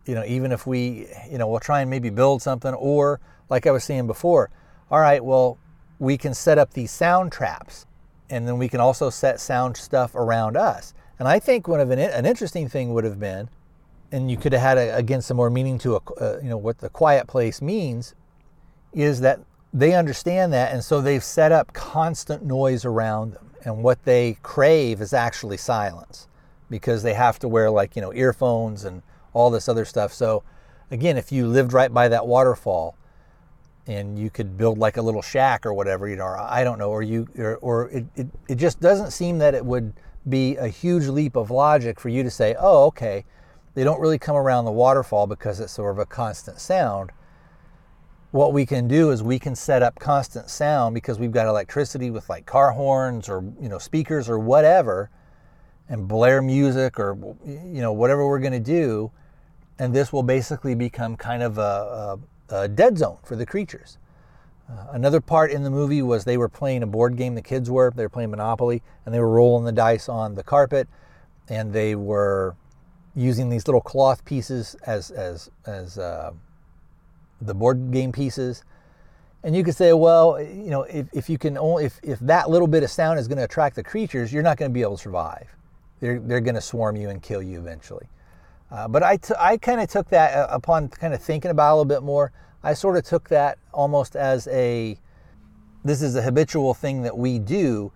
you 0.07 0.15
know 0.15 0.25
even 0.25 0.53
if 0.53 0.67
we 0.67 1.09
you 1.31 1.39
know 1.39 1.49
we'll 1.49 1.61
try 1.61 1.81
and 1.81 1.91
maybe 1.91 2.11
build 2.11 2.41
something 2.41 2.73
or 2.75 3.21
like 3.51 3.67
i 3.67 3.71
was 3.73 3.83
saying 3.83 4.07
before 4.07 4.51
all 4.91 5.01
right, 5.01 5.25
well, 5.25 5.59
we 5.99 6.17
can 6.17 6.35
set 6.35 6.59
up 6.59 6.73
these 6.73 6.91
sound 6.91 7.33
traps 7.33 7.87
and 8.31 8.47
then 8.47 8.59
we 8.59 8.69
can 8.69 8.81
also 8.81 9.11
set 9.11 9.41
sound 9.41 9.77
stuff 9.77 10.15
around 10.15 10.57
us. 10.57 10.95
And 11.19 11.29
I 11.29 11.39
think 11.39 11.69
one 11.69 11.81
of 11.81 11.91
an, 11.91 11.99
an 11.99 12.27
interesting 12.27 12.69
thing 12.69 12.93
would 12.93 13.05
have 13.05 13.19
been, 13.19 13.49
and 14.13 14.31
you 14.31 14.37
could 14.37 14.53
have 14.53 14.63
had 14.63 14.79
a, 14.79 14.97
again 14.97 15.23
some 15.23 15.37
more 15.37 15.51
meaning 15.51 15.79
to 15.79 15.97
a, 15.97 16.01
uh, 16.21 16.39
you 16.43 16.49
know 16.49 16.59
what 16.59 16.79
the 16.79 16.89
quiet 16.89 17.27
place 17.27 17.63
means, 17.63 18.15
is 18.93 19.21
that 19.21 19.41
they 19.73 19.95
understand 19.95 20.53
that, 20.53 20.73
and 20.73 20.83
so 20.83 21.01
they've 21.01 21.25
set 21.25 21.53
up 21.53 21.73
constant 21.73 22.45
noise 22.45 22.85
around 22.85 23.33
them. 23.33 23.51
And 23.65 23.83
what 23.83 24.05
they 24.05 24.39
crave 24.43 25.01
is 25.01 25.13
actually 25.13 25.57
silence, 25.57 26.29
because 26.71 27.03
they 27.03 27.15
have 27.15 27.39
to 27.41 27.49
wear 27.49 27.71
like 27.71 27.97
you 27.97 28.03
know 28.03 28.13
earphones 28.13 28.85
and 28.85 29.03
all 29.33 29.51
this 29.51 29.69
other 29.69 29.85
stuff. 29.85 30.13
So, 30.13 30.43
again, 30.91 31.17
if 31.17 31.33
you 31.33 31.47
lived 31.47 31.73
right 31.73 31.93
by 31.93 32.09
that 32.09 32.27
waterfall, 32.27 32.97
and 33.87 34.19
you 34.19 34.31
could 34.31 34.57
build 34.57 34.79
like 34.79 34.97
a 34.97 35.03
little 35.03 35.23
shack 35.23 35.65
or 35.65 35.73
whatever, 35.73 36.09
you 36.09 36.17
know, 36.17 36.25
or 36.25 36.39
I 36.39 36.65
don't 36.65 36.79
know, 36.79 36.91
or 36.91 37.03
you, 37.03 37.29
or, 37.39 37.57
or 37.57 37.89
it, 37.91 38.05
it, 38.17 38.27
it 38.49 38.55
just 38.57 38.81
doesn't 38.81 39.13
seem 39.13 39.39
that 39.39 39.55
it 39.55 39.65
would 39.65 39.93
be 40.29 40.57
a 40.57 40.69
huge 40.69 41.07
leap 41.07 41.37
of 41.37 41.51
logic 41.51 42.01
for 42.01 42.09
you 42.09 42.23
to 42.23 42.31
say, 42.31 42.57
oh, 42.59 42.87
okay, 42.87 43.25
they 43.75 43.85
don't 43.85 44.01
really 44.01 44.19
come 44.19 44.37
around 44.37 44.65
the 44.65 44.73
waterfall 44.73 45.27
because 45.27 45.61
it's 45.61 45.73
sort 45.73 45.93
of 45.93 45.99
a 45.99 46.07
constant 46.07 46.59
sound. 46.59 47.13
what 48.33 48.53
we 48.53 48.67
can 48.67 48.89
do 48.89 49.11
is 49.11 49.23
we 49.23 49.39
can 49.39 49.55
set 49.55 49.83
up 49.83 49.99
constant 49.99 50.51
sound 50.51 50.95
because 50.95 51.19
we've 51.19 51.33
got 51.33 51.47
electricity 51.47 52.11
with 52.11 52.29
like 52.29 52.45
car 52.45 52.73
horns 52.73 53.29
or 53.29 53.45
you 53.61 53.69
know 53.69 53.79
speakers 53.79 54.29
or 54.29 54.39
whatever 54.39 55.11
and 55.89 56.09
blare 56.09 56.43
music 56.43 56.99
or 56.99 57.17
you 57.47 57.81
know 57.81 57.93
whatever 57.93 58.27
we're 58.27 58.41
going 58.41 58.53
to 58.53 58.59
do 58.59 59.11
and 59.79 59.95
this 59.95 60.13
will 60.13 60.23
basically 60.23 60.75
become 60.75 61.17
kind 61.17 61.43
of 61.43 61.59
a, 61.59 61.61
a, 61.61 62.19
a 62.51 62.69
dead 62.69 62.99
zone 62.99 63.19
for 63.23 63.37
the 63.37 63.47
creatures 63.47 63.99
uh, 64.71 64.87
another 64.93 65.21
part 65.21 65.51
in 65.51 65.63
the 65.63 65.71
movie 65.71 66.03
was 66.03 66.25
they 66.25 66.37
were 66.37 66.49
playing 66.49 66.83
a 66.83 66.87
board 66.87 67.17
game 67.17 67.35
the 67.35 67.43
kids 67.43 67.71
were 67.71 67.93
they 67.95 68.05
were 68.05 68.09
playing 68.09 68.31
monopoly 68.31 68.83
and 69.05 69.15
they 69.15 69.21
were 69.21 69.31
rolling 69.31 69.65
the 69.65 69.73
dice 69.73 70.09
on 70.09 70.35
the 70.35 70.43
carpet 70.43 70.89
and 71.49 71.73
they 71.73 71.95
were 71.95 72.57
using 73.15 73.49
these 73.49 73.67
little 73.67 73.81
cloth 73.81 74.25
pieces 74.25 74.77
as 74.87 75.11
as 75.11 75.51
as 75.67 75.99
uh, 75.99 76.31
the 77.41 77.55
board 77.55 77.91
game 77.91 78.13
pieces. 78.13 78.65
And 79.43 79.55
you 79.55 79.63
could 79.63 79.77
say, 79.77 79.93
well, 79.93 80.41
you 80.41 80.71
know, 80.71 80.83
if, 80.83 81.07
if 81.13 81.31
you 81.31 81.39
can 81.39 81.57
only, 81.57 81.85
if, 81.85 82.01
if 82.03 82.19
that 82.21 82.51
little 82.51 82.67
bit 82.67 82.83
of 82.83 82.91
sound 82.91 83.19
is 83.19 83.29
going 83.29 83.39
to 83.39 83.45
attract 83.45 83.77
the 83.77 83.83
creatures, 83.83 84.33
you're 84.33 84.43
not 84.43 84.57
going 84.57 84.71
to 84.71 84.75
be 84.75 84.83
able 84.83 84.97
to 84.97 85.03
survive. 85.03 85.55
They're, 86.01 86.19
they're 86.19 86.41
going 86.41 86.57
to 86.57 86.61
swarm 86.61 86.97
you 86.97 87.11
and 87.11 87.23
kill 87.23 87.43
you 87.43 87.59
eventually. 87.59 88.09
Uh, 88.71 88.89
but 88.89 89.03
I, 89.03 89.17
t- 89.17 89.35
I 89.39 89.57
kind 89.57 89.81
of 89.81 89.89
took 89.89 90.09
that 90.11 90.35
uh, 90.35 90.49
upon 90.51 90.89
kind 90.89 91.15
of 91.15 91.23
thinking 91.23 91.51
about 91.51 91.69
it 91.69 91.73
a 91.73 91.75
little 91.77 91.85
bit 91.85 92.03
more. 92.03 92.33
I 92.63 92.75
sort 92.75 92.97
of 92.97 93.05
took 93.05 93.29
that 93.29 93.59
almost 93.73 94.17
as 94.17 94.49
a, 94.49 94.99
this 95.85 96.03
is 96.03 96.17
a 96.17 96.23
habitual 96.23 96.75
thing 96.75 97.03
that 97.03 97.17
we 97.17 97.39
do 97.39 97.93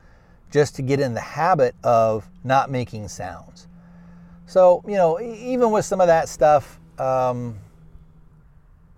just 0.50 0.76
to 0.76 0.82
get 0.82 1.00
in 1.00 1.14
the 1.14 1.20
habit 1.20 1.74
of 1.82 2.28
not 2.44 2.70
making 2.70 3.08
sounds. 3.08 3.66
So, 4.46 4.82
you 4.86 4.94
know, 4.94 5.20
even 5.20 5.70
with 5.70 5.84
some 5.84 6.00
of 6.00 6.06
that 6.06 6.28
stuff, 6.28 6.80
um, 6.98 7.58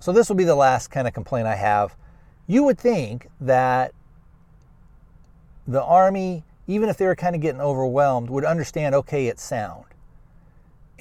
so 0.00 0.12
this 0.12 0.28
will 0.28 0.36
be 0.36 0.44
the 0.44 0.54
last 0.54 0.88
kind 0.88 1.06
of 1.06 1.14
complaint 1.14 1.46
I 1.46 1.54
have. 1.54 1.96
You 2.46 2.64
would 2.64 2.78
think 2.78 3.28
that 3.40 3.92
the 5.66 5.82
Army, 5.82 6.44
even 6.66 6.88
if 6.88 6.96
they 6.96 7.06
were 7.06 7.14
kind 7.14 7.36
of 7.36 7.40
getting 7.40 7.60
overwhelmed, 7.60 8.28
would 8.30 8.44
understand 8.44 8.94
okay, 8.94 9.26
it's 9.26 9.42
sound. 9.42 9.84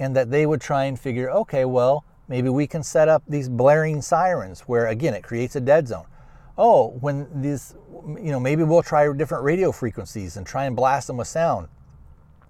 And 0.02 0.16
that 0.16 0.32
they 0.32 0.46
would 0.46 0.62
try 0.62 0.86
and 0.86 1.00
figure, 1.00 1.30
okay, 1.30 1.64
well, 1.64 2.04
maybe 2.28 2.50
we 2.50 2.66
can 2.66 2.82
set 2.82 3.08
up 3.08 3.24
these 3.28 3.48
blaring 3.48 4.02
sirens 4.02 4.62
where, 4.62 4.88
again, 4.88 5.14
it 5.14 5.24
creates 5.24 5.56
a 5.56 5.62
dead 5.62 5.88
zone. 5.88 6.06
Oh, 6.58 6.90
when 7.00 7.28
these, 7.42 7.76
you 8.06 8.32
know, 8.32 8.40
maybe 8.40 8.64
we'll 8.64 8.84
try 8.84 9.12
different 9.14 9.44
radio 9.44 9.72
frequencies 9.72 10.38
and 10.38 10.46
try 10.46 10.66
and 10.66 10.76
blast 10.76 11.08
them 11.08 11.18
with 11.18 11.28
sound 11.28 11.68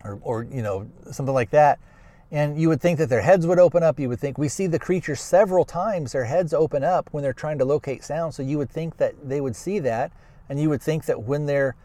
or, 0.03 0.19
or 0.23 0.43
you 0.43 0.61
know, 0.61 0.89
something 1.11 1.35
like 1.35 1.51
that 1.51 1.79
and 2.31 2.59
you 2.59 2.69
would 2.69 2.79
think 2.79 2.97
that 2.97 3.09
their 3.09 3.21
heads 3.21 3.45
would 3.45 3.59
open 3.59 3.83
up. 3.83 3.99
You 3.99 4.07
would 4.07 4.19
think 4.19 4.37
we 4.37 4.47
see 4.47 4.65
the 4.65 4.79
creatures 4.79 5.19
several 5.19 5.65
times, 5.65 6.13
their 6.13 6.23
heads 6.23 6.53
open 6.53 6.81
up 6.83 7.09
when 7.11 7.23
they're 7.23 7.33
trying 7.33 7.57
to 7.57 7.65
locate 7.65 8.05
sound. 8.05 8.33
So 8.33 8.41
you 8.41 8.57
would 8.57 8.69
think 8.69 8.97
that 8.97 9.15
they 9.27 9.41
would 9.41 9.55
see 9.55 9.79
that. 9.79 10.13
And 10.47 10.59
you 10.59 10.69
would 10.69 10.81
think 10.81 11.05
that 11.05 11.23
when 11.23 11.45
they're 11.45 11.75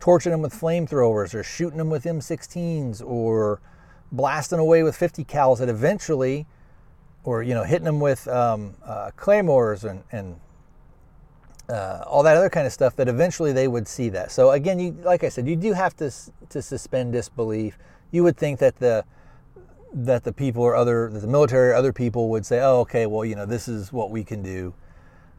torching 0.00 0.32
them 0.32 0.40
with 0.40 0.58
flamethrowers 0.58 1.34
or 1.34 1.42
shooting 1.42 1.78
them 1.78 1.90
with 1.90 2.04
M16s 2.04 3.02
or 3.04 3.60
blasting 4.16 4.58
away 4.58 4.82
with 4.82 4.96
50 4.96 5.24
cals, 5.24 5.58
that 5.58 5.68
eventually, 5.68 6.46
or 7.24 7.42
you 7.42 7.54
know, 7.54 7.64
hitting 7.64 7.84
them 7.84 8.00
with 8.00 8.26
um, 8.28 8.74
uh, 8.84 9.10
claymores 9.16 9.84
and, 9.84 10.02
and 10.12 10.36
uh, 11.68 12.04
all 12.06 12.22
that 12.22 12.36
other 12.36 12.50
kind 12.50 12.66
of 12.66 12.72
stuff, 12.72 12.96
that 12.96 13.08
eventually 13.08 13.52
they 13.52 13.68
would 13.68 13.88
see 13.88 14.08
that. 14.10 14.30
So 14.30 14.50
again, 14.50 14.78
you 14.78 14.92
like 15.02 15.24
I 15.24 15.28
said, 15.28 15.48
you 15.48 15.56
do 15.56 15.72
have 15.72 15.96
to 15.96 16.10
to 16.50 16.62
suspend 16.62 17.12
disbelief. 17.12 17.78
You 18.10 18.22
would 18.22 18.36
think 18.36 18.58
that 18.60 18.76
the 18.76 19.04
that 19.94 20.24
the 20.24 20.32
people 20.32 20.62
or 20.62 20.74
other, 20.74 21.08
that 21.10 21.20
the 21.20 21.28
military 21.28 21.70
or 21.70 21.74
other 21.74 21.92
people 21.92 22.28
would 22.30 22.44
say, 22.44 22.60
oh, 22.60 22.80
okay, 22.80 23.06
well, 23.06 23.24
you 23.24 23.36
know, 23.36 23.46
this 23.46 23.68
is 23.68 23.92
what 23.92 24.10
we 24.10 24.24
can 24.24 24.42
do. 24.42 24.74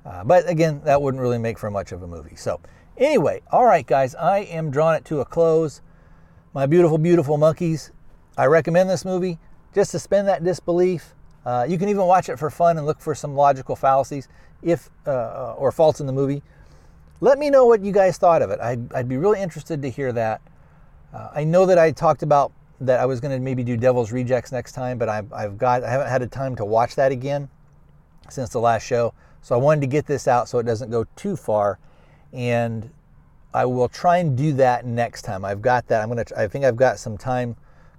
Uh, 0.05 0.23
but 0.23 0.49
again, 0.49 0.81
that 0.85 1.01
wouldn't 1.01 1.21
really 1.21 1.37
make 1.37 1.59
for 1.59 1.69
much 1.69 1.91
of 1.91 2.01
a 2.01 2.07
movie. 2.07 2.35
So, 2.35 2.61
anyway, 2.97 3.41
all 3.51 3.65
right, 3.65 3.85
guys, 3.85 4.15
I 4.15 4.39
am 4.39 4.71
drawing 4.71 4.97
it 4.97 5.05
to 5.05 5.19
a 5.19 5.25
close. 5.25 5.81
My 6.53 6.65
beautiful, 6.65 6.97
beautiful 6.97 7.37
monkeys. 7.37 7.91
I 8.37 8.45
recommend 8.45 8.89
this 8.89 9.05
movie. 9.05 9.39
Just 9.73 9.91
suspend 9.91 10.27
that 10.27 10.43
disbelief. 10.43 11.13
Uh, 11.45 11.65
you 11.67 11.77
can 11.77 11.89
even 11.89 12.05
watch 12.05 12.29
it 12.29 12.37
for 12.37 12.49
fun 12.49 12.77
and 12.77 12.85
look 12.85 12.99
for 12.99 13.13
some 13.13 13.35
logical 13.35 13.75
fallacies 13.75 14.27
if 14.61 14.89
uh, 15.05 15.11
uh, 15.11 15.55
or 15.57 15.71
faults 15.71 15.99
in 15.99 16.07
the 16.07 16.13
movie. 16.13 16.41
Let 17.21 17.39
me 17.39 17.49
know 17.49 17.65
what 17.65 17.81
you 17.81 17.91
guys 17.91 18.17
thought 18.17 18.41
of 18.41 18.49
it. 18.49 18.59
I'd, 18.59 18.91
I'd 18.93 19.07
be 19.07 19.17
really 19.17 19.41
interested 19.41 19.81
to 19.81 19.89
hear 19.89 20.11
that. 20.13 20.41
Uh, 21.13 21.29
I 21.33 21.43
know 21.43 21.65
that 21.65 21.77
I 21.77 21.91
talked 21.91 22.23
about 22.23 22.51
that 22.81 22.99
I 22.99 23.05
was 23.05 23.21
going 23.21 23.33
to 23.33 23.39
maybe 23.39 23.63
do 23.63 23.77
Devil's 23.77 24.11
Rejects 24.11 24.51
next 24.51 24.73
time, 24.73 24.97
but 24.97 25.07
I've, 25.07 25.31
I've 25.31 25.57
got 25.57 25.83
I 25.83 25.89
haven't 25.89 26.09
had 26.09 26.21
a 26.21 26.27
time 26.27 26.55
to 26.57 26.65
watch 26.65 26.95
that 26.95 27.11
again 27.11 27.49
since 28.29 28.49
the 28.49 28.59
last 28.59 28.85
show. 28.85 29.13
So 29.41 29.55
I 29.55 29.57
wanted 29.57 29.81
to 29.81 29.87
get 29.87 30.05
this 30.07 30.27
out 30.27 30.49
so 30.49 30.57
it 30.57 30.65
doesn't 30.65 30.89
go 30.89 31.05
too 31.15 31.35
far, 31.35 31.79
and 32.33 32.89
I 33.53 33.65
will 33.65 33.87
try 33.87 34.17
and 34.17 34.35
do 34.35 34.51
that 34.53 34.85
next 34.85 35.21
time. 35.21 35.45
I've 35.45 35.61
got 35.61 35.87
that. 35.87 36.01
I'm 36.01 36.09
gonna. 36.09 36.25
I 36.35 36.47
think 36.47 36.65
I've 36.65 36.75
got 36.75 36.99
some 36.99 37.17
time 37.17 37.55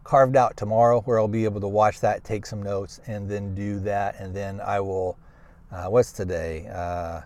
carved 0.06 0.36
out 0.36 0.56
tomorrow 0.56 1.00
where 1.00 1.18
I'll 1.18 1.26
be 1.26 1.44
able 1.44 1.60
to 1.60 1.68
watch 1.68 2.00
that, 2.00 2.22
take 2.22 2.46
some 2.46 2.62
notes, 2.62 3.00
and 3.08 3.28
then 3.28 3.56
do 3.56 3.80
that, 3.80 4.14
and 4.20 4.34
then 4.34 4.60
I 4.60 4.78
will. 4.80 5.18
Uh, 5.72 5.86
what's 5.86 6.12
today? 6.12 6.68
Uh, 6.72 7.22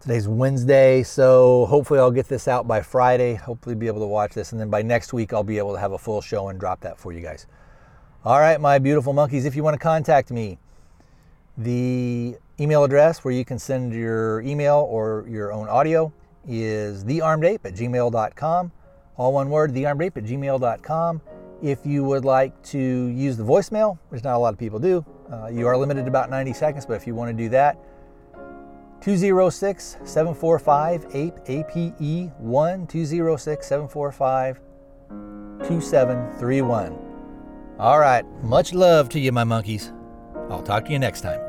Today's 0.00 0.28
Wednesday, 0.28 1.02
so 1.02 1.66
hopefully 1.66 1.98
I'll 1.98 2.12
get 2.12 2.28
this 2.28 2.46
out 2.46 2.68
by 2.68 2.80
Friday. 2.80 3.34
Hopefully 3.34 3.74
be 3.74 3.88
able 3.88 4.00
to 4.00 4.06
watch 4.06 4.32
this, 4.32 4.52
and 4.52 4.60
then 4.60 4.70
by 4.70 4.80
next 4.80 5.12
week 5.12 5.32
I'll 5.32 5.42
be 5.42 5.58
able 5.58 5.74
to 5.74 5.80
have 5.80 5.92
a 5.92 5.98
full 5.98 6.22
show 6.22 6.48
and 6.48 6.58
drop 6.58 6.80
that 6.82 6.98
for 6.98 7.12
you 7.12 7.20
guys. 7.20 7.46
All 8.24 8.38
right, 8.38 8.60
my 8.60 8.78
beautiful 8.78 9.12
monkeys, 9.12 9.44
if 9.44 9.56
you 9.56 9.62
want 9.62 9.74
to 9.74 9.78
contact 9.78 10.30
me, 10.30 10.58
the 11.58 12.36
email 12.60 12.84
address 12.84 13.24
where 13.24 13.34
you 13.34 13.44
can 13.44 13.58
send 13.58 13.92
your 13.92 14.40
email 14.42 14.86
or 14.88 15.26
your 15.28 15.52
own 15.52 15.68
audio 15.68 16.12
is 16.46 17.04
thearmedape 17.04 17.64
at 17.64 17.74
gmail.com. 17.74 18.72
All 19.16 19.32
one 19.32 19.50
word, 19.50 19.74
thearmedape 19.74 20.16
at 20.16 20.24
gmail.com. 20.24 21.20
If 21.62 21.84
you 21.84 22.04
would 22.04 22.24
like 22.24 22.60
to 22.66 22.78
use 22.78 23.36
the 23.36 23.42
voicemail, 23.42 23.98
which 24.10 24.22
not 24.22 24.36
a 24.36 24.38
lot 24.38 24.52
of 24.52 24.58
people 24.58 24.78
do, 24.78 25.04
uh, 25.32 25.48
you 25.48 25.66
are 25.66 25.76
limited 25.76 26.02
to 26.02 26.08
about 26.08 26.30
90 26.30 26.52
seconds, 26.52 26.86
but 26.86 26.94
if 26.94 27.06
you 27.06 27.14
want 27.14 27.30
to 27.30 27.36
do 27.36 27.48
that, 27.48 27.78
206 29.00 29.96
745 30.04 31.06
APE 31.14 32.32
1 32.38 32.86
206 32.86 33.66
745 33.66 34.60
2731. 35.58 36.98
All 37.78 37.98
right, 37.98 38.24
much 38.42 38.72
love 38.72 39.08
to 39.10 39.20
you, 39.20 39.32
my 39.32 39.44
monkeys. 39.44 39.92
I'll 40.50 40.62
talk 40.62 40.84
to 40.86 40.92
you 40.92 40.98
next 40.98 41.20
time. 41.20 41.47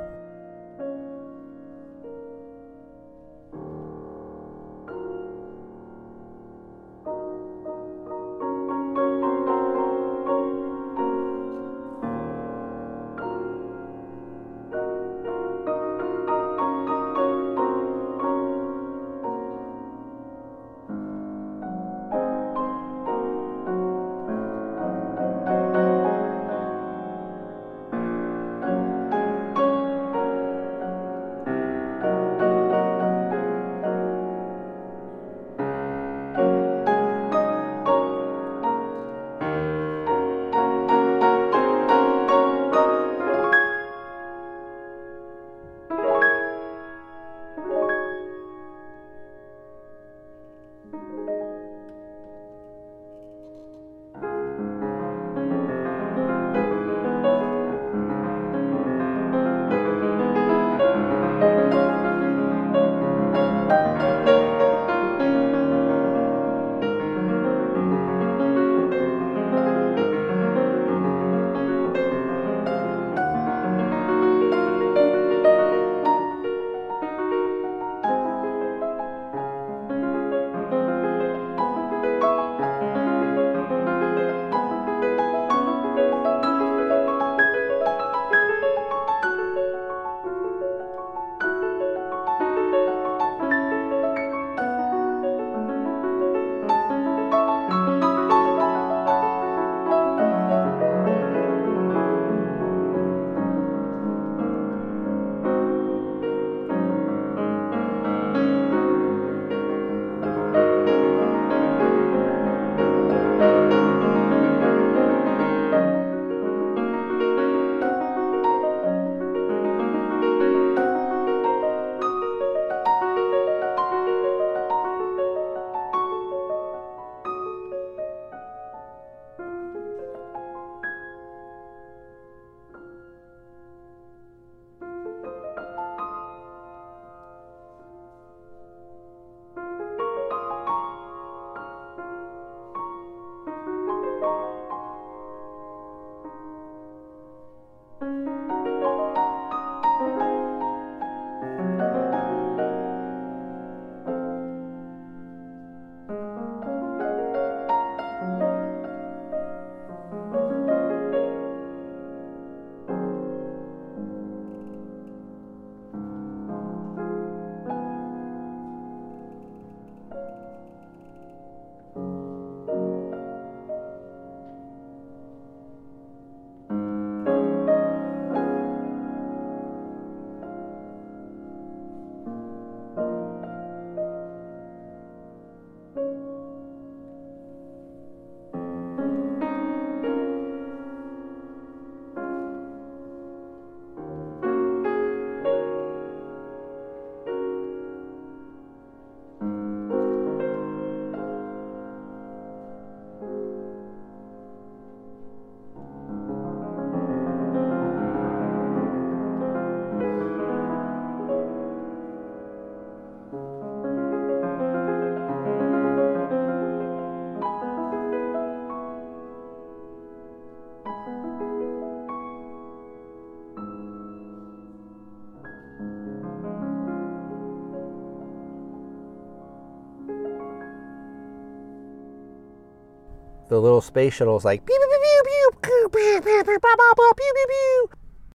The 233.49 233.59
little 233.59 233.81
space 233.81 234.13
shuttle 234.13 234.37
is 234.37 234.45
like 234.45 234.65
pew 234.65 234.77
pew 234.77 234.87
pew 234.87 235.21
pew 235.25 235.51
pew 235.61 235.89
pew 235.91 236.21
pew 236.21 236.43
pew 236.45 236.59
pew 236.59 236.93
pew 236.95 237.13
pew 237.17 237.47
pew 237.49 237.88